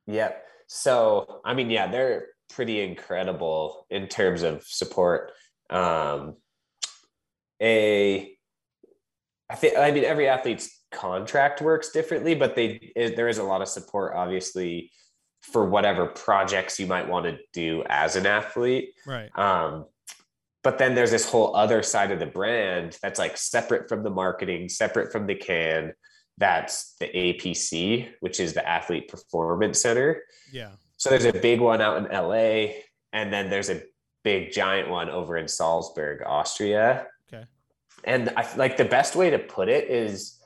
Yep. 0.10 0.43
So 0.67 1.41
I 1.45 1.54
mean, 1.54 1.69
yeah, 1.69 1.88
they're 1.88 2.28
pretty 2.50 2.82
incredible 2.82 3.86
in 3.89 4.08
terms 4.08 4.41
of 4.43 4.63
support. 4.63 5.32
Um, 5.69 6.36
a 7.62 8.36
I 9.50 9.56
think 9.56 9.78
I 9.78 9.91
mean 9.91 10.04
every 10.04 10.28
athlete's 10.28 10.69
contract 10.91 11.62
works 11.62 11.91
differently, 11.91 12.36
but 12.36 12.56
they 12.56 12.91
there 12.95 13.28
is 13.28 13.38
a 13.38 13.43
lot 13.43 13.62
of 13.62 13.67
support, 13.67 14.13
obviously, 14.15 14.91
for 15.41 15.69
whatever 15.69 16.08
projects 16.08 16.80
you 16.80 16.88
might 16.88 17.08
want 17.08 17.26
to 17.26 17.38
do 17.54 17.84
as 17.88 18.15
an 18.15 18.26
athlete. 18.26 18.93
Right. 19.06 19.30
Um, 19.38 19.86
but 20.63 20.78
then 20.78 20.93
there's 20.93 21.12
this 21.12 21.30
whole 21.30 21.56
other 21.56 21.82
side 21.84 22.12
of 22.12 22.19
the 22.19 22.26
brand 22.26 22.98
that's 23.02 23.19
like 23.19 23.38
separate 23.38 23.88
from 23.88 24.04
the 24.04 24.10
marketing, 24.10 24.69
separate 24.69 25.12
from 25.12 25.26
the 25.26 25.36
can. 25.36 25.93
That's 26.39 26.95
the 26.99 27.08
APC, 27.08 28.10
which 28.21 28.39
is 28.39 28.54
the 28.54 28.67
Athlete 28.67 29.10
Performance 29.10 29.82
Center. 29.82 30.23
Yeah. 30.52 30.71
So 30.97 31.10
there's 31.10 31.25
a 31.25 31.34
big 31.34 31.60
one 31.60 31.82
out 31.82 31.97
in 31.97 32.06
LA, 32.06 32.82
and 33.13 33.32
then 33.32 33.49
there's 33.49 33.69
a 33.69 33.84
big 34.23 34.52
giant 34.52 34.89
one 34.89 35.10
over 35.10 35.38
in 35.38 35.47
Salzburg, 35.47 36.23
Austria. 36.25 37.08
Okay. 37.32 37.45
And 38.06 38.32
I 38.38 38.47
like 38.56 38.78
the 38.78 38.86
best 38.86 39.15
way 39.15 39.30
to 39.30 39.39
put 39.39 39.69
it 39.69 39.89
is 39.89 40.39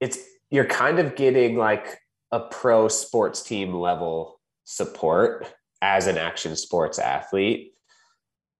it's 0.00 0.18
you're 0.50 0.66
kind 0.66 0.98
of 0.98 1.16
getting 1.16 1.56
like 1.56 1.98
a 2.30 2.40
pro 2.40 2.88
sports 2.88 3.42
team 3.42 3.74
level 3.74 4.40
support 4.64 5.52
as 5.80 6.06
an 6.06 6.16
action 6.16 6.54
sports 6.54 6.98
athlete. 6.98 7.72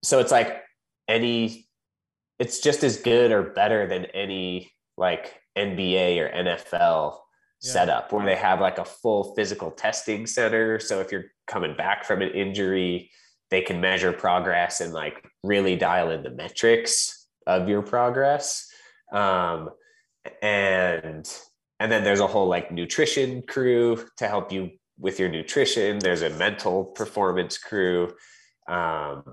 So 0.03 0.19
it's 0.19 0.31
like 0.31 0.61
any 1.07 1.67
it's 2.39 2.59
just 2.59 2.83
as 2.83 2.97
good 2.97 3.31
or 3.31 3.43
better 3.43 3.87
than 3.87 4.05
any 4.05 4.71
like 4.97 5.39
NBA 5.57 6.19
or 6.19 6.29
NFL 6.29 7.17
yeah. 7.61 7.71
setup 7.71 8.11
where 8.11 8.25
they 8.25 8.35
have 8.35 8.59
like 8.59 8.77
a 8.77 8.85
full 8.85 9.33
physical 9.35 9.71
testing 9.71 10.25
center. 10.25 10.79
So 10.79 10.99
if 10.99 11.11
you're 11.11 11.25
coming 11.47 11.75
back 11.75 12.03
from 12.03 12.21
an 12.21 12.29
injury, 12.29 13.11
they 13.51 13.61
can 13.61 13.79
measure 13.81 14.11
progress 14.11 14.81
and 14.81 14.93
like 14.93 15.23
really 15.43 15.75
dial 15.75 16.09
in 16.09 16.23
the 16.23 16.31
metrics 16.31 17.27
of 17.45 17.69
your 17.69 17.81
progress. 17.81 18.67
Um, 19.11 19.69
and 20.41 21.31
and 21.79 21.91
then 21.91 22.03
there's 22.03 22.19
a 22.19 22.27
whole 22.27 22.47
like 22.47 22.71
nutrition 22.71 23.41
crew 23.41 24.03
to 24.17 24.27
help 24.27 24.51
you 24.51 24.71
with 24.97 25.19
your 25.19 25.29
nutrition 25.29 25.99
there's 25.99 26.21
a 26.21 26.29
mental 26.31 26.85
performance 26.85 27.57
crew 27.57 28.11
um, 28.67 29.23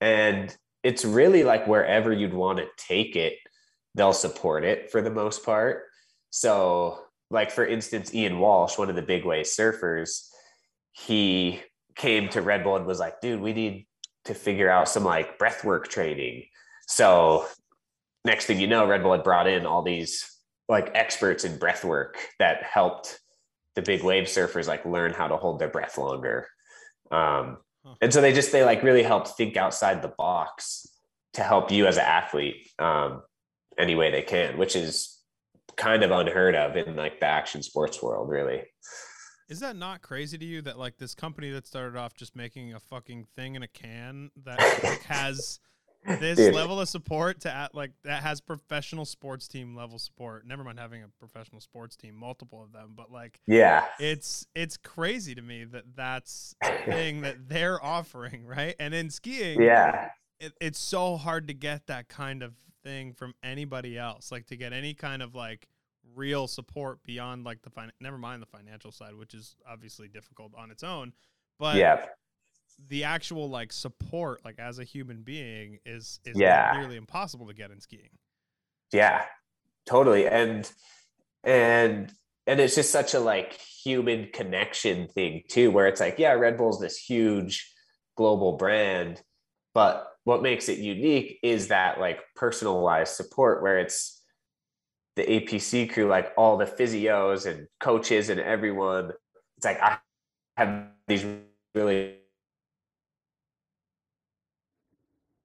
and 0.00 0.56
it's 0.82 1.04
really 1.04 1.44
like 1.44 1.66
wherever 1.66 2.12
you'd 2.12 2.34
want 2.34 2.58
to 2.58 2.66
take 2.76 3.14
it 3.14 3.34
they'll 3.98 4.12
support 4.12 4.64
it 4.64 4.90
for 4.90 5.02
the 5.02 5.10
most 5.10 5.44
part. 5.44 5.84
So 6.30 7.00
like 7.30 7.50
for 7.50 7.66
instance 7.66 8.14
ian 8.14 8.38
walsh 8.38 8.78
one 8.78 8.88
of 8.88 8.96
the 8.96 9.02
big 9.02 9.24
wave 9.24 9.44
surfers 9.44 10.28
he 10.92 11.60
came 11.94 12.28
to 12.30 12.40
red 12.40 12.64
bull 12.64 12.76
and 12.76 12.86
was 12.86 12.98
like 12.98 13.20
dude 13.20 13.40
we 13.40 13.52
need 13.52 13.86
to 14.28 14.34
figure 14.34 14.70
out 14.70 14.88
some 14.88 15.04
like 15.04 15.38
breath 15.38 15.64
work 15.64 15.88
training. 15.88 16.44
So 16.86 17.46
next 18.24 18.46
thing 18.46 18.60
you 18.60 18.66
know, 18.66 18.86
Red 18.86 19.02
Bull 19.02 19.12
had 19.12 19.24
brought 19.24 19.48
in 19.48 19.66
all 19.66 19.82
these 19.82 20.30
like 20.68 20.90
experts 20.94 21.44
in 21.44 21.58
breath 21.58 21.84
work 21.84 22.18
that 22.38 22.62
helped 22.62 23.18
the 23.74 23.82
big 23.82 24.02
wave 24.02 24.24
surfers 24.24 24.68
like 24.68 24.84
learn 24.84 25.12
how 25.12 25.28
to 25.28 25.36
hold 25.36 25.58
their 25.58 25.68
breath 25.68 25.96
longer. 25.96 26.46
Um, 27.10 27.58
and 28.02 28.12
so 28.12 28.20
they 28.20 28.34
just 28.34 28.52
they 28.52 28.64
like 28.64 28.82
really 28.82 29.02
helped 29.02 29.28
think 29.28 29.56
outside 29.56 30.02
the 30.02 30.12
box 30.18 30.86
to 31.34 31.42
help 31.42 31.70
you 31.70 31.86
as 31.86 31.96
an 31.96 32.04
athlete. 32.04 32.68
Um, 32.78 33.22
any 33.78 33.94
way 33.94 34.10
they 34.10 34.22
can, 34.22 34.58
which 34.58 34.76
is 34.76 35.18
kind 35.76 36.02
of 36.02 36.10
unheard 36.10 36.54
of 36.54 36.76
in 36.76 36.96
like 36.96 37.20
the 37.20 37.26
action 37.26 37.62
sports 37.62 38.02
world, 38.02 38.28
really. 38.28 38.64
Is 39.48 39.60
that 39.60 39.76
not 39.76 40.02
crazy 40.02 40.36
to 40.36 40.44
you 40.44 40.60
that 40.62 40.78
like 40.78 40.98
this 40.98 41.14
company 41.14 41.50
that 41.50 41.66
started 41.66 41.96
off 41.96 42.14
just 42.14 42.36
making 42.36 42.74
a 42.74 42.80
fucking 42.80 43.26
thing 43.34 43.54
in 43.54 43.62
a 43.62 43.68
can 43.68 44.30
that 44.44 44.58
like, 44.82 45.02
has 45.04 45.60
this 46.20 46.36
Dude. 46.36 46.54
level 46.54 46.80
of 46.80 46.88
support 46.88 47.40
to 47.40 47.52
at 47.52 47.74
like 47.74 47.92
that 48.04 48.22
has 48.22 48.40
professional 48.40 49.06
sports 49.06 49.48
team 49.48 49.74
level 49.74 49.98
support. 49.98 50.46
Never 50.46 50.64
mind 50.64 50.78
having 50.78 51.02
a 51.02 51.08
professional 51.18 51.60
sports 51.60 51.96
team, 51.96 52.14
multiple 52.14 52.62
of 52.62 52.72
them, 52.72 52.92
but 52.94 53.10
like 53.10 53.40
yeah, 53.46 53.86
it's 53.98 54.46
it's 54.54 54.76
crazy 54.76 55.34
to 55.34 55.42
me 55.42 55.64
that 55.64 55.84
that's 55.96 56.54
a 56.62 56.84
thing 56.84 57.22
that 57.22 57.48
they're 57.48 57.82
offering, 57.82 58.44
right? 58.44 58.74
And 58.78 58.92
in 58.92 59.08
skiing, 59.08 59.62
yeah, 59.62 60.10
it, 60.40 60.52
it's 60.60 60.78
so 60.78 61.16
hard 61.16 61.48
to 61.48 61.54
get 61.54 61.86
that 61.86 62.08
kind 62.08 62.42
of 62.42 62.54
thing 62.82 63.12
from 63.12 63.34
anybody 63.42 63.98
else. 63.98 64.30
Like 64.32 64.46
to 64.46 64.56
get 64.56 64.72
any 64.72 64.94
kind 64.94 65.22
of 65.22 65.34
like 65.34 65.68
real 66.14 66.46
support 66.46 67.02
beyond 67.04 67.44
like 67.44 67.62
the 67.62 67.70
fin- 67.70 67.92
never 68.00 68.18
mind 68.18 68.42
the 68.42 68.46
financial 68.46 68.92
side, 68.92 69.14
which 69.14 69.34
is 69.34 69.56
obviously 69.68 70.08
difficult 70.08 70.52
on 70.56 70.70
its 70.70 70.82
own, 70.82 71.12
but 71.58 71.76
yeah 71.76 72.06
the 72.88 73.04
actual 73.04 73.48
like 73.48 73.72
support 73.72 74.44
like 74.44 74.58
as 74.58 74.78
a 74.78 74.84
human 74.84 75.22
being 75.22 75.78
is 75.84 76.20
is 76.24 76.38
yeah. 76.38 76.72
nearly 76.76 76.96
impossible 76.96 77.46
to 77.46 77.54
get 77.54 77.70
in 77.70 77.80
skiing 77.80 78.10
yeah 78.92 79.24
totally 79.86 80.26
and 80.26 80.70
and 81.44 82.12
and 82.46 82.60
it's 82.60 82.74
just 82.74 82.92
such 82.92 83.14
a 83.14 83.20
like 83.20 83.54
human 83.54 84.28
connection 84.32 85.08
thing 85.08 85.42
too 85.48 85.70
where 85.70 85.86
it's 85.86 86.00
like 86.00 86.18
yeah 86.18 86.32
red 86.32 86.56
bull's 86.56 86.80
this 86.80 86.96
huge 86.96 87.72
global 88.16 88.56
brand 88.56 89.20
but 89.74 90.06
what 90.28 90.42
makes 90.42 90.68
it 90.68 90.78
unique 90.78 91.38
is 91.42 91.68
that 91.68 91.98
like 91.98 92.20
personalized 92.36 93.14
support 93.14 93.62
where 93.62 93.78
it's 93.78 94.22
the 95.16 95.22
APC 95.22 95.90
crew 95.90 96.06
like 96.06 96.32
all 96.36 96.58
the 96.58 96.66
physios 96.66 97.46
and 97.46 97.66
coaches 97.80 98.28
and 98.28 98.38
everyone 98.38 99.10
it's 99.56 99.64
like 99.64 99.80
i 99.80 99.98
have 100.58 100.88
these 101.06 101.24
really 101.74 102.18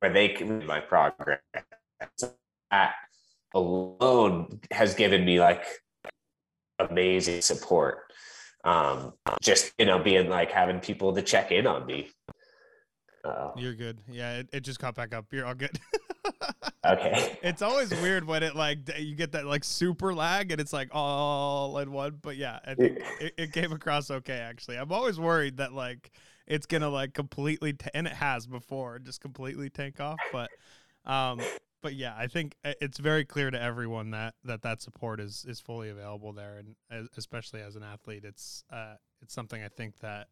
where 0.04 0.12
they 0.12 0.28
can 0.28 0.66
my 0.66 0.82
progress. 0.82 1.40
That 2.70 2.96
alone 3.56 4.60
has 4.70 4.96
given 4.96 5.24
me 5.24 5.40
like 5.40 5.64
amazing 6.78 7.40
support. 7.40 8.00
Um, 8.66 9.14
just 9.42 9.72
you 9.78 9.86
know, 9.86 10.00
being 10.00 10.28
like 10.28 10.52
having 10.52 10.82
people 10.82 11.14
to 11.14 11.22
check 11.22 11.54
in 11.54 11.68
on 11.68 11.86
me. 11.86 12.10
Uh, 13.24 13.52
You're 13.56 13.74
good. 13.74 14.00
Yeah, 14.10 14.40
it, 14.40 14.50
it 14.52 14.60
just 14.62 14.80
caught 14.80 14.96
back 14.96 15.14
up. 15.14 15.26
You're 15.32 15.46
all 15.46 15.56
good. 15.56 15.80
okay. 16.86 17.38
It's 17.42 17.62
always 17.62 17.90
weird 17.92 18.26
when 18.26 18.44
it 18.44 18.56
like 18.56 18.80
you 19.00 19.16
get 19.16 19.32
that 19.32 19.46
like 19.46 19.64
super 19.64 20.14
lag 20.14 20.52
and 20.52 20.60
it's 20.60 20.74
like 20.74 20.90
all 20.92 21.78
in 21.80 21.92
one. 21.92 22.20
But 22.22 22.36
yeah, 22.38 22.60
it, 22.68 23.34
it 23.38 23.54
came 23.54 23.72
across 23.72 24.12
okay 24.12 24.40
actually. 24.40 24.78
I'm 24.78 24.92
always 24.92 25.20
worried 25.20 25.58
that 25.58 25.74
like 25.74 26.12
it's 26.48 26.66
gonna 26.66 26.90
like 26.90 27.14
completely 27.14 27.74
t- 27.74 27.90
and 27.94 28.08
it 28.08 28.14
has 28.14 28.48
before 28.48 29.00
just 29.00 29.22
completely 29.22 29.70
take 29.70 30.00
off 30.00 30.20
but 30.32 30.50
um 31.06 31.40
but 31.82 31.94
yeah 31.96 32.14
i 32.18 32.28
think 32.28 32.56
uh, 32.66 32.74
it's 32.82 32.98
very 32.98 33.26
clear 33.26 33.50
to 33.50 33.62
everyone 33.62 34.12
that 34.12 34.36
that 34.44 34.62
that 34.62 34.82
support 34.82 35.20
is 35.20 35.46
is 35.48 35.60
fully 35.60 35.90
available 35.90 36.34
there 36.34 36.62
and 36.90 37.10
especially 37.18 37.62
as 37.62 37.76
an 37.76 37.84
athlete 37.84 38.24
it's 38.26 38.64
uh 38.72 38.96
it's 39.22 39.34
something 39.34 39.64
i 39.64 39.68
think 39.68 39.98
that 40.00 40.28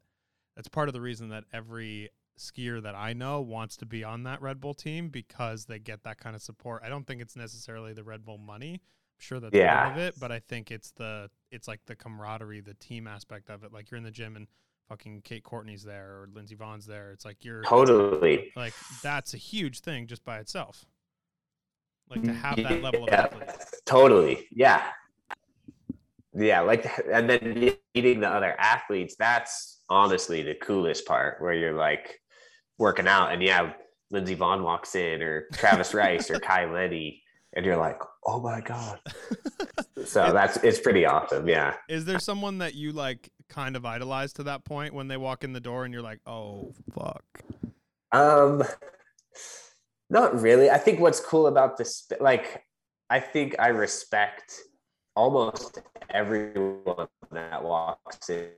that's 0.55 0.67
part 0.67 0.89
of 0.89 0.93
the 0.93 1.01
reason 1.01 1.29
that 1.29 1.43
every 1.53 2.09
skier 2.41 2.81
that 2.81 2.95
i 2.95 3.13
know 3.13 3.39
wants 3.41 3.77
to 3.77 3.85
be 3.85 4.03
on 4.03 4.23
that 4.23 4.41
red 4.41 4.59
bull 4.59 4.73
team 4.73 5.09
because 5.09 5.65
they 5.65 5.79
get 5.79 6.03
that 6.03 6.17
kind 6.19 6.35
of 6.35 6.41
support 6.41 6.81
i 6.85 6.89
don't 6.89 7.05
think 7.05 7.21
it's 7.21 7.35
necessarily 7.35 7.93
the 7.93 8.03
red 8.03 8.25
bull 8.25 8.37
money 8.37 8.73
i'm 8.73 9.19
sure 9.19 9.39
that's 9.39 9.55
yeah. 9.55 9.85
part 9.85 9.97
of 9.97 10.03
it 10.03 10.15
but 10.19 10.31
i 10.31 10.39
think 10.39 10.71
it's 10.71 10.91
the 10.91 11.29
it's 11.51 11.67
like 11.67 11.79
the 11.85 11.95
camaraderie 11.95 12.61
the 12.61 12.73
team 12.75 13.07
aspect 13.07 13.49
of 13.49 13.63
it 13.63 13.71
like 13.71 13.89
you're 13.91 13.97
in 13.97 14.03
the 14.03 14.11
gym 14.11 14.35
and 14.35 14.47
fucking 14.91 15.21
Kate 15.23 15.43
Courtney's 15.43 15.83
there 15.83 16.07
or 16.07 16.29
Lindsey 16.33 16.55
Vonn's 16.55 16.85
there. 16.85 17.11
It's 17.11 17.23
like 17.23 17.45
you're 17.45 17.63
totally 17.63 18.51
like 18.57 18.73
that's 19.01 19.33
a 19.33 19.37
huge 19.37 19.79
thing 19.79 20.05
just 20.05 20.25
by 20.25 20.39
itself. 20.39 20.85
Like 22.09 22.23
to 22.23 22.33
have 22.33 22.57
that 22.57 22.81
level 22.81 23.05
yeah, 23.07 23.23
of 23.23 23.41
athlete. 23.41 23.49
Totally. 23.85 24.47
Yeah. 24.51 24.83
Yeah, 26.33 26.61
like 26.61 26.85
and 27.11 27.29
then 27.29 27.73
meeting 27.95 28.19
the 28.19 28.27
other 28.27 28.55
athletes, 28.59 29.15
that's 29.17 29.81
honestly 29.89 30.41
the 30.41 30.55
coolest 30.55 31.05
part 31.05 31.41
where 31.41 31.53
you're 31.53 31.73
like 31.73 32.20
working 32.81 33.07
out 33.07 33.31
and 33.31 33.41
yeah, 33.41 33.71
Lindsey 34.11 34.35
Vonn 34.35 34.63
walks 34.63 34.95
in 34.95 35.21
or 35.21 35.47
Travis 35.53 35.93
Rice 35.93 36.29
or 36.29 36.39
Kai 36.39 36.65
Lenny 36.65 37.23
and 37.53 37.65
you're 37.65 37.77
like, 37.77 38.01
oh 38.25 38.41
my 38.41 38.59
God. 38.61 38.99
so 40.05 40.33
that's 40.33 40.57
it's 40.57 40.79
pretty 40.79 41.05
awesome. 41.05 41.47
Yeah. 41.47 41.75
Is 41.87 42.05
there 42.05 42.19
someone 42.19 42.57
that 42.57 42.75
you 42.75 42.91
like 42.91 43.29
kind 43.47 43.75
of 43.75 43.85
idolize 43.85 44.33
to 44.33 44.43
that 44.43 44.65
point 44.65 44.93
when 44.93 45.07
they 45.07 45.17
walk 45.17 45.43
in 45.43 45.53
the 45.53 45.59
door 45.59 45.85
and 45.85 45.93
you're 45.93 46.03
like, 46.03 46.19
oh 46.25 46.73
fuck? 46.93 47.23
Um, 48.11 48.63
not 50.09 50.41
really. 50.41 50.69
I 50.69 50.77
think 50.77 50.99
what's 50.99 51.19
cool 51.21 51.47
about 51.47 51.77
this, 51.77 52.11
like, 52.19 52.63
I 53.09 53.19
think 53.19 53.55
I 53.59 53.69
respect 53.69 54.53
almost 55.15 55.81
everyone 56.09 57.07
that 57.31 57.63
walks 57.63 58.29
in 58.29 58.49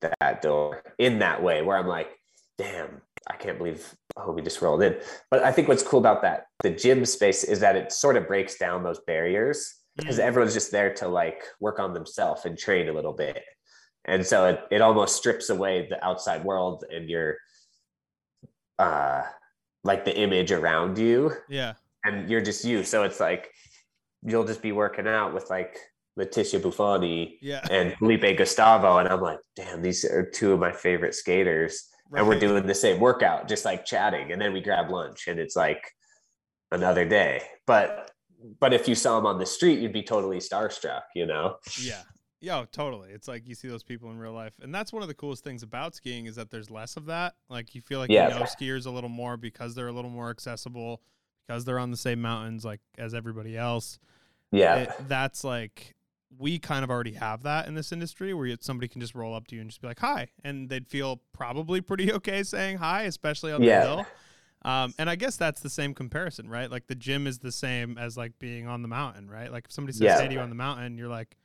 that 0.00 0.42
door 0.42 0.82
in 0.98 1.20
that 1.20 1.42
way, 1.42 1.62
where 1.62 1.76
I'm 1.76 1.86
like, 1.86 2.10
damn, 2.56 3.00
I 3.30 3.36
can't 3.36 3.58
believe 3.58 3.94
we 4.28 4.42
just 4.42 4.60
rolled 4.62 4.82
in. 4.82 4.96
But 5.30 5.44
I 5.44 5.52
think 5.52 5.68
what's 5.68 5.82
cool 5.82 6.00
about 6.00 6.22
that 6.22 6.46
the 6.62 6.70
gym 6.70 7.04
space 7.04 7.44
is 7.44 7.60
that 7.60 7.76
it 7.76 7.92
sort 7.92 8.16
of 8.16 8.26
breaks 8.26 8.58
down 8.58 8.82
those 8.82 9.00
barriers 9.06 9.78
because 9.96 10.18
mm. 10.18 10.22
everyone's 10.22 10.54
just 10.54 10.72
there 10.72 10.94
to 10.94 11.08
like 11.08 11.42
work 11.60 11.78
on 11.78 11.92
themselves 11.92 12.44
and 12.44 12.56
train 12.56 12.88
a 12.88 12.92
little 12.92 13.12
bit 13.12 13.42
and 14.04 14.24
so 14.24 14.46
it, 14.46 14.60
it 14.70 14.80
almost 14.80 15.16
strips 15.16 15.50
away 15.50 15.86
the 15.88 16.02
outside 16.04 16.42
world 16.44 16.84
and 16.90 17.10
your 17.10 17.36
uh 18.78 19.22
like 19.84 20.04
the 20.04 20.16
image 20.16 20.50
around 20.50 20.96
you 20.98 21.32
yeah 21.48 21.74
and 22.04 22.30
you're 22.30 22.40
just 22.40 22.64
you 22.64 22.82
so 22.82 23.02
it's 23.02 23.20
like 23.20 23.50
you'll 24.24 24.44
just 24.44 24.62
be 24.62 24.72
working 24.72 25.06
out 25.06 25.34
with 25.34 25.50
like 25.50 25.78
Leticia 26.18 26.60
Bufoni 26.60 27.38
yeah. 27.40 27.64
and 27.70 27.94
Felipe 27.98 28.36
Gustavo 28.36 28.98
and 28.98 29.08
I'm 29.08 29.20
like 29.20 29.38
damn 29.54 29.82
these 29.82 30.04
are 30.04 30.28
two 30.28 30.52
of 30.52 30.60
my 30.60 30.72
favorite 30.72 31.14
skaters 31.14 31.88
right. 32.10 32.20
and 32.20 32.28
we're 32.28 32.38
doing 32.38 32.66
the 32.66 32.74
same 32.74 33.00
workout 33.00 33.48
just 33.48 33.64
like 33.64 33.84
chatting 33.84 34.32
and 34.32 34.40
then 34.40 34.52
we 34.52 34.60
grab 34.60 34.90
lunch 34.90 35.26
and 35.28 35.38
it's 35.38 35.56
like 35.56 35.92
another 36.72 37.04
day 37.04 37.42
but 37.66 38.10
but 38.60 38.72
if 38.72 38.86
you 38.86 38.94
saw 38.94 39.16
them 39.16 39.26
on 39.26 39.38
the 39.38 39.46
street 39.46 39.80
you'd 39.80 39.92
be 39.92 40.02
totally 40.02 40.38
starstruck 40.38 41.02
you 41.14 41.26
know 41.26 41.56
yeah 41.80 42.02
yeah, 42.40 42.58
oh, 42.58 42.66
totally. 42.70 43.10
It's 43.10 43.26
like 43.26 43.48
you 43.48 43.54
see 43.54 43.68
those 43.68 43.82
people 43.82 44.10
in 44.10 44.18
real 44.18 44.32
life, 44.32 44.52
and 44.62 44.72
that's 44.72 44.92
one 44.92 45.02
of 45.02 45.08
the 45.08 45.14
coolest 45.14 45.42
things 45.42 45.62
about 45.62 45.94
skiing 45.94 46.26
is 46.26 46.36
that 46.36 46.50
there's 46.50 46.70
less 46.70 46.96
of 46.96 47.06
that. 47.06 47.34
Like 47.48 47.74
you 47.74 47.80
feel 47.80 47.98
like 47.98 48.10
yeah. 48.10 48.28
you 48.28 48.38
know 48.38 48.46
skiers 48.46 48.86
a 48.86 48.90
little 48.90 49.10
more 49.10 49.36
because 49.36 49.74
they're 49.74 49.88
a 49.88 49.92
little 49.92 50.10
more 50.10 50.30
accessible, 50.30 51.02
because 51.46 51.64
they're 51.64 51.78
on 51.78 51.90
the 51.90 51.96
same 51.96 52.22
mountains 52.22 52.64
like 52.64 52.80
as 52.96 53.12
everybody 53.12 53.56
else. 53.56 53.98
Yeah, 54.52 54.76
it, 54.76 54.92
that's 55.08 55.42
like 55.42 55.96
we 56.36 56.58
kind 56.58 56.84
of 56.84 56.90
already 56.90 57.12
have 57.12 57.44
that 57.44 57.66
in 57.66 57.74
this 57.74 57.92
industry 57.92 58.34
where 58.34 58.54
somebody 58.60 58.88
can 58.88 59.00
just 59.00 59.14
roll 59.14 59.34
up 59.34 59.48
to 59.48 59.54
you 59.54 59.60
and 59.60 59.70
just 59.70 59.80
be 59.80 59.88
like 59.88 60.00
hi, 60.00 60.28
and 60.44 60.68
they'd 60.68 60.88
feel 60.88 61.20
probably 61.32 61.80
pretty 61.80 62.12
okay 62.14 62.42
saying 62.42 62.78
hi, 62.78 63.02
especially 63.04 63.52
on 63.52 63.62
yeah. 63.62 63.80
the 63.80 63.86
hill. 63.86 64.06
Um, 64.62 64.92
and 64.98 65.08
I 65.08 65.14
guess 65.14 65.36
that's 65.36 65.60
the 65.60 65.70
same 65.70 65.94
comparison, 65.94 66.48
right? 66.48 66.68
Like 66.70 66.88
the 66.88 66.96
gym 66.96 67.26
is 67.28 67.38
the 67.38 67.52
same 67.52 67.96
as 67.96 68.16
like 68.16 68.38
being 68.40 68.66
on 68.66 68.82
the 68.82 68.88
mountain, 68.88 69.30
right? 69.30 69.52
Like 69.52 69.66
if 69.66 69.72
somebody 69.72 69.92
says 69.92 70.02
yeah. 70.02 70.20
hey 70.20 70.28
to 70.28 70.34
you 70.34 70.40
on 70.40 70.48
the 70.48 70.56
mountain, 70.56 70.98
you're 70.98 71.08
like, 71.08 71.36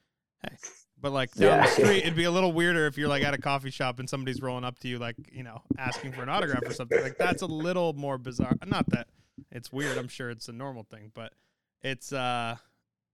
hey 0.42 0.58
but 1.04 1.12
like 1.12 1.32
down 1.34 1.60
yeah. 1.60 1.66
the 1.66 1.72
street, 1.84 1.98
it'd 2.00 2.16
be 2.16 2.24
a 2.24 2.32
little 2.32 2.54
weirder 2.54 2.88
if 2.88 2.98
you're 2.98 3.10
like 3.10 3.24
at 3.24 3.34
a 3.34 3.38
coffee 3.38 3.70
shop 3.70 4.00
and 4.00 4.10
somebody's 4.10 4.42
rolling 4.42 4.64
up 4.64 4.80
to 4.80 4.88
you, 4.88 4.98
like 4.98 5.18
you 5.32 5.44
know, 5.44 5.62
asking 5.78 6.14
for 6.14 6.24
an 6.24 6.30
autograph 6.30 6.64
or 6.66 6.74
something. 6.74 7.00
Like 7.02 7.18
that's 7.18 7.42
a 7.42 7.46
little 7.46 7.94
more 7.94 8.18
bizarre. 8.18 8.56
Not 8.66 8.90
that 8.92 9.08
it's 9.52 9.72
weird. 9.72 9.98
I'm 9.98 10.08
sure 10.08 10.30
it's 10.30 10.48
a 10.48 10.54
normal 10.54 10.84
thing, 10.84 11.12
but 11.14 11.34
it's 11.82 12.14
uh, 12.14 12.56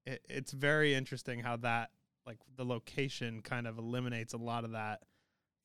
it, 0.06 0.22
it's 0.30 0.52
very 0.52 0.94
interesting 0.94 1.40
how 1.40 1.58
that 1.58 1.90
like 2.26 2.38
the 2.58 2.66
location 2.66 3.42
kind 3.42 3.68
of 3.68 3.78
eliminates 3.78 4.34
a 4.34 4.38
lot 4.38 4.64
of 4.64 4.72
that 4.72 5.02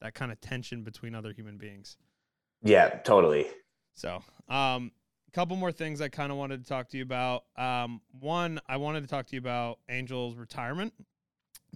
that 0.00 0.14
kind 0.14 0.32
of 0.32 0.40
tension 0.40 0.82
between 0.82 1.14
other 1.14 1.32
human 1.32 1.56
beings. 1.56 1.96
Yeah, 2.62 2.88
totally. 2.88 3.46
So, 3.94 4.22
um, 4.48 4.92
a 5.28 5.30
couple 5.32 5.56
more 5.56 5.72
things 5.72 6.00
I 6.00 6.08
kind 6.08 6.32
of 6.32 6.38
wanted 6.38 6.62
to 6.62 6.68
talk 6.68 6.88
to 6.90 6.96
you 6.96 7.02
about. 7.02 7.44
Um, 7.56 8.00
one, 8.18 8.60
I 8.68 8.76
wanted 8.76 9.02
to 9.02 9.06
talk 9.06 9.26
to 9.26 9.36
you 9.36 9.38
about 9.38 9.78
Angel's 9.88 10.36
retirement 10.36 10.92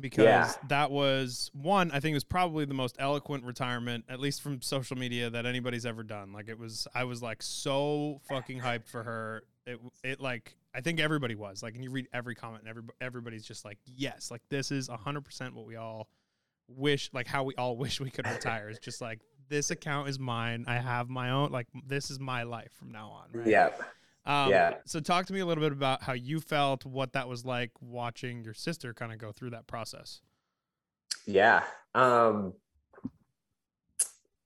because 0.00 0.24
yeah. 0.24 0.52
that 0.68 0.90
was 0.90 1.50
one 1.54 1.90
i 1.90 2.00
think 2.00 2.12
it 2.12 2.16
was 2.16 2.24
probably 2.24 2.64
the 2.64 2.74
most 2.74 2.96
eloquent 2.98 3.44
retirement 3.44 4.04
at 4.08 4.20
least 4.20 4.40
from 4.40 4.60
social 4.62 4.96
media 4.96 5.28
that 5.30 5.46
anybody's 5.46 5.84
ever 5.84 6.02
done 6.02 6.32
like 6.32 6.48
it 6.48 6.58
was 6.58 6.86
i 6.94 7.04
was 7.04 7.22
like 7.22 7.42
so 7.42 8.20
fucking 8.28 8.60
hyped 8.60 8.86
for 8.86 9.02
her 9.02 9.42
it 9.66 9.80
it 10.04 10.20
like 10.20 10.56
I 10.74 10.80
think 10.80 11.00
everybody 11.00 11.34
was 11.34 11.62
like, 11.62 11.74
and 11.74 11.82
you 11.82 11.90
read 11.90 12.08
every 12.12 12.34
comment, 12.34 12.62
and 12.62 12.68
every, 12.68 12.82
everybody's 13.00 13.44
just 13.44 13.64
like, 13.64 13.78
yes, 13.84 14.30
like 14.30 14.42
this 14.50 14.70
is 14.70 14.88
hundred 14.88 15.24
percent 15.24 15.54
what 15.54 15.66
we 15.66 15.76
all 15.76 16.08
wish, 16.68 17.10
like 17.12 17.26
how 17.26 17.44
we 17.44 17.54
all 17.56 17.76
wish 17.78 18.00
we 18.00 18.10
could 18.10 18.26
retire. 18.26 18.68
It's 18.68 18.78
just 18.78 19.00
like 19.00 19.20
this 19.48 19.70
account 19.70 20.08
is 20.08 20.18
mine. 20.18 20.64
I 20.66 20.76
have 20.76 21.08
my 21.08 21.30
own. 21.30 21.50
Like 21.50 21.66
this 21.86 22.10
is 22.10 22.20
my 22.20 22.42
life 22.42 22.72
from 22.78 22.92
now 22.92 23.08
on. 23.08 23.40
Right? 23.40 23.48
Yeah. 23.48 23.70
Um, 24.26 24.50
Yeah. 24.50 24.74
So 24.84 25.00
talk 25.00 25.26
to 25.26 25.32
me 25.32 25.40
a 25.40 25.46
little 25.46 25.62
bit 25.62 25.72
about 25.72 26.02
how 26.02 26.12
you 26.12 26.40
felt, 26.40 26.84
what 26.84 27.14
that 27.14 27.28
was 27.28 27.44
like 27.44 27.70
watching 27.80 28.42
your 28.42 28.54
sister 28.54 28.92
kind 28.92 29.12
of 29.12 29.18
go 29.18 29.32
through 29.32 29.50
that 29.50 29.66
process. 29.66 30.20
Yeah. 31.26 31.64
Um 31.94 32.52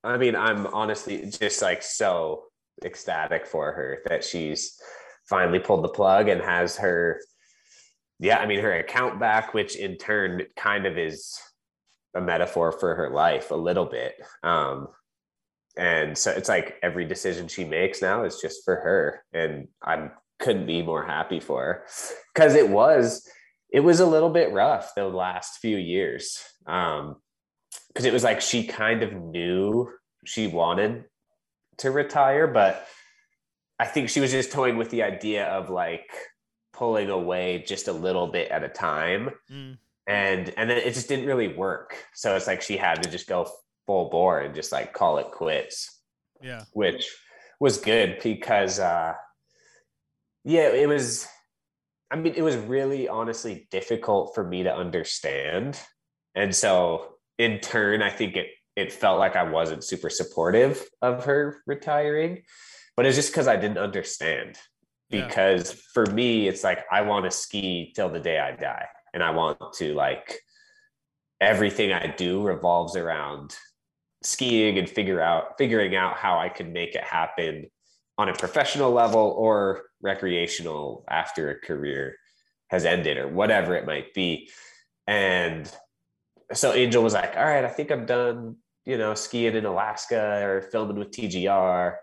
I 0.05 0.17
mean, 0.17 0.35
I'm 0.35 0.67
honestly 0.67 1.29
just 1.29 1.61
like 1.61 1.81
so 1.81 2.43
ecstatic 2.83 3.45
for 3.45 3.71
her 3.71 3.99
that 4.07 4.23
she's 4.23 4.81
finally 5.29 5.59
pulled 5.59 5.83
the 5.83 5.89
plug 5.89 6.27
and 6.29 6.41
has 6.41 6.77
her 6.77 7.19
yeah, 8.19 8.37
I 8.37 8.45
mean 8.45 8.59
her 8.59 8.73
account 8.73 9.19
back, 9.19 9.53
which 9.53 9.75
in 9.75 9.97
turn 9.97 10.43
kind 10.55 10.85
of 10.85 10.97
is 10.97 11.37
a 12.15 12.21
metaphor 12.21 12.71
for 12.71 12.95
her 12.95 13.09
life 13.09 13.51
a 13.51 13.55
little 13.55 13.85
bit. 13.85 14.15
Um 14.43 14.87
and 15.75 16.17
so 16.17 16.31
it's 16.31 16.49
like 16.49 16.77
every 16.83 17.05
decision 17.05 17.47
she 17.47 17.65
makes 17.65 18.01
now 18.01 18.23
is 18.23 18.39
just 18.39 18.63
for 18.63 18.75
her 18.75 19.23
and 19.33 19.67
I 19.83 20.09
couldn't 20.39 20.67
be 20.67 20.83
more 20.83 21.03
happy 21.03 21.39
for 21.39 21.63
her 21.63 21.85
cuz 22.35 22.53
it 22.53 22.69
was 22.69 23.27
it 23.71 23.79
was 23.79 23.99
a 23.99 24.05
little 24.05 24.29
bit 24.29 24.53
rough 24.53 24.93
the 24.95 25.07
last 25.07 25.57
few 25.57 25.77
years 25.77 26.43
um 26.67 27.15
because 27.87 28.05
it 28.05 28.13
was 28.13 28.23
like 28.23 28.41
she 28.41 28.67
kind 28.67 29.01
of 29.01 29.13
knew 29.13 29.91
she 30.25 30.45
wanted 30.47 31.05
to 31.77 31.89
retire 31.89 32.45
but 32.45 32.87
i 33.79 33.85
think 33.85 34.09
she 34.09 34.19
was 34.19 34.31
just 34.31 34.51
toying 34.51 34.77
with 34.77 34.89
the 34.89 35.03
idea 35.03 35.45
of 35.45 35.69
like 35.69 36.11
pulling 36.73 37.09
away 37.09 37.63
just 37.65 37.87
a 37.87 37.93
little 37.93 38.27
bit 38.27 38.51
at 38.51 38.63
a 38.63 38.69
time. 38.69 39.29
Mm. 39.49 39.77
and 40.07 40.53
and 40.57 40.69
then 40.69 40.77
it 40.77 40.93
just 40.93 41.07
didn't 41.07 41.27
really 41.27 41.47
work. 41.47 41.95
So 42.13 42.35
it's 42.35 42.47
like 42.47 42.61
she 42.61 42.75
had 42.75 43.01
to 43.03 43.09
just 43.09 43.27
go 43.27 43.49
full 43.85 44.09
bore 44.09 44.41
and 44.41 44.53
just 44.53 44.71
like 44.71 44.91
call 44.91 45.19
it 45.19 45.31
quits. 45.31 46.01
Yeah. 46.41 46.63
which 46.73 47.09
was 47.61 47.77
good 47.77 48.19
because 48.21 48.77
uh 48.77 49.13
yeah 50.43 50.67
it 50.67 50.89
was 50.89 51.25
i 52.11 52.17
mean 52.17 52.33
it 52.35 52.41
was 52.41 52.57
really 52.57 53.07
honestly 53.07 53.65
difficult 53.71 54.35
for 54.35 54.43
me 54.43 54.63
to 54.63 54.75
understand. 54.75 55.79
And 56.35 56.53
so 56.53 57.13
in 57.37 57.59
turn 57.59 58.01
i 58.01 58.09
think 58.09 58.35
it 58.35 58.47
it 58.75 58.91
felt 58.91 59.17
like 59.19 59.35
i 59.35 59.43
wasn't 59.43 59.83
super 59.83 60.09
supportive 60.09 60.83
of 61.01 61.25
her 61.25 61.57
retiring 61.65 62.43
but 62.95 63.05
it's 63.05 63.15
just 63.15 63.31
because 63.31 63.47
i 63.47 63.55
didn't 63.55 63.77
understand 63.77 64.57
Yeah. 65.09 65.27
because 65.27 65.71
for 65.93 66.05
me 66.07 66.47
it's 66.47 66.63
like 66.63 66.83
i 66.91 67.01
want 67.01 67.25
to 67.25 67.31
ski 67.31 67.91
till 67.95 68.09
the 68.09 68.19
day 68.19 68.39
i 68.39 68.51
die 68.55 68.87
and 69.13 69.23
i 69.23 69.31
want 69.31 69.59
to 69.75 69.93
like 69.93 70.39
everything 71.41 71.91
i 71.91 72.07
do 72.07 72.41
revolves 72.41 72.95
around 72.95 73.55
skiing 74.23 74.77
and 74.77 74.89
figure 74.89 75.21
out 75.21 75.57
figuring 75.57 75.95
out 75.95 76.15
how 76.17 76.39
I 76.39 76.49
can 76.49 76.73
make 76.73 76.95
it 76.95 77.03
happen 77.03 77.67
on 78.17 78.29
a 78.29 78.33
professional 78.33 78.91
level 78.91 79.35
or 79.37 79.83
recreational 80.01 81.03
after 81.09 81.49
a 81.51 81.59
career 81.59 82.15
has 82.69 82.85
ended 82.85 83.17
or 83.17 83.27
whatever 83.27 83.75
it 83.75 83.85
might 83.85 84.13
be. 84.13 84.49
And 85.07 85.69
so 86.53 86.73
Angel 86.73 87.03
was 87.03 87.13
like, 87.13 87.35
all 87.35 87.43
right, 87.43 87.65
I 87.65 87.69
think 87.69 87.91
I'm 87.91 88.05
done, 88.05 88.55
you 88.85 88.97
know, 88.97 89.13
skiing 89.13 89.55
in 89.55 89.65
Alaska 89.65 90.41
or 90.45 90.61
filming 90.61 90.97
with 90.97 91.11
TGR. 91.11 91.95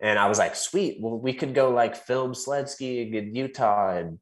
And 0.00 0.18
I 0.18 0.28
was 0.28 0.38
like, 0.38 0.54
sweet. 0.54 0.98
Well, 1.00 1.18
we 1.18 1.32
could 1.32 1.54
go 1.54 1.70
like 1.70 1.96
film 1.96 2.32
sled 2.34 2.68
skiing 2.68 3.14
in 3.14 3.34
Utah 3.34 3.96
and 3.96 4.18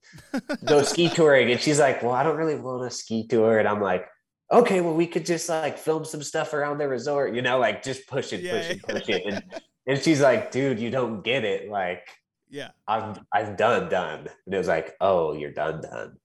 go 0.65 0.83
ski 0.83 1.09
touring. 1.15 1.51
And 1.51 1.61
she's 1.61 1.79
like, 1.79 2.03
well, 2.03 2.13
I 2.13 2.23
don't 2.23 2.37
really 2.39 2.55
want 2.57 2.87
a 2.87 2.91
ski 2.91 3.27
tour. 3.27 3.59
And 3.59 3.69
I'm 3.69 3.83
like, 3.83 4.07
okay, 4.51 4.81
well, 4.81 4.95
we 4.95 5.07
could 5.07 5.27
just 5.27 5.49
like 5.51 5.77
film 5.77 6.05
some 6.05 6.23
stuff 6.23 6.55
around 6.55 6.79
the 6.79 6.89
resort, 6.89 7.35
you 7.35 7.43
know, 7.43 7.59
like 7.59 7.83
just 7.83 8.07
push 8.09 8.33
it, 8.33 8.41
Yeah, 8.41 8.53
push 8.53 8.71
it, 8.71 8.81
yeah. 8.89 8.95
push 8.95 9.09
it. 9.09 9.23
And, 9.27 9.63
and 9.87 10.03
she's 10.03 10.21
like, 10.23 10.51
dude, 10.51 10.79
you 10.79 10.89
don't 10.91 11.23
get 11.23 11.45
it. 11.45 11.69
Like, 11.69 12.09
Yeah. 12.49 12.71
I'm 12.89 13.15
I'm 13.35 13.55
done, 13.57 13.91
done. 13.91 14.29
And 14.47 14.55
it 14.55 14.59
was 14.59 14.69
like, 14.69 14.95
oh, 15.01 15.35
you're 15.35 15.53
done, 15.53 15.83
done. 15.83 16.17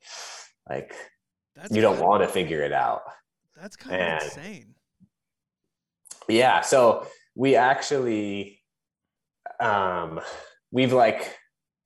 Like 0.69 0.95
That's 1.57 1.75
you 1.75 1.81
don't 1.81 1.99
want 1.99 2.23
to 2.23 2.29
figure 2.29 2.61
it 2.61 2.71
out. 2.71 3.01
That's 3.59 3.75
kind 3.75 4.01
of 4.01 4.23
insane. 4.23 4.75
Yeah. 6.29 6.61
So 6.61 7.05
we 7.35 7.55
actually 7.57 8.60
um 9.61 10.19
we've 10.71 10.93
like 10.93 11.37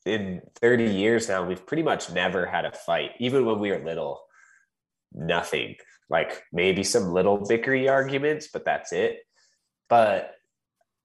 in 0.05 0.41
30 0.61 0.86
years 0.86 1.28
now, 1.28 1.43
we've 1.43 1.65
pretty 1.65 1.84
much 1.84 2.11
never 2.11 2.45
had 2.45 2.63
a 2.65 2.71
fight. 2.71 3.11
Even 3.19 3.45
when 3.45 3.59
we 3.59 3.71
were 3.71 3.84
little, 3.84 4.21
nothing. 5.13 5.76
Like 6.09 6.43
maybe 6.53 6.84
some 6.84 7.11
little 7.11 7.39
bickery 7.39 7.89
arguments, 7.89 8.47
but 8.53 8.63
that's 8.65 8.93
it. 8.93 9.17
But 9.89 10.36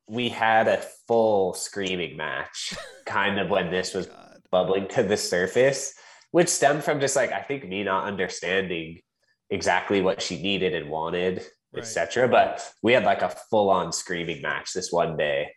we 0.07 0.29
had 0.29 0.69
a 0.69 0.83
full 1.09 1.55
screaming 1.55 2.17
match 2.17 2.75
kind 3.07 3.39
of 3.41 3.49
when 3.49 3.71
this 3.71 3.95
was 3.95 4.07
God. 4.07 4.43
bubbling 4.51 4.89
to 4.89 5.03
the 5.03 5.17
surface, 5.17 5.95
which 6.33 6.49
stemmed 6.49 6.85
from 6.85 7.01
just 7.01 7.17
like 7.17 7.33
I 7.33 7.41
think 7.41 7.67
me 7.67 7.83
not 7.85 8.05
understanding 8.05 9.01
exactly 9.49 10.03
what 10.03 10.21
she 10.21 10.41
needed 10.43 10.75
and 10.75 10.91
wanted, 10.91 11.45
Right. 11.73 11.83
etc. 11.85 12.29
But 12.29 12.69
we 12.83 12.93
had 12.93 13.05
like 13.05 13.23
a 13.23 13.29
full 13.49 13.71
on 13.71 13.93
screaming 13.93 14.43
match 14.43 14.73
this 14.75 14.91
one 14.93 15.17
day, 15.17 15.53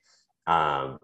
um, 0.48 1.00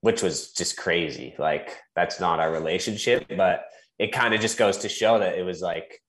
which 0.00 0.22
was 0.22 0.52
just 0.52 0.76
crazy. 0.76 1.34
Like 1.38 1.76
that's 1.94 2.20
not 2.20 2.40
our 2.40 2.50
relationship, 2.52 3.26
but 3.36 3.64
it 3.98 4.12
kind 4.12 4.34
of 4.34 4.40
just 4.40 4.58
goes 4.58 4.78
to 4.78 4.88
show 4.88 5.18
that 5.18 5.38
it 5.38 5.42
was 5.42 5.60
like 5.62 6.00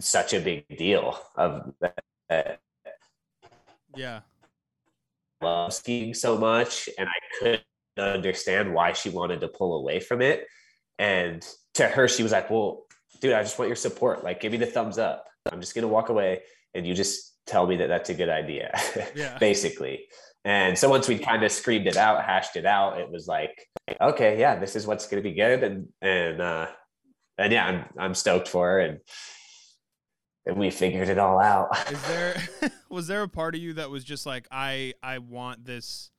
such 0.00 0.34
a 0.34 0.40
big 0.40 0.66
deal 0.76 1.18
of 1.36 1.72
that 1.80 2.58
Yeah. 3.96 4.20
love 5.40 5.72
skiing 5.72 6.14
so 6.14 6.38
much 6.38 6.88
and 6.98 7.08
I 7.08 7.12
couldn't 7.38 7.62
understand 7.98 8.72
why 8.72 8.92
she 8.92 9.10
wanted 9.10 9.40
to 9.40 9.48
pull 9.48 9.76
away 9.78 10.00
from 10.00 10.22
it. 10.22 10.46
And 10.98 11.44
to 11.74 11.86
her, 11.86 12.08
she 12.08 12.22
was 12.22 12.32
like, 12.32 12.50
Well, 12.50 12.84
dude, 13.20 13.32
I 13.32 13.42
just 13.42 13.58
want 13.58 13.68
your 13.68 13.76
support. 13.76 14.24
Like, 14.24 14.40
give 14.40 14.52
me 14.52 14.58
the 14.58 14.66
thumbs 14.66 14.98
up. 14.98 15.26
I'm 15.50 15.60
just 15.60 15.74
going 15.74 15.82
to 15.82 15.88
walk 15.88 16.08
away 16.08 16.42
and 16.74 16.86
you 16.86 16.94
just 16.94 17.34
tell 17.46 17.66
me 17.66 17.76
that 17.76 17.88
that's 17.88 18.08
a 18.10 18.14
good 18.14 18.28
idea, 18.28 18.70
Yeah. 19.14 19.36
basically. 19.40 20.06
And 20.44 20.76
so 20.76 20.88
once 20.88 21.06
we 21.08 21.18
kind 21.18 21.44
of 21.44 21.52
screamed 21.52 21.86
it 21.86 21.96
out, 21.96 22.24
hashed 22.24 22.56
it 22.56 22.66
out, 22.66 22.98
it 22.98 23.10
was 23.10 23.28
like, 23.28 23.68
okay, 24.00 24.38
yeah, 24.38 24.58
this 24.58 24.74
is 24.74 24.86
what's 24.86 25.06
going 25.06 25.22
to 25.22 25.28
be 25.28 25.34
good. 25.36 25.62
And, 25.62 25.88
and, 26.00 26.40
uh, 26.40 26.66
and 27.38 27.52
yeah, 27.52 27.66
I'm, 27.66 27.84
I'm 27.96 28.14
stoked 28.14 28.48
for 28.48 28.66
her. 28.66 28.80
And, 28.80 29.00
and 30.46 30.56
we 30.56 30.70
figured 30.70 31.08
it 31.08 31.18
all 31.18 31.40
out. 31.40 31.76
Is 31.92 32.02
there 32.02 32.36
was 32.88 33.06
there 33.06 33.22
a 33.22 33.28
part 33.28 33.54
of 33.54 33.60
you 33.60 33.74
that 33.74 33.90
was 33.90 34.04
just 34.04 34.26
like 34.26 34.46
I 34.50 34.94
I 35.02 35.18
want 35.18 35.64
this 35.64 36.10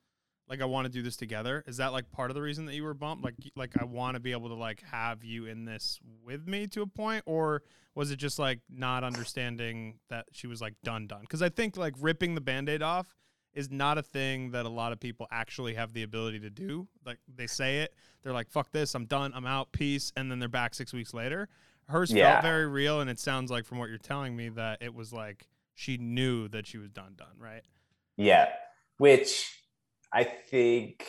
like 0.48 0.60
I 0.60 0.64
want 0.66 0.86
to 0.86 0.92
do 0.92 1.02
this 1.02 1.16
together? 1.16 1.64
Is 1.66 1.78
that 1.78 1.92
like 1.92 2.10
part 2.10 2.30
of 2.30 2.34
the 2.34 2.42
reason 2.42 2.66
that 2.66 2.74
you 2.74 2.84
were 2.84 2.94
bumped? 2.94 3.24
Like 3.24 3.34
like 3.56 3.72
I 3.80 3.84
want 3.84 4.14
to 4.14 4.20
be 4.20 4.32
able 4.32 4.48
to 4.48 4.54
like 4.54 4.82
have 4.90 5.24
you 5.24 5.46
in 5.46 5.64
this 5.64 6.00
with 6.24 6.46
me 6.46 6.66
to 6.68 6.82
a 6.82 6.86
point 6.86 7.22
or 7.26 7.62
was 7.94 8.10
it 8.10 8.16
just 8.16 8.38
like 8.38 8.60
not 8.68 9.04
understanding 9.04 9.98
that 10.10 10.26
she 10.32 10.46
was 10.46 10.60
like 10.60 10.74
done 10.82 11.06
done? 11.06 11.24
Cuz 11.28 11.42
I 11.42 11.48
think 11.48 11.76
like 11.76 11.94
ripping 11.98 12.34
the 12.34 12.40
band-aid 12.40 12.82
off 12.82 13.14
is 13.54 13.70
not 13.70 13.98
a 13.98 14.02
thing 14.02 14.50
that 14.50 14.66
a 14.66 14.68
lot 14.68 14.92
of 14.92 15.00
people 15.00 15.26
actually 15.30 15.74
have 15.74 15.92
the 15.92 16.02
ability 16.02 16.40
to 16.40 16.50
do. 16.50 16.86
Like 17.06 17.18
they 17.32 17.46
say 17.46 17.80
it, 17.80 17.94
they're 18.22 18.32
like 18.32 18.48
fuck 18.50 18.70
this, 18.72 18.94
I'm 18.94 19.06
done, 19.06 19.32
I'm 19.34 19.46
out, 19.46 19.72
peace, 19.72 20.12
and 20.16 20.30
then 20.30 20.38
they're 20.38 20.48
back 20.48 20.74
6 20.74 20.92
weeks 20.92 21.14
later. 21.14 21.48
Hers 21.88 22.10
Yeah. 22.12 22.32
felt 22.32 22.42
very 22.44 22.66
real 22.66 23.00
and 23.00 23.08
it 23.10 23.18
sounds 23.20 23.50
like 23.50 23.64
from 23.66 23.78
what 23.78 23.88
you're 23.88 23.98
telling 23.98 24.34
me 24.36 24.48
that 24.50 24.78
it 24.82 24.94
was 24.94 25.12
like 25.12 25.46
she 25.74 25.96
knew 25.96 26.48
that 26.48 26.66
she 26.66 26.78
was 26.78 26.90
done 26.90 27.14
done, 27.16 27.36
right? 27.38 27.62
Yeah, 28.16 28.48
which 28.98 29.50
I 30.12 30.24
think 30.24 31.06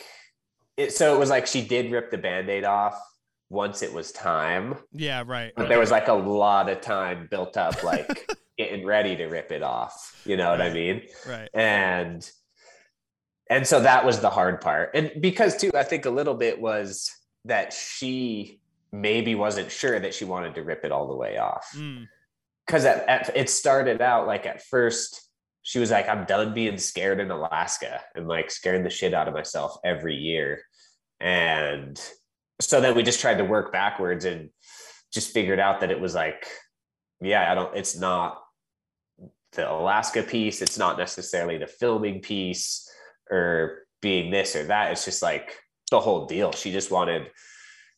it. 0.76 0.92
So 0.92 1.14
it 1.14 1.18
was 1.18 1.30
like 1.30 1.46
she 1.46 1.64
did 1.66 1.90
rip 1.92 2.10
the 2.10 2.18
band-aid 2.18 2.64
off 2.64 3.00
once 3.48 3.80
it 3.82 3.92
was 3.92 4.10
time, 4.10 4.74
Yeah, 4.92 5.22
right. 5.24 5.52
but 5.56 5.68
there 5.68 5.78
was 5.78 5.92
like 5.92 6.08
a 6.08 6.12
lot 6.12 6.68
of 6.68 6.80
time 6.80 7.28
built 7.30 7.56
up, 7.56 7.82
like 7.84 8.28
getting 8.58 8.86
ready 8.86 9.16
to 9.16 9.26
rip 9.26 9.52
it 9.52 9.62
off. 9.62 10.20
You 10.24 10.36
know 10.36 10.50
what 10.50 10.60
I 10.60 10.72
mean? 10.72 11.02
right. 11.28 11.48
And 11.54 12.28
and 13.48 13.66
so 13.66 13.80
that 13.80 14.04
was 14.04 14.20
the 14.20 14.30
hard 14.30 14.60
part, 14.60 14.90
and 14.94 15.12
because 15.20 15.56
too, 15.56 15.70
I 15.74 15.84
think 15.84 16.04
a 16.04 16.10
little 16.10 16.34
bit 16.34 16.60
was 16.60 17.10
that 17.44 17.72
she 17.72 18.60
maybe 18.92 19.34
wasn't 19.34 19.70
sure 19.70 19.98
that 19.98 20.14
she 20.14 20.24
wanted 20.24 20.54
to 20.54 20.62
rip 20.62 20.84
it 20.84 20.92
all 20.92 21.08
the 21.08 21.14
way 21.14 21.38
off 21.38 21.66
Mm, 21.74 22.06
because 22.66 22.84
at, 22.84 23.08
at, 23.08 23.36
it 23.36 23.50
started 23.50 24.00
out 24.00 24.26
like 24.26 24.46
at 24.46 24.62
first 24.62 25.28
she 25.62 25.78
was 25.78 25.90
like 25.90 26.08
i'm 26.08 26.24
done 26.24 26.54
being 26.54 26.78
scared 26.78 27.20
in 27.20 27.30
alaska 27.30 28.00
and 28.14 28.28
like 28.28 28.50
scaring 28.50 28.84
the 28.84 28.90
shit 28.90 29.12
out 29.14 29.28
of 29.28 29.34
myself 29.34 29.76
every 29.84 30.14
year 30.14 30.62
and 31.20 32.00
so 32.60 32.80
then 32.80 32.94
we 32.94 33.02
just 33.02 33.20
tried 33.20 33.38
to 33.38 33.44
work 33.44 33.72
backwards 33.72 34.24
and 34.24 34.50
just 35.12 35.32
figured 35.32 35.60
out 35.60 35.80
that 35.80 35.90
it 35.90 36.00
was 36.00 36.14
like 36.14 36.46
yeah 37.20 37.50
i 37.50 37.54
don't 37.54 37.76
it's 37.76 37.98
not 37.98 38.42
the 39.56 39.70
alaska 39.70 40.22
piece 40.22 40.62
it's 40.62 40.78
not 40.78 40.96
necessarily 40.98 41.58
the 41.58 41.66
filming 41.66 42.20
piece 42.20 42.88
or 43.30 43.86
being 44.00 44.30
this 44.30 44.54
or 44.54 44.64
that 44.64 44.92
it's 44.92 45.04
just 45.04 45.22
like 45.22 45.58
the 45.90 45.98
whole 45.98 46.26
deal 46.26 46.52
she 46.52 46.70
just 46.70 46.90
wanted 46.90 47.28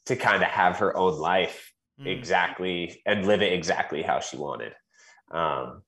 to 0.06 0.16
kind 0.16 0.42
of 0.42 0.48
have 0.48 0.78
her 0.78 0.96
own 0.96 1.18
life 1.18 1.66
Mm. 2.00 2.06
exactly 2.06 3.02
and 3.06 3.26
live 3.26 3.42
it 3.42 3.52
exactly 3.52 4.02
how 4.02 4.20
she 4.20 4.36
wanted. 4.36 4.72
Um, 5.32 5.82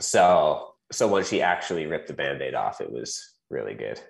so 0.00 0.72
so 0.90 1.06
when 1.08 1.24
she 1.24 1.40
actually 1.40 1.86
ripped 1.86 2.08
the 2.08 2.14
band-aid 2.14 2.54
off, 2.54 2.80
it 2.80 2.90
was 2.90 3.36
really 3.48 3.74
good. 3.74 4.00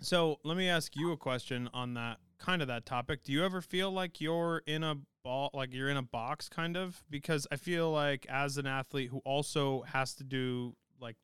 So 0.00 0.40
let 0.44 0.56
me 0.56 0.68
ask 0.68 0.94
you 0.94 1.12
a 1.12 1.16
question 1.16 1.70
on 1.72 1.94
that 1.94 2.18
kind 2.38 2.60
of 2.60 2.68
that 2.68 2.84
topic. 2.84 3.24
Do 3.24 3.32
you 3.32 3.44
ever 3.44 3.62
feel 3.62 3.90
like 3.90 4.20
you're 4.20 4.62
in 4.66 4.84
a 4.84 4.96
ball, 5.22 5.50
like 5.52 5.72
you're 5.72 5.88
in 5.88 5.96
a 5.96 6.02
box, 6.02 6.48
kind 6.48 6.76
of? 6.76 7.02
Because 7.10 7.46
I 7.50 7.56
feel 7.56 7.90
like 7.90 8.26
as 8.28 8.56
an 8.56 8.66
athlete 8.66 9.10
who 9.10 9.18
also 9.24 9.82
has 9.82 10.14
to 10.16 10.24
do 10.24 10.76
like 11.00 11.16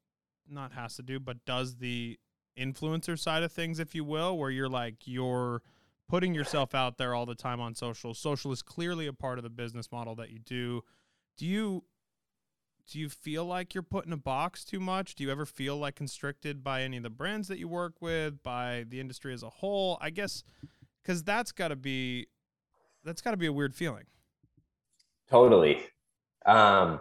not 0.48 0.72
has 0.72 0.96
to 0.96 1.02
do, 1.02 1.20
but 1.20 1.44
does 1.44 1.76
the 1.76 2.18
influencer 2.58 3.18
side 3.18 3.42
of 3.42 3.52
things, 3.52 3.78
if 3.78 3.94
you 3.94 4.04
will, 4.04 4.36
where 4.36 4.50
you're 4.50 4.68
like 4.68 5.06
you're 5.06 5.62
putting 6.08 6.34
yourself 6.34 6.74
out 6.74 6.96
there 6.96 7.14
all 7.14 7.26
the 7.26 7.34
time 7.34 7.60
on 7.60 7.74
social. 7.74 8.14
Social 8.14 8.50
is 8.50 8.62
clearly 8.62 9.06
a 9.06 9.12
part 9.12 9.38
of 9.38 9.44
the 9.44 9.50
business 9.50 9.92
model 9.92 10.14
that 10.16 10.30
you 10.30 10.38
do. 10.38 10.82
Do 11.36 11.46
you 11.46 11.84
do 12.90 12.98
you 12.98 13.10
feel 13.10 13.44
like 13.44 13.74
you're 13.74 13.82
put 13.82 14.06
in 14.06 14.12
a 14.12 14.18
box 14.18 14.64
too 14.64 14.80
much? 14.80 15.14
Do 15.14 15.22
you 15.22 15.30
ever 15.30 15.44
feel 15.44 15.76
like 15.76 15.94
constricted 15.94 16.64
by 16.64 16.82
any 16.82 16.96
of 16.96 17.02
the 17.02 17.10
brands 17.10 17.46
that 17.48 17.58
you 17.58 17.68
work 17.68 18.00
with, 18.00 18.42
by 18.42 18.86
the 18.88 18.98
industry 18.98 19.34
as 19.34 19.42
a 19.42 19.50
whole? 19.50 19.98
I 20.00 20.10
guess 20.10 20.42
cuz 21.04 21.22
that's 21.22 21.52
got 21.52 21.68
to 21.68 21.76
be 21.76 22.26
that's 23.04 23.22
got 23.22 23.32
to 23.32 23.36
be 23.36 23.46
a 23.46 23.52
weird 23.52 23.74
feeling. 23.74 24.04
Totally. 25.30 25.82
Um, 26.46 27.00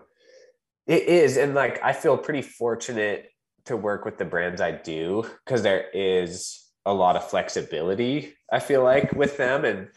it 0.86 1.04
is. 1.04 1.38
And 1.38 1.54
like, 1.54 1.84
I 1.84 1.94
feel 1.94 2.18
pretty 2.18 2.42
fortunate 2.42 3.30
to 3.66 3.76
work 3.76 4.06
with 4.06 4.18
the 4.18 4.26
brands 4.26 4.62
I 4.62 4.72
do 4.72 5.26
because 5.46 5.64
there 5.64 5.90
is 5.94 6.66
a 6.86 6.94
lot 6.94 7.16
of 7.16 7.30
flexibility, 7.30 8.34
I 8.52 8.60
feel 8.60 8.84
like, 8.84 9.12
with 9.14 9.38
them. 9.38 9.66
And, 9.66 9.90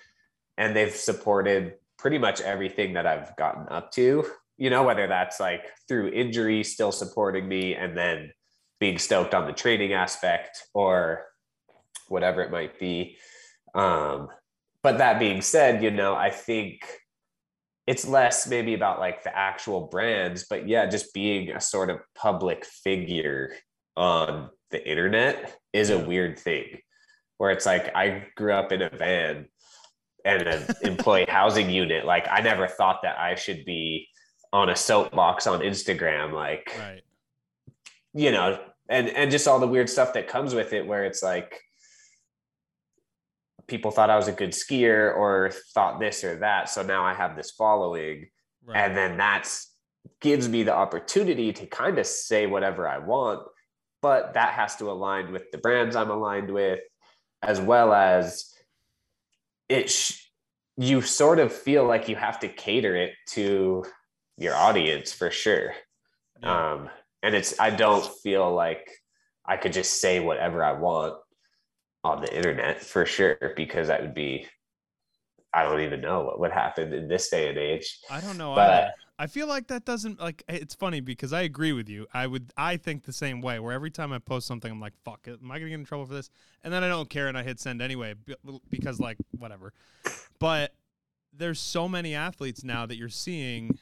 and 0.57 0.74
they've 0.74 0.94
supported 0.94 1.74
pretty 1.98 2.18
much 2.18 2.40
everything 2.40 2.94
that 2.94 3.07
I've 3.07 3.36
gotten 3.36 3.68
up 3.68 3.92
to, 3.92 4.24
you 4.57 4.70
know, 4.70 4.82
whether 4.82 5.07
that's 5.07 5.38
like 5.38 5.70
through 5.86 6.09
injury, 6.09 6.64
still 6.64 6.92
supporting 6.92 7.48
me, 7.48 7.74
and 7.74 7.96
then 7.96 8.32
being 8.80 8.98
stoked 8.98 9.34
on 9.34 9.46
the 9.46 9.53
training 9.53 9.92
aspect 9.92 10.64
or 10.74 11.26
whatever 12.09 12.42
it 12.42 12.51
might 12.51 12.78
be. 12.78 13.16
Um, 13.74 14.28
but 14.83 14.99
that 14.99 15.18
being 15.18 15.43
said, 15.43 15.83
you 15.83 15.91
know, 15.91 16.14
I 16.14 16.31
think 16.31 16.87
it's 17.87 18.07
less 18.07 18.47
maybe 18.47 18.74
about 18.74 19.01
like 19.01 19.24
the 19.24 19.37
actual 19.37 19.89
brands, 19.89 20.47
but 20.49 20.68
yeah, 20.68 20.87
just 20.87 21.12
being 21.12 21.51
a 21.51 21.61
sort 21.61 21.91
of 21.91 21.99
public 22.14 22.64
figure 22.64 23.55
on 23.97 24.49
the 24.70 24.89
internet 24.89 25.59
is 25.72 25.91
a 25.91 25.99
weird 25.99 26.39
thing 26.39 26.78
where 27.39 27.51
it's 27.51 27.66
like 27.66 27.95
I 27.97 28.26
grew 28.37 28.53
up 28.53 28.70
in 28.70 28.83
a 28.83 28.91
van 28.91 29.47
and 30.24 30.43
an 30.43 30.74
employee 30.83 31.26
housing 31.28 31.70
unit. 31.70 32.05
Like 32.05 32.28
I 32.31 32.41
never 32.41 32.68
thought 32.68 33.01
that 33.03 33.18
I 33.18 33.35
should 33.35 33.64
be 33.64 34.09
on 34.53 34.68
a 34.68 34.76
soapbox 34.76 35.47
on 35.47 35.61
Instagram, 35.61 36.33
like 36.33 36.72
Right. 36.78 37.03
you 38.14 38.31
know, 38.31 38.61
and 38.89 39.09
and 39.09 39.31
just 39.31 39.49
all 39.49 39.59
the 39.59 39.66
weird 39.66 39.89
stuff 39.89 40.12
that 40.14 40.28
comes 40.28 40.55
with 40.55 40.72
it 40.72 40.87
where 40.87 41.05
it's 41.05 41.22
like 41.22 41.61
people 43.71 43.91
thought 43.91 44.11
I 44.11 44.16
was 44.16 44.29
a 44.29 44.33
good 44.33 44.51
skier 44.51 45.16
or 45.16 45.53
thought 45.73 46.01
this 46.01 46.25
or 46.25 46.37
that. 46.41 46.68
So 46.68 46.83
now 46.83 47.05
I 47.05 47.14
have 47.14 47.37
this 47.37 47.53
following. 47.53 48.27
Right. 48.64 48.77
And 48.77 48.97
then 48.97 49.16
that's 49.16 49.68
gives 50.21 50.49
me 50.49 50.62
the 50.62 50.75
opportunity 50.75 51.53
to 51.53 51.66
kind 51.66 51.99
of 51.99 52.07
say 52.07 52.47
whatever 52.47 52.87
I 52.87 52.99
want. 52.99 53.47
But 54.03 54.35
that 54.35 54.53
has 54.55 54.77
to 54.77 54.91
align 54.91 55.33
with 55.33 55.51
the 55.53 55.59
brands 55.59 55.95
I'm 55.95 56.11
aligned 56.11 56.51
with, 56.51 56.81
as 57.43 57.61
well 57.61 57.93
as 57.93 58.53
it 59.68 59.91
sh- 59.91 60.27
you 60.77 61.03
sort 61.03 61.39
of 61.39 61.53
feel 61.53 61.85
like 61.85 62.09
you 62.09 62.16
have 62.16 62.41
to 62.41 62.49
cater 62.49 62.97
it 62.97 63.12
to 63.29 63.85
your 64.37 64.55
audience 64.57 65.12
for 65.12 65.31
sure. 65.31 65.75
Yeah. 66.43 66.73
Um, 66.73 66.91
and 67.23 67.35
it's 67.35 67.61
I 67.61 67.71
don't 67.71 68.05
feel 68.23 68.53
like 68.53 68.91
I 69.47 69.59
could 69.59 69.73
just 69.73 70.01
say 70.01 70.21
whatever 70.21 70.64
I 70.64 70.73
want 70.73 71.16
on 72.03 72.22
the 72.22 72.34
internet 72.34 72.82
for 72.82 73.05
sure 73.05 73.36
because 73.57 73.88
that 73.88 74.01
would 74.01 74.14
be 74.14 74.46
I 75.53 75.64
don't 75.64 75.80
even 75.80 76.01
know 76.01 76.22
what 76.22 76.38
would 76.40 76.53
happen 76.53 76.92
in 76.92 77.09
this 77.09 77.28
day 77.28 77.48
and 77.48 77.59
age. 77.59 77.98
I 78.09 78.20
don't 78.20 78.38
know. 78.38 78.55
But- 78.55 78.70
either. 78.70 78.90
I 79.20 79.26
feel 79.26 79.46
like 79.48 79.66
that 79.66 79.84
doesn't 79.84 80.18
like. 80.18 80.42
It's 80.48 80.74
funny 80.74 81.01
because 81.01 81.34
I 81.34 81.42
agree 81.42 81.74
with 81.74 81.90
you. 81.90 82.07
I 82.14 82.26
would. 82.26 82.55
I 82.57 82.78
think 82.78 83.05
the 83.05 83.12
same 83.12 83.42
way. 83.42 83.59
Where 83.59 83.74
every 83.74 83.90
time 83.90 84.14
I 84.14 84.18
post 84.18 84.46
something, 84.46 84.72
I'm 84.72 84.80
like, 84.80 84.94
"Fuck 85.05 85.28
it, 85.28 85.40
am 85.42 85.51
I 85.51 85.59
gonna 85.59 85.68
get 85.68 85.74
in 85.78 85.84
trouble 85.84 86.07
for 86.07 86.14
this?" 86.14 86.30
And 86.64 86.72
then 86.72 86.82
I 86.82 86.88
don't 86.88 87.11
care 87.11 87.28
and 87.28 87.36
I 87.36 87.42
hit 87.42 87.61
send 87.61 87.82
anyway 87.82 88.14
because 88.70 88.98
like 88.98 89.18
whatever. 89.38 89.74
But 90.38 90.72
there's 91.34 91.61
so 91.61 91.86
many 91.86 92.14
athletes 92.14 92.64
now 92.64 92.86
that 92.86 92.96
you're 92.96 93.11
seeing, 93.11 93.78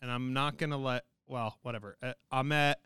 and 0.00 0.10
I'm 0.10 0.32
not 0.32 0.56
gonna 0.56 0.78
let. 0.78 1.04
Well, 1.26 1.58
whatever. 1.60 1.98
I'm 2.02 2.14
Ahmet, 2.32 2.78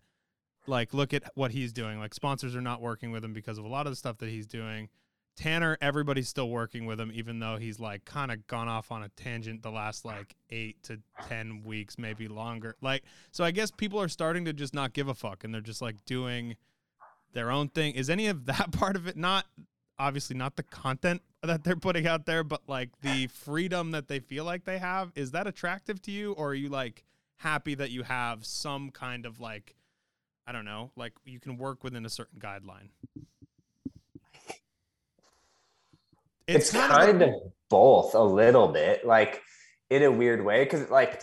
like, 0.66 0.94
look 0.94 1.12
at 1.12 1.24
what 1.34 1.52
he's 1.52 1.72
doing. 1.72 1.98
Like, 1.98 2.14
sponsors 2.14 2.54
are 2.54 2.60
not 2.60 2.80
working 2.80 3.10
with 3.10 3.24
him 3.24 3.32
because 3.32 3.58
of 3.58 3.64
a 3.64 3.68
lot 3.68 3.86
of 3.86 3.92
the 3.92 3.96
stuff 3.96 4.18
that 4.18 4.28
he's 4.28 4.46
doing. 4.46 4.88
Tanner, 5.34 5.78
everybody's 5.80 6.28
still 6.28 6.50
working 6.50 6.84
with 6.84 7.00
him, 7.00 7.10
even 7.14 7.38
though 7.38 7.56
he's 7.56 7.80
like 7.80 8.04
kind 8.04 8.30
of 8.30 8.46
gone 8.46 8.68
off 8.68 8.92
on 8.92 9.02
a 9.02 9.08
tangent 9.10 9.62
the 9.62 9.70
last 9.70 10.04
like 10.04 10.36
eight 10.50 10.82
to 10.82 11.00
10 11.26 11.62
weeks, 11.64 11.96
maybe 11.96 12.28
longer. 12.28 12.76
Like, 12.82 13.02
so 13.30 13.42
I 13.42 13.50
guess 13.50 13.70
people 13.70 14.00
are 14.00 14.08
starting 14.08 14.44
to 14.44 14.52
just 14.52 14.74
not 14.74 14.92
give 14.92 15.08
a 15.08 15.14
fuck 15.14 15.42
and 15.42 15.54
they're 15.54 15.62
just 15.62 15.80
like 15.80 16.04
doing 16.04 16.56
their 17.32 17.50
own 17.50 17.68
thing. 17.68 17.94
Is 17.94 18.10
any 18.10 18.26
of 18.26 18.44
that 18.46 18.72
part 18.72 18.94
of 18.94 19.06
it 19.06 19.16
not 19.16 19.46
obviously 19.98 20.36
not 20.36 20.56
the 20.56 20.62
content 20.62 21.22
that 21.42 21.64
they're 21.64 21.76
putting 21.76 22.06
out 22.06 22.26
there, 22.26 22.44
but 22.44 22.62
like 22.68 22.90
the 23.00 23.26
freedom 23.28 23.92
that 23.92 24.08
they 24.08 24.20
feel 24.20 24.44
like 24.44 24.64
they 24.64 24.78
have? 24.78 25.12
Is 25.14 25.30
that 25.30 25.46
attractive 25.46 26.00
to 26.02 26.10
you, 26.10 26.32
or 26.32 26.48
are 26.48 26.54
you 26.54 26.68
like 26.68 27.04
happy 27.36 27.74
that 27.74 27.90
you 27.90 28.02
have 28.02 28.44
some 28.44 28.90
kind 28.90 29.26
of 29.26 29.40
like, 29.40 29.74
I 30.46 30.52
don't 30.52 30.64
know, 30.64 30.90
like 30.96 31.12
you 31.24 31.38
can 31.40 31.56
work 31.56 31.84
within 31.84 32.04
a 32.04 32.10
certain 32.10 32.40
guideline? 32.40 32.88
It's, 36.48 36.72
kind 36.72 36.90
kind, 36.92 37.22
of 37.22 37.28
of, 37.28 37.34
both 37.70 38.14
a 38.14 38.22
little 38.22 38.68
bit, 38.68 39.06
like 39.06 39.40
in 39.90 40.02
a 40.02 40.10
weird 40.10 40.44
way. 40.44 40.66
Cause 40.66 40.90
like 40.90 41.22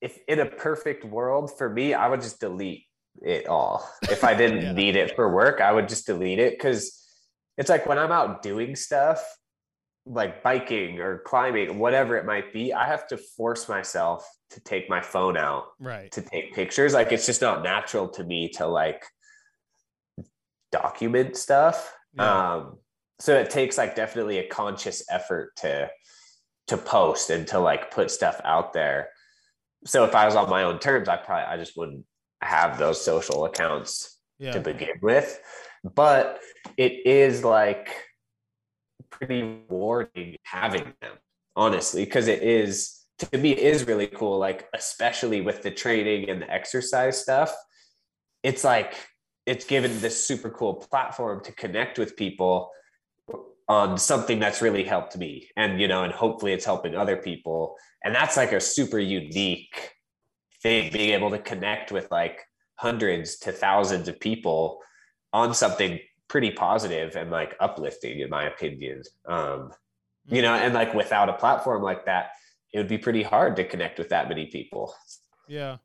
if 0.00 0.18
in 0.28 0.40
a 0.40 0.46
perfect 0.46 1.04
world 1.04 1.56
for 1.56 1.70
me, 1.70 1.94
I 1.94 2.08
would 2.08 2.20
just 2.20 2.40
delete 2.40 2.84
it 3.22 3.46
all. 3.46 3.88
If 4.10 4.24
I 4.24 4.34
didn't 4.40 4.62
Yeah. 4.62 4.72
need 4.72 4.96
it 4.96 5.14
for 5.14 5.32
work, 5.32 5.60
I 5.60 5.72
would 5.72 5.88
just 5.88 6.06
delete 6.06 6.38
it. 6.38 6.58
Cause 6.58 7.02
it's 7.56 7.70
like 7.70 7.86
when 7.86 7.98
I'm 7.98 8.12
out 8.12 8.42
doing 8.42 8.76
stuff, 8.76 9.24
like 10.06 10.42
biking 10.42 11.00
or 11.00 11.18
climbing, 11.18 11.78
whatever 11.78 12.16
it 12.16 12.24
might 12.24 12.52
be, 12.52 12.72
I 12.72 12.86
have 12.86 13.08
to 13.08 13.16
force 13.16 13.68
myself 13.68 14.26
to 14.50 14.60
take 14.60 14.88
my 14.88 15.00
phone 15.00 15.36
out 15.36 15.64
right. 15.80 16.10
to 16.12 16.22
take 16.22 16.54
pictures. 16.54 16.94
Like 16.94 17.10
it's 17.10 17.26
just 17.26 17.42
not 17.42 17.64
natural 17.64 18.08
to 18.10 18.24
me 18.24 18.48
to 18.50 18.66
like 18.66 19.04
document 20.70 21.36
stuff. 21.36 21.92
Yeah. 22.14 22.54
Um, 22.54 22.78
so 23.18 23.34
it 23.36 23.50
takes 23.50 23.76
like 23.76 23.96
definitely 23.96 24.38
a 24.38 24.46
conscious 24.46 25.02
effort 25.10 25.56
to 25.56 25.90
to 26.68 26.76
post 26.76 27.30
and 27.30 27.46
to 27.48 27.58
like 27.58 27.90
put 27.90 28.10
stuff 28.10 28.40
out 28.44 28.72
there. 28.72 29.08
So 29.84 30.04
if 30.04 30.14
I 30.14 30.26
was 30.26 30.36
on 30.36 30.50
my 30.50 30.64
own 30.64 30.78
terms, 30.78 31.08
I 31.08 31.16
probably 31.16 31.44
I 31.44 31.56
just 31.56 31.76
wouldn't 31.76 32.04
have 32.42 32.78
those 32.78 33.04
social 33.04 33.44
accounts 33.44 34.18
Yeah. 34.38 34.52
to 34.52 34.60
begin 34.60 34.98
with. 35.02 35.40
But 35.94 36.40
it 36.76 37.06
is 37.06 37.44
like 37.44 37.88
pretty 39.18 39.42
rewarding 39.42 40.36
having 40.42 40.92
them, 41.00 41.12
honestly, 41.54 42.04
because 42.04 42.28
it 42.28 42.42
is 42.42 43.04
to 43.18 43.38
me 43.38 43.52
is 43.52 43.86
really 43.86 44.06
cool. 44.08 44.38
Like 44.38 44.68
especially 44.74 45.40
with 45.40 45.62
the 45.62 45.70
training 45.70 46.28
and 46.28 46.42
the 46.42 46.50
exercise 46.50 47.20
stuff, 47.20 47.54
it's 48.42 48.64
like 48.64 48.94
it's 49.46 49.64
given 49.64 50.00
this 50.00 50.22
super 50.24 50.50
cool 50.50 50.74
platform 50.74 51.42
to 51.44 51.52
connect 51.52 51.98
with 51.98 52.16
people 52.16 52.70
on 53.68 53.98
something 53.98 54.38
that's 54.38 54.62
really 54.62 54.84
helped 54.84 55.16
me 55.16 55.48
and 55.56 55.80
you 55.80 55.88
know 55.88 56.04
and 56.04 56.12
hopefully 56.12 56.52
it's 56.52 56.64
helping 56.64 56.94
other 56.94 57.16
people 57.16 57.74
and 58.04 58.14
that's 58.14 58.36
like 58.36 58.52
a 58.52 58.60
super 58.60 58.98
unique 59.00 59.92
thing 60.62 60.92
being 60.92 61.10
able 61.10 61.30
to 61.30 61.38
connect 61.38 61.90
with 61.90 62.08
like 62.12 62.42
hundreds 62.76 63.38
to 63.38 63.50
thousands 63.50 64.06
of 64.06 64.20
people 64.20 64.78
on 65.32 65.52
something 65.52 65.98
pretty 66.28 66.50
positive 66.50 67.16
and 67.16 67.30
like 67.30 67.56
uplifting 67.60 68.20
in 68.20 68.30
my 68.30 68.44
opinion 68.44 69.02
um 69.26 69.72
you 70.30 70.42
know 70.42 70.54
and 70.54 70.74
like 70.74 70.94
without 70.94 71.28
a 71.28 71.34
platform 71.34 71.82
like 71.82 72.04
that 72.06 72.30
it 72.72 72.78
would 72.78 72.88
be 72.88 72.98
pretty 72.98 73.22
hard 73.22 73.56
to 73.56 73.64
connect 73.64 73.98
with 73.98 74.08
that 74.10 74.28
many 74.28 74.46
people 74.46 74.94
Yeah. 75.46 75.78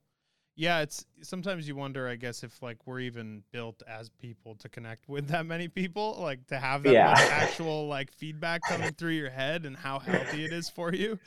Yeah, 0.56 0.82
it's 0.82 1.06
sometimes 1.24 1.68
you 1.68 1.76
wonder, 1.76 2.08
I 2.08 2.16
guess, 2.18 2.44
if 2.44 2.62
like 2.62 2.86
we're 2.88 3.00
even 3.02 3.44
built 3.52 3.84
as 3.88 4.10
people 4.10 4.56
to 4.58 4.70
connect 4.70 5.10
with 5.10 5.28
that 5.30 5.46
many 5.46 5.68
people, 5.70 6.18
like 6.20 6.48
to 6.48 6.60
have 6.60 6.84
that 6.84 7.00
Yeah. 7.00 7.16
actual 7.30 7.88
like 7.88 8.12
feedback 8.12 8.66
coming 8.66 8.94
through 8.94 9.14
your 9.14 9.32
head 9.32 9.66
and 9.66 9.78
how 9.78 10.00
healthy 10.00 10.46
it 10.46 10.54
is 10.54 10.70
for 10.70 10.94
you. 10.94 11.20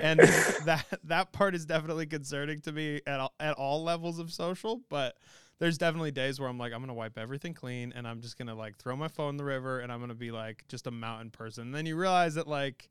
And 0.00 0.34
that 0.60 0.86
that 1.04 1.32
part 1.32 1.54
is 1.54 1.66
definitely 1.66 2.06
concerning 2.06 2.60
to 2.62 2.72
me 2.72 3.00
at 3.06 3.20
all, 3.20 3.34
at 3.40 3.54
all 3.54 3.84
levels 3.84 4.18
of 4.18 4.32
social, 4.32 4.82
but 4.88 5.16
there's 5.62 5.78
definitely 5.78 6.10
days 6.10 6.40
where 6.40 6.48
I'm 6.48 6.58
like 6.58 6.72
I'm 6.72 6.80
going 6.80 6.88
to 6.88 6.94
wipe 6.94 7.16
everything 7.16 7.54
clean 7.54 7.92
and 7.94 8.04
I'm 8.04 8.20
just 8.20 8.36
going 8.36 8.48
to 8.48 8.54
like 8.54 8.78
throw 8.78 8.96
my 8.96 9.06
phone 9.06 9.30
in 9.30 9.36
the 9.36 9.44
river 9.44 9.78
and 9.78 9.92
I'm 9.92 10.00
going 10.00 10.08
to 10.08 10.14
be 10.16 10.32
like 10.32 10.64
just 10.66 10.88
a 10.88 10.90
mountain 10.90 11.30
person. 11.30 11.66
And 11.66 11.74
then 11.74 11.86
you 11.86 11.94
realize 11.94 12.34
that 12.34 12.48
like 12.48 12.88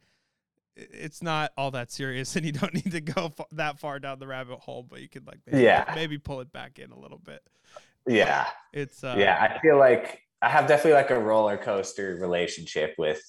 it's 0.78 1.22
not 1.22 1.52
all 1.58 1.70
that 1.72 1.92
serious, 1.92 2.34
and 2.38 2.46
you 2.46 2.54
don't 2.54 2.74
need 2.74 2.94
to 2.94 3.02
go 3.02 3.34
f- 3.38 3.46
that 3.52 3.78
far 3.78 4.00
down 4.00 4.20
the 4.20 4.28
rabbit 4.28 4.60
hole. 4.60 4.84
But 4.90 5.02
you 5.02 5.10
could 5.10 5.28
like 5.28 5.40
maybe, 5.46 5.66
Yeah. 5.66 5.92
maybe 5.94 6.18
pull 6.18 6.40
it 6.40 6.54
back 6.54 6.80
in 6.80 6.92
a 6.92 6.98
little 6.98 7.18
bit. 7.18 7.42
Yeah. 8.08 8.48
It's 8.72 9.04
uh, 9.04 9.16
yeah. 9.18 9.50
I 9.54 9.60
feel 9.60 9.78
like 9.78 10.22
I 10.42 10.48
have 10.48 10.66
definitely 10.70 10.94
like 10.94 11.10
a 11.10 11.20
roller 11.20 11.58
coaster 11.58 12.18
relationship 12.22 12.96
with 12.98 13.22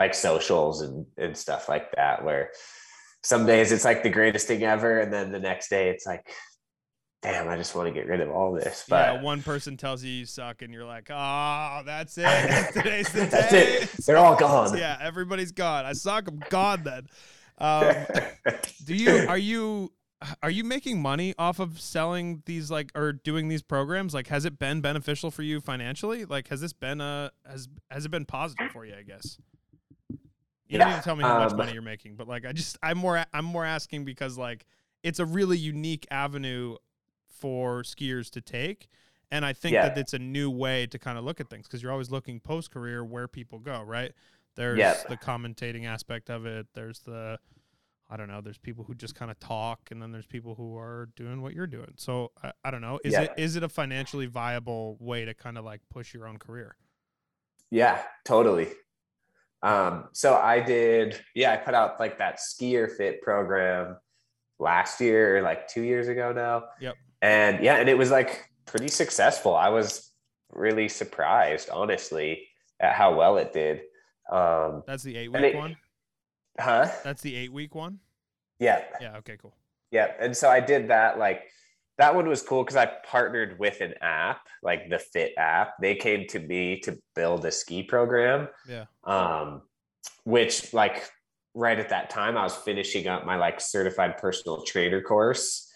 like 0.00 0.14
socials 0.14 0.80
and, 0.80 1.04
and 1.18 1.36
stuff 1.36 1.68
like 1.68 1.92
that, 1.92 2.24
where 2.24 2.52
some 3.22 3.44
days 3.44 3.70
it's 3.70 3.84
like 3.84 4.02
the 4.02 4.08
greatest 4.08 4.46
thing 4.46 4.62
ever. 4.62 5.00
And 5.00 5.12
then 5.12 5.30
the 5.30 5.40
next 5.40 5.68
day 5.68 5.90
it's 5.90 6.06
like, 6.06 6.32
damn, 7.22 7.48
I 7.48 7.56
just 7.56 7.74
want 7.74 7.88
to 7.88 7.92
get 7.92 8.06
rid 8.06 8.20
of 8.20 8.30
all 8.30 8.52
this. 8.52 8.86
But 8.88 9.10
yeah, 9.10 9.12
one 9.12 9.42
person 9.42 9.76
tells 9.76 10.02
you 10.02 10.10
you 10.10 10.26
suck, 10.26 10.62
and 10.62 10.72
you're 10.72 10.84
like, 10.86 11.08
oh, 11.10 11.82
that's 11.84 12.16
it. 12.18 12.48
Today's 12.72 13.12
the 13.12 13.26
day. 13.26 13.28
That's 13.30 13.52
it. 13.52 14.06
They're 14.06 14.16
all 14.18 14.36
gone. 14.36 14.76
Yeah, 14.76 14.96
everybody's 15.00 15.52
gone. 15.52 15.84
I 15.86 15.92
suck. 15.92 16.28
I'm 16.28 16.44
gone 16.48 16.82
then. 16.84 17.06
Um, 17.58 18.08
do 18.82 18.94
you 18.94 19.22
are 19.26 19.38
you 19.38 19.92
are 20.42 20.50
you 20.50 20.64
making 20.64 21.00
money 21.02 21.34
off 21.38 21.60
of 21.60 21.80
selling 21.80 22.42
these 22.46 22.70
like 22.70 22.90
or 22.94 23.12
doing 23.12 23.48
these 23.48 23.62
programs? 23.62 24.14
Like, 24.14 24.28
has 24.28 24.44
it 24.44 24.58
been 24.58 24.80
beneficial 24.80 25.30
for 25.30 25.42
you 25.42 25.60
financially? 25.60 26.24
Like, 26.24 26.48
has 26.48 26.60
this 26.60 26.72
been 26.72 27.00
a 27.00 27.32
has 27.48 27.68
has 27.90 28.04
it 28.06 28.10
been 28.10 28.26
positive 28.26 28.70
for 28.70 28.84
you? 28.86 28.94
I 28.98 29.02
guess. 29.02 29.38
You 30.68 30.76
don't 30.76 30.84
Yeah, 30.84 30.86
need 30.86 30.96
to 30.96 31.00
tell 31.02 31.16
me 31.16 31.24
how 31.24 31.34
much 31.34 31.54
um, 31.54 31.56
money 31.56 31.72
you're 31.72 31.82
making, 31.82 32.16
but 32.16 32.28
like, 32.28 32.44
I 32.44 32.52
just 32.52 32.76
I'm 32.82 32.98
more 32.98 33.24
I'm 33.32 33.44
more 33.44 33.64
asking 33.64 34.04
because 34.04 34.36
like 34.36 34.66
it's 35.02 35.18
a 35.18 35.24
really 35.24 35.56
unique 35.56 36.06
avenue 36.10 36.76
for 37.38 37.82
skiers 37.82 38.30
to 38.30 38.40
take. 38.40 38.88
And 39.30 39.44
I 39.44 39.52
think 39.52 39.74
Yeah. 39.74 39.88
that 39.88 39.98
it's 39.98 40.14
a 40.14 40.18
new 40.18 40.50
way 40.50 40.86
to 40.86 40.98
kind 40.98 41.18
of 41.18 41.24
look 41.24 41.40
at 41.40 41.50
things 41.50 41.66
because 41.66 41.82
you're 41.82 41.92
always 41.92 42.10
looking 42.10 42.40
post 42.40 42.70
career 42.70 43.04
where 43.04 43.28
people 43.28 43.58
go, 43.58 43.82
right? 43.82 44.12
There's 44.54 44.78
Yeah. 44.78 44.94
the 45.08 45.16
commentating 45.16 45.84
aspect 45.86 46.30
of 46.30 46.46
it. 46.46 46.66
There's 46.74 47.00
the, 47.00 47.38
I 48.08 48.16
don't 48.16 48.28
know. 48.28 48.40
There's 48.40 48.56
people 48.58 48.84
who 48.84 48.94
just 48.94 49.14
kind 49.14 49.30
of 49.30 49.38
talk, 49.38 49.90
and 49.90 50.00
then 50.00 50.12
there's 50.12 50.26
people 50.26 50.54
who 50.54 50.76
are 50.78 51.10
doing 51.14 51.42
what 51.42 51.52
you're 51.52 51.66
doing. 51.66 51.92
So 51.96 52.32
I, 52.42 52.52
I 52.64 52.70
don't 52.70 52.80
know. 52.80 52.98
Is 53.04 53.12
Yeah. 53.12 53.22
it 53.22 53.32
is 53.36 53.54
it 53.56 53.62
a 53.62 53.68
financially 53.68 54.24
viable 54.26 54.96
way 54.98 55.26
to 55.26 55.34
kind 55.34 55.58
of 55.58 55.64
like 55.64 55.82
push 55.90 56.14
your 56.14 56.26
own 56.26 56.38
career? 56.38 56.76
Yeah, 57.70 58.02
totally. 58.24 58.68
Um, 59.62 60.08
so 60.12 60.36
I 60.36 60.60
did, 60.60 61.20
yeah, 61.34 61.52
I 61.52 61.56
put 61.58 61.74
out 61.74 62.00
like 62.00 62.16
that 62.18 62.38
skier 62.38 62.90
fit 62.90 63.20
program 63.20 63.98
last 64.58 65.00
year, 65.02 65.42
like 65.42 65.68
two 65.68 65.82
years 65.82 66.08
ago 66.08 66.32
now. 66.32 66.64
Yep. 66.80 66.94
And 67.22 67.62
yeah, 67.64 67.76
and 67.76 67.88
it 67.88 67.98
was 67.98 68.10
like 68.10 68.48
pretty 68.66 68.88
successful. 68.88 69.54
I 69.56 69.68
was 69.68 70.10
really 70.52 70.88
surprised, 70.88 71.70
honestly, 71.70 72.46
at 72.80 72.92
how 72.94 73.16
well 73.16 73.38
it 73.38 73.52
did. 73.52 73.80
Um, 74.30 74.82
That's 74.86 75.02
the 75.02 75.16
eight 75.16 75.32
week 75.32 75.42
it- 75.42 75.56
one. 75.56 75.76
huh? 76.60 76.88
That's 77.04 77.22
the 77.22 77.34
eight 77.34 77.52
week 77.52 77.74
one. 77.74 77.98
Yeah. 78.58 78.84
Yeah. 79.00 79.16
Okay. 79.18 79.36
Cool. 79.40 79.54
Yeah. 79.90 80.12
And 80.20 80.36
so 80.36 80.48
I 80.50 80.60
did 80.60 80.88
that. 80.88 81.18
Like 81.18 81.44
that 81.96 82.14
one 82.14 82.28
was 82.28 82.42
cool 82.42 82.62
because 82.62 82.76
I 82.76 82.86
partnered 83.04 83.58
with 83.58 83.80
an 83.80 83.94
app, 84.00 84.40
like 84.62 84.88
the 84.90 84.98
Fit 84.98 85.32
app. 85.38 85.74
They 85.80 85.94
came 85.94 86.26
to 86.28 86.38
me 86.40 86.78
to 86.80 86.98
build 87.14 87.44
a 87.44 87.50
ski 87.52 87.82
program. 87.82 88.48
Yeah. 88.68 88.84
Um, 89.04 89.62
which 90.24 90.72
like 90.74 91.08
right 91.54 91.78
at 91.78 91.88
that 91.88 92.10
time 92.10 92.36
I 92.36 92.42
was 92.42 92.54
finishing 92.56 93.06
up 93.08 93.24
my 93.24 93.36
like 93.36 93.60
certified 93.60 94.18
personal 94.18 94.62
trainer 94.62 95.00
course. 95.00 95.67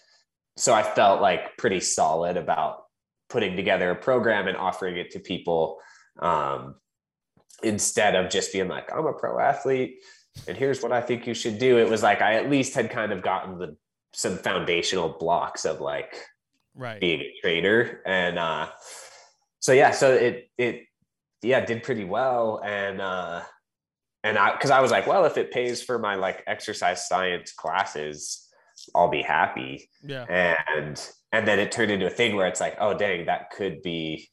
So 0.57 0.73
I 0.73 0.83
felt 0.83 1.21
like 1.21 1.57
pretty 1.57 1.79
solid 1.79 2.37
about 2.37 2.83
putting 3.29 3.55
together 3.55 3.91
a 3.91 3.95
program 3.95 4.47
and 4.47 4.57
offering 4.57 4.97
it 4.97 5.11
to 5.11 5.19
people. 5.19 5.79
Um, 6.19 6.75
instead 7.63 8.15
of 8.15 8.29
just 8.29 8.53
being 8.53 8.67
like, 8.67 8.91
I'm 8.93 9.05
a 9.05 9.13
pro 9.13 9.39
athlete 9.39 9.99
and 10.47 10.57
here's 10.57 10.81
what 10.81 10.91
I 10.91 11.01
think 11.01 11.27
you 11.27 11.33
should 11.33 11.59
do. 11.59 11.77
It 11.77 11.89
was 11.89 12.03
like 12.03 12.21
I 12.21 12.35
at 12.35 12.49
least 12.49 12.73
had 12.73 12.89
kind 12.89 13.11
of 13.11 13.21
gotten 13.21 13.57
the 13.57 13.77
some 14.13 14.37
foundational 14.37 15.09
blocks 15.19 15.65
of 15.65 15.81
like 15.81 16.15
Right. 16.75 16.99
being 16.99 17.21
a 17.21 17.33
trader. 17.41 18.01
And 18.05 18.39
uh 18.39 18.69
so 19.59 19.73
yeah, 19.73 19.91
so 19.91 20.11
it 20.13 20.49
it 20.57 20.83
yeah, 21.41 21.63
did 21.65 21.83
pretty 21.83 22.03
well. 22.03 22.61
And 22.63 22.99
uh 22.99 23.43
and 24.23 24.37
I 24.37 24.53
because 24.53 24.71
I 24.71 24.81
was 24.81 24.91
like, 24.91 25.05
well, 25.05 25.25
if 25.25 25.37
it 25.37 25.51
pays 25.51 25.83
for 25.83 25.99
my 25.99 26.15
like 26.15 26.43
exercise 26.47 27.07
science 27.07 27.53
classes, 27.53 28.42
I'll 28.95 29.09
be 29.09 29.21
happy 29.21 29.89
Yeah. 30.03 30.25
and 30.25 30.99
and 31.31 31.47
then 31.47 31.59
it 31.59 31.71
turned 31.71 31.91
into 31.91 32.05
a 32.07 32.09
thing 32.11 32.35
where 32.35 32.47
it's 32.47 32.59
like 32.59 32.75
oh 32.79 32.97
dang 32.97 33.25
that 33.25 33.49
could 33.51 33.81
be 33.81 34.29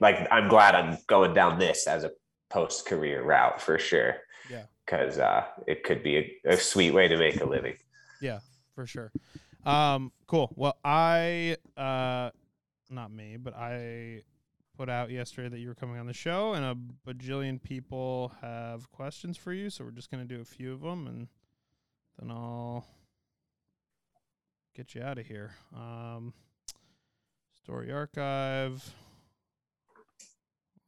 like 0.00 0.26
i'm 0.30 0.48
glad 0.48 0.74
i'm 0.74 0.96
going 1.06 1.34
down 1.34 1.58
this 1.58 1.86
as 1.86 2.04
a 2.04 2.10
post 2.48 2.86
career 2.86 3.22
route 3.22 3.60
for 3.60 3.78
sure 3.78 4.16
Yeah. 4.50 4.64
because 4.84 5.18
uh 5.18 5.44
it 5.66 5.84
could 5.84 6.02
be 6.02 6.16
a, 6.16 6.52
a 6.52 6.56
sweet 6.56 6.92
way 6.92 7.08
to 7.08 7.16
make 7.16 7.40
a 7.40 7.44
living 7.46 7.76
Yeah, 8.20 8.40
for 8.74 8.86
sure. 8.86 9.12
Um, 9.64 10.10
cool. 10.26 10.52
Well, 10.56 10.76
I 10.84 11.56
uh, 11.76 12.30
not 12.88 13.10
me, 13.12 13.36
but 13.36 13.54
I 13.54 14.22
put 14.76 14.88
out 14.88 15.10
yesterday 15.10 15.48
that 15.50 15.58
you 15.58 15.68
were 15.68 15.74
coming 15.74 15.98
on 15.98 16.06
the 16.06 16.14
show, 16.14 16.54
and 16.54 16.64
a 16.64 16.74
bajillion 17.10 17.62
people 17.62 18.32
have 18.40 18.90
questions 18.90 19.36
for 19.36 19.52
you. 19.52 19.68
So 19.70 19.84
we're 19.84 19.90
just 19.90 20.10
gonna 20.10 20.24
do 20.24 20.40
a 20.40 20.44
few 20.44 20.72
of 20.72 20.80
them, 20.80 21.06
and 21.06 21.28
then 22.18 22.30
I'll 22.30 22.86
get 24.74 24.94
you 24.94 25.02
out 25.02 25.18
of 25.18 25.26
here. 25.26 25.54
Um, 25.74 26.32
story 27.62 27.92
archive. 27.92 28.94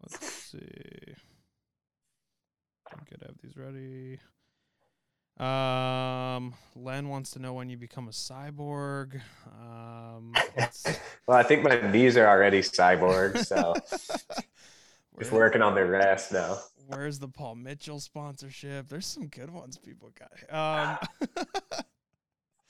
Let's 0.03 0.33
see. 0.33 1.15
I 2.91 3.05
could 3.05 3.23
have 3.23 3.37
these 3.43 3.57
ready. 3.57 4.19
Um, 5.39 6.55
Len 6.77 7.09
wants 7.09 7.31
to 7.33 7.39
know 7.39 7.55
when 7.55 7.71
you 7.71 7.77
become 7.77 8.09
a 8.09 8.13
cyborg. 8.13 9.21
Um, 9.47 10.33
well 11.27 11.39
i 11.39 11.43
think 11.43 11.63
my 11.63 11.81
knees 11.91 12.17
are 12.17 12.27
already 12.27 12.61
cyborg 12.61 13.45
so 13.45 13.75
just 15.19 15.33
working 15.33 15.63
on 15.63 15.75
the 15.75 15.85
rest 15.85 16.33
now 16.33 16.59
where's 16.87 17.19
the 17.19 17.29
Paul 17.29 17.57
Mitchell 17.57 18.01
sponsorship? 18.01 18.89
There's 18.89 19.07
some 19.07 19.27
good 19.29 19.51
ones 19.51 19.79
people 19.79 20.11
got. 20.19 20.99
Um, 21.31 21.37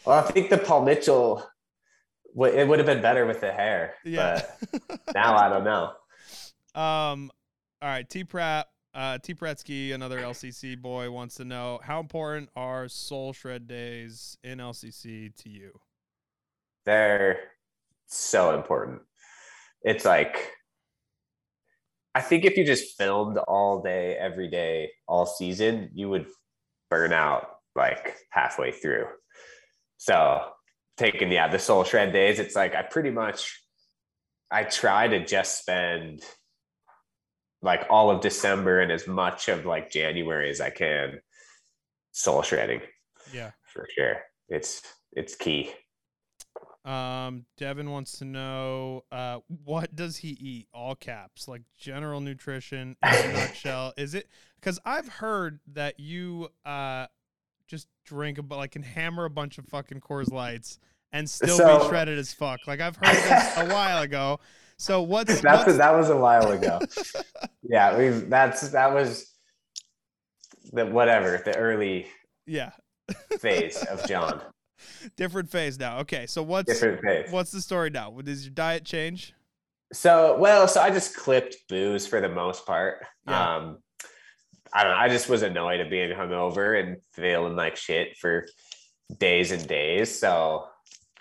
well 0.05 0.19
i 0.19 0.31
think 0.31 0.51
the 0.51 0.59
paul 0.59 0.85
mitchell 0.85 1.47
it 2.35 2.67
would 2.67 2.79
have 2.79 2.87
been 2.87 3.03
better 3.03 3.27
with 3.27 3.41
the 3.41 3.53
hair 3.53 3.95
yeah. 4.05 4.43
but 4.81 5.01
now 5.15 5.37
i 5.37 5.49
don't 5.49 5.65
know 5.65 5.93
um, 6.75 7.31
all 7.83 7.89
right. 7.91 8.09
T 8.09 8.25
Pratt, 8.25 8.69
uh, 8.95 9.19
T 9.19 9.35
Pratsky, 9.35 9.93
another 9.93 10.19
LCC 10.21 10.81
boy, 10.81 11.11
wants 11.11 11.35
to 11.35 11.45
know 11.45 11.81
how 11.83 12.01
important 12.01 12.49
are 12.57 12.89
Soul 12.89 13.35
Shred 13.35 13.67
days 13.67 14.39
in 14.43 14.57
LCC 14.57 15.35
to 15.43 15.51
you? 15.51 15.79
they're 16.85 17.39
so 18.07 18.57
important. 18.57 19.01
It's 19.83 20.05
like 20.05 20.51
I 22.15 22.21
think 22.21 22.45
if 22.45 22.57
you 22.57 22.65
just 22.65 22.97
filmed 22.99 23.39
all 23.39 23.83
day, 23.83 24.17
every 24.17 24.49
day, 24.49 24.91
all 25.07 25.27
season, 25.27 25.91
you 25.95 26.11
would 26.11 26.27
burn 26.91 27.13
out 27.13 27.49
like 27.75 28.17
halfway 28.31 28.71
through. 28.71 29.07
So 30.03 30.41
taking 30.97 31.31
yeah, 31.31 31.47
the 31.47 31.61
soul 31.61 31.85
shred 31.85 32.13
days, 32.13 32.41
it's 32.41 32.57
like 32.57 32.75
I 32.75 32.83
pretty 32.83 33.11
much 33.11 33.63
I 34.51 34.65
try 34.65 35.07
to 35.07 35.25
just 35.25 35.61
spend 35.61 36.23
like 37.63 37.87
all 37.89 38.11
of 38.11 38.21
December 38.21 38.81
and 38.81 38.91
as 38.91 39.07
much 39.07 39.49
of 39.49 39.65
like 39.65 39.93
January 39.93 40.51
as 40.51 40.61
I 40.61 40.71
can 40.71 41.21
soul 42.11 42.43
shredding 42.43 42.81
Yeah. 43.33 43.53
for 43.73 43.87
sure. 43.97 44.23
It's 44.49 44.83
it's 45.13 45.37
key. 45.37 45.71
Um, 46.85 47.47
Devin 47.59 47.89
wants 47.93 48.19
to 48.19 48.25
know 48.25 49.05
uh, 49.13 49.39
what 49.47 49.95
does 49.95 50.17
he 50.17 50.31
eat? 50.31 50.67
All 50.75 50.97
caps, 50.97 51.47
like 51.47 51.63
general 51.79 52.21
nutrition 52.21 52.97
in 53.05 53.31
a 53.31 53.33
nutshell. 53.35 53.93
Is 53.97 54.15
it 54.17 54.27
because 54.57 54.81
I've 54.85 55.07
heard 55.09 55.61
that 55.75 56.01
you 56.01 56.49
uh 56.65 57.07
just 57.73 57.89
drink 58.05 58.37
a 58.39 58.43
like 58.55 58.73
can 58.73 58.83
hammer 58.83 59.25
a 59.25 59.31
bunch 59.31 59.57
of 59.57 59.65
fucking 59.67 60.01
Coors 60.01 60.31
Lights 60.31 60.79
and 61.11 61.29
still 61.29 61.57
be 61.81 61.89
shredded 61.89 62.19
as 62.19 62.31
fuck. 62.33 62.61
Like 62.67 62.81
I've 62.83 62.97
heard 62.97 63.17
this 63.17 63.57
a 63.57 63.67
while 63.73 64.03
ago. 64.03 64.39
So 64.77 65.01
what's, 65.01 65.41
That's 65.43 65.65
what's 65.67 65.79
that 65.79 65.95
was 65.95 66.11
a 66.11 66.17
while 66.17 66.51
ago. 66.53 66.81
yeah, 67.63 67.97
we 67.97 68.09
that's 68.11 68.69
that 68.71 68.93
was 68.93 69.31
the 70.73 70.85
whatever 70.85 71.41
the 71.45 71.57
early 71.57 72.07
yeah 72.47 72.73
phase 73.41 73.83
of 73.85 74.07
John. 74.09 74.43
different 75.17 75.49
phase 75.49 75.79
now? 75.79 76.01
Okay, 76.01 76.27
so 76.27 76.43
what's 76.43 76.71
Different 76.71 77.01
phase. 77.03 77.31
what's 77.33 77.53
the 77.53 77.63
story 77.63 77.89
now? 77.89 78.11
What- 78.11 78.27
Does 78.27 78.45
your 78.45 78.53
diet 78.55 78.85
change? 78.85 79.33
So 79.95 80.37
well, 80.39 80.69
so 80.69 80.83
I 80.83 80.91
just 80.91 81.17
clipped 81.17 81.57
booze 81.71 82.07
for 82.07 82.21
the 82.21 82.29
most 82.29 82.67
part. 82.67 83.05
Yeah. 83.27 83.57
Um, 83.57 83.79
I 84.75 84.83
don't 84.85 84.93
know. 84.93 84.99
I 84.99 85.09
just 85.09 85.29
was 85.29 85.43
annoyed 85.43 85.81
at 85.81 85.91
being 85.91 86.11
hungover 86.11 86.81
and 86.81 86.97
feeling 87.13 87.57
like 87.57 87.77
shit 87.77 88.17
for 88.17 88.47
days 89.19 89.53
and 89.53 89.67
days. 89.67 90.19
So 90.19 90.67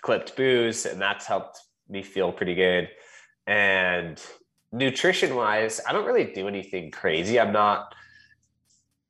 clipped 0.00 0.36
booze, 0.36 0.86
and 0.86 1.00
that's 1.00 1.26
helped 1.26 1.60
me 1.88 2.02
feel 2.02 2.32
pretty 2.32 2.54
good. 2.54 2.88
And 3.46 4.20
nutrition 4.72 5.34
wise, 5.34 5.80
I 5.86 5.92
don't 5.92 6.06
really 6.06 6.32
do 6.32 6.48
anything 6.48 6.90
crazy. 6.90 7.38
I'm 7.38 7.52
not 7.52 7.94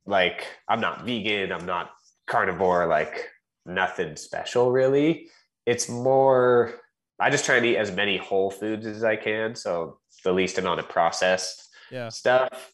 like 0.06 0.46
I'm 0.68 0.80
not 0.80 1.04
vegan, 1.06 1.52
I'm 1.52 1.66
not 1.66 1.90
carnivore, 2.26 2.86
like 2.86 3.28
nothing 3.64 4.16
special 4.16 4.72
really. 4.72 5.28
It's 5.66 5.88
more 5.88 6.80
I 7.20 7.30
just 7.30 7.44
try 7.44 7.56
and 7.56 7.66
eat 7.66 7.76
as 7.76 7.92
many 7.92 8.16
whole 8.16 8.50
foods 8.50 8.84
as 8.86 9.04
I 9.04 9.14
can, 9.14 9.54
so 9.54 9.98
the 10.24 10.32
least 10.32 10.58
amount 10.58 10.80
of 10.80 10.88
processed 10.88 11.68
Yeah. 11.90 12.08
stuff 12.08 12.72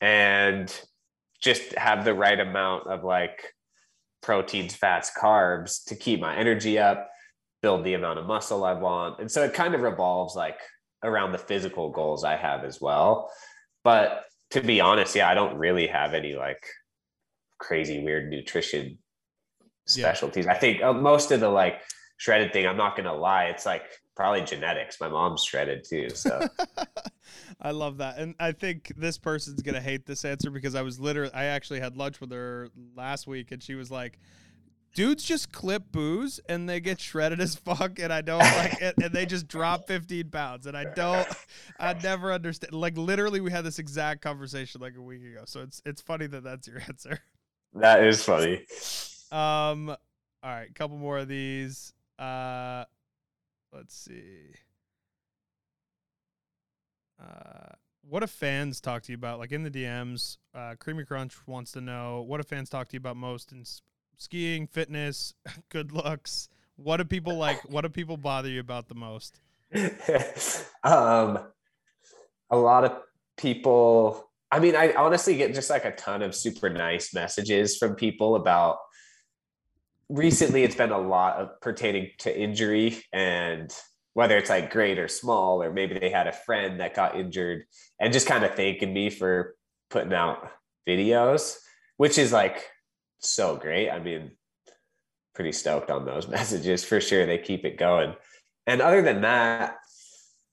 and 0.00 0.74
just 1.40 1.74
have 1.76 2.04
the 2.04 2.14
right 2.14 2.38
amount 2.38 2.86
of 2.86 3.04
like 3.04 3.54
proteins, 4.22 4.74
fats, 4.74 5.10
carbs 5.18 5.84
to 5.86 5.96
keep 5.96 6.20
my 6.20 6.36
energy 6.36 6.78
up, 6.78 7.08
build 7.62 7.84
the 7.84 7.94
amount 7.94 8.18
of 8.18 8.26
muscle 8.26 8.64
I 8.64 8.74
want. 8.74 9.20
And 9.20 9.30
so 9.30 9.42
it 9.44 9.54
kind 9.54 9.74
of 9.74 9.80
revolves 9.80 10.34
like 10.36 10.58
around 11.02 11.32
the 11.32 11.38
physical 11.38 11.90
goals 11.90 12.24
I 12.24 12.36
have 12.36 12.64
as 12.64 12.80
well. 12.80 13.30
But 13.84 14.24
to 14.50 14.60
be 14.60 14.80
honest, 14.80 15.14
yeah, 15.16 15.28
I 15.28 15.34
don't 15.34 15.56
really 15.56 15.86
have 15.86 16.12
any 16.12 16.34
like 16.34 16.62
crazy 17.58 18.02
weird 18.02 18.30
nutrition 18.30 18.98
Yeah. 19.86 20.04
specialties. 20.12 20.46
I 20.46 20.54
think 20.54 20.82
uh, 20.82 20.92
most 20.92 21.30
of 21.32 21.40
the 21.40 21.48
like 21.48 21.80
shredded 22.18 22.52
thing, 22.52 22.66
I'm 22.66 22.76
not 22.76 22.96
going 22.96 23.06
to 23.06 23.14
lie, 23.14 23.44
it's 23.46 23.64
like 23.64 23.84
probably 24.20 24.42
genetics. 24.42 25.00
My 25.00 25.08
mom's 25.08 25.42
shredded 25.42 25.82
too. 25.82 26.10
So 26.10 26.46
I 27.62 27.70
love 27.70 27.96
that. 27.98 28.18
And 28.18 28.34
I 28.38 28.52
think 28.52 28.92
this 28.94 29.16
person's 29.16 29.62
going 29.62 29.76
to 29.76 29.80
hate 29.80 30.04
this 30.04 30.26
answer 30.26 30.50
because 30.50 30.74
I 30.74 30.82
was 30.82 31.00
literally, 31.00 31.32
I 31.32 31.44
actually 31.44 31.80
had 31.80 31.96
lunch 31.96 32.20
with 32.20 32.30
her 32.30 32.68
last 32.94 33.26
week 33.26 33.50
and 33.50 33.62
she 33.62 33.74
was 33.74 33.90
like, 33.90 34.18
dudes 34.94 35.24
just 35.24 35.52
clip 35.52 35.84
booze 35.90 36.38
and 36.50 36.68
they 36.68 36.80
get 36.80 37.00
shredded 37.00 37.40
as 37.40 37.54
fuck 37.54 37.98
and 37.98 38.12
I 38.12 38.20
don't 38.20 38.40
like 38.40 38.82
it 38.82 38.94
and 39.02 39.10
they 39.10 39.24
just 39.24 39.48
drop 39.48 39.86
15 39.86 40.28
pounds 40.28 40.66
and 40.66 40.76
I 40.76 40.84
don't 40.84 41.26
I 41.78 41.94
never 41.94 42.30
understand 42.30 42.74
like 42.74 42.98
literally 42.98 43.40
we 43.40 43.50
had 43.50 43.64
this 43.64 43.78
exact 43.78 44.20
conversation 44.20 44.82
like 44.82 44.96
a 44.98 45.00
week 45.00 45.22
ago 45.22 45.44
so 45.46 45.60
it's 45.60 45.80
it's 45.86 46.02
funny 46.02 46.26
that 46.26 46.42
that's 46.42 46.66
your 46.66 46.80
answer 46.88 47.20
that 47.74 48.04
is 48.04 48.22
funny. 48.22 48.66
um 49.30 49.88
all 49.90 49.96
right 50.42 50.74
couple 50.74 50.98
more 50.98 51.18
of 51.18 51.28
these 51.28 51.94
uh 52.18 52.84
let's 53.72 53.94
see 53.94 54.54
uh 57.20 57.74
what 58.02 58.20
do 58.20 58.26
fans 58.26 58.80
talk 58.80 59.02
to 59.02 59.12
you 59.12 59.16
about 59.16 59.38
like 59.38 59.52
in 59.52 59.62
the 59.62 59.70
DMs 59.70 60.38
uh 60.54 60.74
Creamy 60.78 61.04
Crunch 61.04 61.34
wants 61.46 61.72
to 61.72 61.80
know 61.80 62.22
what 62.26 62.38
do 62.38 62.44
fans 62.44 62.68
talk 62.68 62.88
to 62.88 62.94
you 62.94 62.98
about 62.98 63.16
most 63.16 63.52
in 63.52 63.60
s- 63.60 63.82
skiing 64.16 64.66
fitness 64.66 65.34
good 65.68 65.92
looks 65.92 66.48
what 66.76 66.96
do 66.96 67.04
people 67.04 67.36
like 67.36 67.60
what 67.68 67.82
do 67.82 67.88
people 67.88 68.16
bother 68.16 68.48
you 68.48 68.60
about 68.60 68.88
the 68.88 68.94
most 68.94 69.40
um, 70.82 71.38
a 72.50 72.56
lot 72.56 72.84
of 72.84 72.98
people. 73.36 74.28
I 74.50 74.58
mean, 74.58 74.74
I 74.74 74.92
honestly 74.94 75.36
get 75.36 75.54
just 75.54 75.70
like 75.70 75.84
a 75.84 75.92
ton 75.92 76.22
of 76.22 76.34
super 76.34 76.68
nice 76.68 77.14
messages 77.14 77.76
from 77.76 77.94
people 77.94 78.36
about. 78.36 78.78
Recently, 80.10 80.64
it's 80.64 80.74
been 80.74 80.90
a 80.90 80.98
lot 80.98 81.36
of 81.36 81.60
pertaining 81.60 82.10
to 82.18 82.36
injury 82.36 83.02
and 83.12 83.72
whether 84.14 84.36
it's 84.36 84.50
like 84.50 84.72
great 84.72 84.98
or 84.98 85.06
small, 85.06 85.62
or 85.62 85.72
maybe 85.72 85.98
they 85.98 86.10
had 86.10 86.26
a 86.26 86.32
friend 86.32 86.80
that 86.80 86.94
got 86.94 87.16
injured 87.16 87.62
and 88.00 88.12
just 88.12 88.26
kind 88.26 88.44
of 88.44 88.54
thanking 88.54 88.92
me 88.92 89.08
for 89.08 89.54
putting 89.88 90.12
out 90.12 90.50
videos, 90.88 91.56
which 91.96 92.18
is 92.18 92.32
like 92.32 92.68
so 93.20 93.56
great. 93.56 93.88
I 93.88 94.00
mean, 94.00 94.32
pretty 95.34 95.52
stoked 95.52 95.90
on 95.90 96.04
those 96.04 96.26
messages 96.36 96.84
for 96.84 97.00
sure. 97.00 97.24
They 97.24 97.38
keep 97.38 97.64
it 97.64 97.78
going. 97.78 98.14
And 98.66 98.80
other 98.80 99.02
than 99.02 99.20
that, 99.22 99.76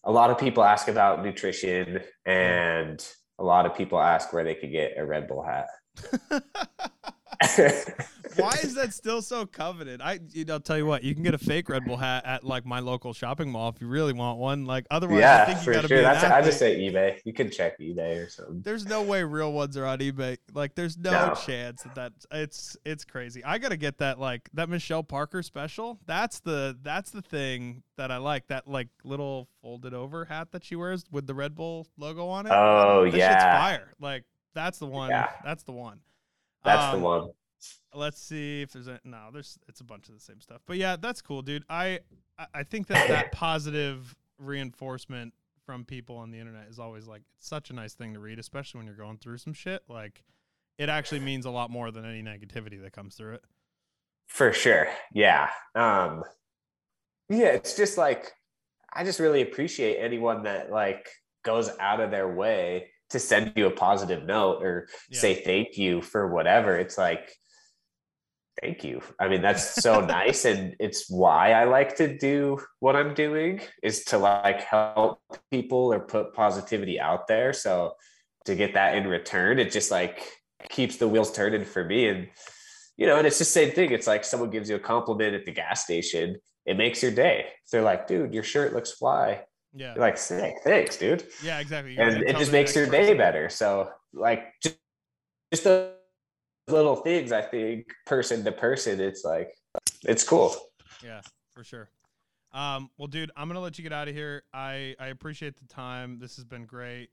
a 0.04 0.12
lot 0.12 0.30
of 0.30 0.38
people 0.38 0.64
ask 0.64 0.88
about 0.88 1.24
nutrition 1.24 2.02
and 2.26 3.06
a 3.40 3.44
lot 3.44 3.66
of 3.66 3.76
people 3.76 4.00
ask 4.00 4.32
where 4.32 4.44
they 4.44 4.56
could 4.56 4.72
get 4.72 4.94
a 4.98 5.06
Red 5.06 5.28
Bull 5.28 5.44
hat. 5.44 5.68
Why 8.36 8.52
is 8.62 8.76
that 8.76 8.94
still 8.94 9.22
so 9.22 9.46
coveted? 9.46 10.02
I, 10.02 10.20
you 10.32 10.46
know, 10.46 10.56
I'll 10.56 10.60
tell 10.60 10.78
you 10.78 10.86
what, 10.86 11.04
you 11.04 11.14
can 11.14 11.24
get 11.24 11.34
a 11.34 11.40
fake 11.40 11.70
Red 11.70 11.86
Bull 11.86 11.98
hat 11.98 12.24
at 12.26 12.44
like 12.44 12.66
my 12.66 12.80
local 12.80 13.14
shopping 13.14 13.50
mall 13.52 13.70
if 13.70 13.82
you 13.82 13.88
really 13.88 14.14
want 14.14 14.38
one. 14.38 14.66
Like 14.66 14.86
otherwise, 14.92 15.18
I 15.18 15.22
yeah, 15.22 15.46
think 15.46 15.66
you 15.66 15.74
gotta 15.74 15.88
sure. 15.88 15.98
be. 15.98 16.04
That's 16.04 16.24
I 16.24 16.42
just 16.42 16.60
say 16.60 16.80
eBay. 16.80 17.20
You 17.26 17.34
can 17.34 17.50
check 17.50 17.80
eBay 17.80 18.26
or 18.26 18.30
something. 18.30 18.62
There's 18.62 18.86
no 18.86 19.02
way 19.02 19.24
real 19.24 19.54
ones 19.54 19.76
are 19.78 19.86
on 19.86 20.00
eBay. 20.00 20.38
Like, 20.54 20.76
there's 20.76 20.98
no, 20.98 21.12
No. 21.12 21.34
chance 21.36 21.84
that 21.84 21.96
that 21.96 22.14
it's 22.32 22.78
it's 22.86 23.06
crazy. 23.06 23.44
I 23.44 23.58
gotta 23.58 23.78
get 23.78 23.98
that 24.00 24.20
like 24.20 24.50
that 24.54 24.70
Michelle 24.70 25.04
Parker 25.04 25.42
special. 25.42 26.00
That's 26.06 26.40
the 26.40 26.78
that's 26.82 27.12
the 27.12 27.22
thing 27.22 27.84
that 27.98 28.12
I 28.12 28.18
like. 28.18 28.48
That 28.48 28.68
like 28.68 28.90
little 29.04 29.48
folded 29.62 29.94
over 29.94 30.26
hat 30.26 30.52
that 30.52 30.64
she 30.64 30.76
wears 30.76 31.06
with 31.12 31.28
the 31.28 31.34
Red 31.34 31.56
Bull 31.56 31.88
logo 31.98 32.28
on 32.28 32.46
it. 32.46 32.52
Oh 32.54 33.06
that 33.06 33.12
shit's 33.12 33.18
yeah, 33.18 33.60
fire. 33.60 33.94
Like 34.00 34.24
that's 34.54 34.80
the 34.80 34.86
one. 34.86 35.10
Yeah. 35.10 35.30
That's 35.44 35.64
the 35.64 35.72
one. 35.72 36.00
That's 36.68 36.94
Um, 36.94 37.00
the 37.02 37.06
one. 37.06 37.30
let's 37.94 38.22
see 38.22 38.62
if 38.62 38.72
there's 38.74 38.88
a 38.88 39.00
no 39.04 39.30
there's 39.34 39.58
it's 39.68 39.80
a 39.82 39.84
bunch 39.84 40.08
of 40.10 40.14
the 40.14 40.22
same 40.22 40.40
stuff 40.42 40.62
but 40.68 40.78
yeah 40.78 40.96
that's 40.96 41.22
cool 41.22 41.42
dude 41.42 41.64
i 41.70 42.00
I- 42.54 42.64
think 42.64 42.88
that 42.88 43.08
that 43.08 43.32
positive 43.48 44.16
reinforcement 44.38 45.34
from 45.66 45.84
people 45.84 46.16
on 46.18 46.30
the 46.32 46.40
internet 46.40 46.68
is 46.70 46.78
always 46.80 47.08
like 47.08 47.24
it's 47.38 47.48
such 47.48 47.70
a 47.72 47.74
nice 47.74 47.94
thing 47.94 48.14
to 48.14 48.20
read 48.20 48.38
especially 48.40 48.78
when 48.80 48.86
you're 48.88 48.96
going 48.96 49.18
through 49.18 49.38
some 49.40 49.54
shit 49.54 49.82
like 49.90 50.24
it 50.78 50.90
actually 50.90 51.20
means 51.20 51.46
a 51.46 51.50
lot 51.50 51.72
more 51.72 51.90
than 51.92 52.06
any 52.06 52.22
negativity 52.22 52.80
that 52.82 52.94
comes 52.94 53.16
through 53.16 53.34
it 53.36 53.44
For 54.28 54.54
sure. 54.54 54.88
Yeah. 55.14 55.50
Um 55.76 56.24
yeah, 57.30 57.48
it's 57.48 57.76
just 57.76 57.98
like 57.98 58.32
I 58.94 59.04
just 59.04 59.20
really 59.20 59.42
appreciate 59.42 59.98
anyone 59.98 60.44
that 60.44 60.72
like 60.72 61.10
goes 61.44 61.70
out 61.80 62.00
of 62.00 62.12
their 62.12 62.34
way 62.34 62.90
to 63.12 63.20
send 63.20 63.54
you 63.56 63.68
a 63.68 63.72
positive 63.72 64.24
note 64.26 64.64
or 64.64 64.88
Yeah. 65.10 65.20
say 65.20 65.36
thank 65.36 65.78
you 65.78 66.02
for 66.02 66.28
whatever. 66.28 66.78
It's 66.78 66.98
like 66.98 67.32
thank 68.62 68.84
you. 68.84 69.02
I 69.20 69.28
mean, 69.28 69.42
that's 69.42 69.82
so 69.82 70.02
nice 70.20 70.46
and 70.46 70.76
it's 70.80 71.10
why 71.10 71.52
I 71.54 71.66
like 71.66 71.96
to 71.98 72.18
do 72.18 72.60
what 72.80 72.96
I'm 72.96 73.14
doing 73.14 73.62
is 73.84 74.04
to 74.06 74.18
like 74.18 74.62
help 74.62 75.22
people 75.52 75.94
or 75.94 76.00
put 76.00 76.34
positivity 76.34 77.00
out 77.00 77.28
there. 77.28 77.54
So 77.54 77.94
to 78.46 78.56
get 78.56 78.74
that 78.74 78.96
in 78.96 79.08
return, 79.08 79.60
it 79.60 79.72
just 79.72 79.92
like 79.92 80.24
keeps 80.70 80.98
the 80.98 81.08
wheels 81.08 81.32
turning 81.32 81.66
for 81.66 81.84
me 81.84 82.08
and 82.08 82.28
you 82.98 83.06
know, 83.06 83.18
and 83.18 83.28
it's 83.28 83.38
the 83.38 83.46
same 83.46 83.72
thing. 83.74 83.92
It's 83.92 84.08
like 84.08 84.26
someone 84.26 84.50
gives 84.50 84.72
you 84.72 84.76
a 84.76 84.80
compliment 84.80 85.36
at 85.36 85.46
the 85.46 85.52
gas 85.52 85.84
station, 85.84 86.38
it 86.66 86.78
makes 86.78 87.04
your 87.04 87.12
day. 87.12 87.46
They're 87.72 87.84
like, 87.84 88.08
dude, 88.08 88.34
your 88.34 88.42
shirt 88.42 88.74
looks 88.74 88.92
fly. 88.92 89.44
Yeah 89.74 89.94
You're 89.96 90.02
like, 90.02 90.18
sick, 90.18 90.56
thanks, 90.64 90.98
dude. 90.98 91.26
yeah 91.44 91.60
exactly 91.60 91.94
You're 91.96 92.08
And 92.08 92.24
it 92.24 92.38
just 92.38 92.52
makes 92.52 92.76
your 92.76 92.86
day 92.86 93.00
person. 93.02 93.18
better. 93.18 93.50
So, 93.50 93.90
like, 94.14 94.54
just, 94.62 94.78
just 95.54 95.66
little 96.68 96.96
things, 96.98 97.32
I 97.32 97.42
think, 97.42 97.88
person 98.06 98.44
to 98.44 98.52
person, 98.52 99.00
it's 99.00 99.24
like, 99.24 99.50
it's 100.04 100.24
cool. 100.24 100.56
Yeah, 101.04 101.22
for 101.54 101.64
sure. 101.64 101.90
Um, 102.54 102.90
well, 102.98 103.08
dude, 103.08 103.32
I'm 103.36 103.48
gonna 103.48 103.60
let 103.60 103.78
you 103.78 103.84
get 103.84 103.94
out 103.94 104.08
of 104.08 104.16
here. 104.16 104.44
I 104.54 104.96
I 105.00 105.08
appreciate 105.08 105.58
the 105.58 105.66
time. 105.68 106.18
This 106.18 106.38
has 106.38 106.46
been 106.46 106.66
great. 106.66 107.10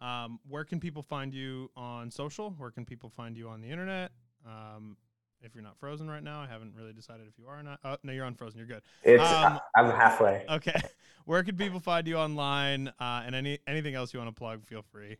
Um, 0.00 0.40
where 0.48 0.64
can 0.64 0.80
people 0.80 1.02
find 1.02 1.32
you 1.34 1.70
on 1.76 2.10
social? 2.10 2.50
Where 2.52 2.70
can 2.70 2.84
people 2.84 3.10
find 3.10 3.36
you 3.36 3.48
on 3.48 3.60
the 3.60 3.68
internet? 3.68 4.12
Um, 4.46 4.96
if 5.42 5.54
you're 5.54 5.62
not 5.62 5.78
frozen 5.78 6.08
right 6.08 6.22
now, 6.22 6.40
I 6.40 6.46
haven't 6.46 6.74
really 6.76 6.92
decided 6.92 7.26
if 7.28 7.38
you 7.38 7.46
are 7.48 7.60
or 7.60 7.62
not. 7.62 7.78
Oh, 7.84 7.96
no, 8.02 8.12
you're 8.12 8.24
unfrozen. 8.24 8.58
You're 8.58 8.66
good. 8.66 8.82
It's, 9.02 9.22
Um, 9.22 9.58
I'm 9.76 9.90
halfway. 9.90 10.44
Okay. 10.48 10.80
Where 11.24 11.42
can 11.42 11.56
people 11.56 11.80
find 11.80 12.06
you 12.06 12.16
online? 12.16 12.88
Uh, 13.00 13.22
and 13.26 13.34
any 13.34 13.58
anything 13.66 13.94
else 13.94 14.14
you 14.14 14.18
want 14.20 14.34
to 14.34 14.38
plug? 14.38 14.64
Feel 14.66 14.82
free. 14.90 15.18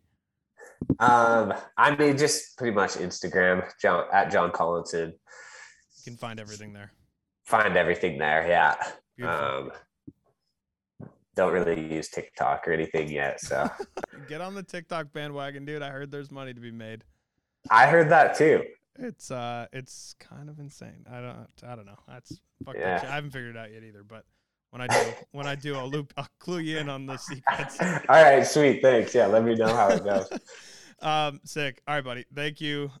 Um, 0.99 1.53
I 1.77 1.95
mean, 1.95 2.17
just 2.17 2.57
pretty 2.57 2.73
much 2.75 2.91
Instagram, 2.93 3.69
John 3.81 4.05
at 4.11 4.31
John 4.31 4.51
Collinson. 4.51 5.09
You 5.09 6.03
can 6.03 6.17
find 6.17 6.39
everything 6.39 6.73
there. 6.73 6.91
Find 7.45 7.77
everything 7.77 8.17
there. 8.17 8.47
Yeah. 8.47 8.75
Beautiful. 9.17 9.45
Um, 9.45 9.71
don't 11.35 11.53
really 11.53 11.93
use 11.93 12.09
TikTok 12.09 12.67
or 12.67 12.73
anything 12.73 13.09
yet. 13.09 13.39
So 13.39 13.69
Get 14.27 14.41
on 14.41 14.55
the 14.55 14.63
TikTok 14.63 15.13
bandwagon, 15.13 15.63
dude. 15.63 15.81
I 15.81 15.89
heard 15.89 16.11
there's 16.11 16.31
money 16.31 16.53
to 16.53 16.59
be 16.59 16.71
made. 16.71 17.03
I 17.69 17.87
heard 17.87 18.09
that 18.09 18.35
too. 18.35 18.63
It's 19.01 19.31
uh, 19.31 19.67
it's 19.71 20.15
kind 20.19 20.49
of 20.49 20.59
insane. 20.59 21.05
I 21.09 21.21
don't, 21.21 21.47
I 21.65 21.75
don't 21.75 21.85
know. 21.85 21.97
That's 22.07 22.39
fuck 22.65 22.75
that 22.75 22.81
Yeah. 22.81 22.99
shit. 23.01 23.09
I 23.09 23.15
haven't 23.15 23.31
figured 23.31 23.55
it 23.55 23.59
out 23.59 23.71
yet 23.71 23.83
either. 23.83 24.03
But 24.03 24.25
when 24.71 24.81
I 24.81 24.87
do, 24.87 25.13
when 25.31 25.47
I 25.47 25.55
do, 25.55 25.75
I'll 25.75 25.89
loop, 25.89 26.13
I'll 26.17 26.27
clue 26.39 26.59
you 26.59 26.77
in 26.77 26.89
on 26.89 27.05
the 27.05 27.17
secrets. 27.17 27.79
All 27.81 28.23
right, 28.23 28.45
sweet. 28.45 28.81
Thanks. 28.81 29.15
Yeah, 29.15 29.27
let 29.27 29.43
me 29.43 29.55
know 29.55 29.73
how 29.73 29.89
it 29.89 30.03
goes. 30.03 30.29
um, 31.01 31.39
sick. 31.45 31.81
All 31.87 31.95
right, 31.95 32.03
buddy. 32.03 32.25
Thank 32.35 32.59
you. 32.61 32.91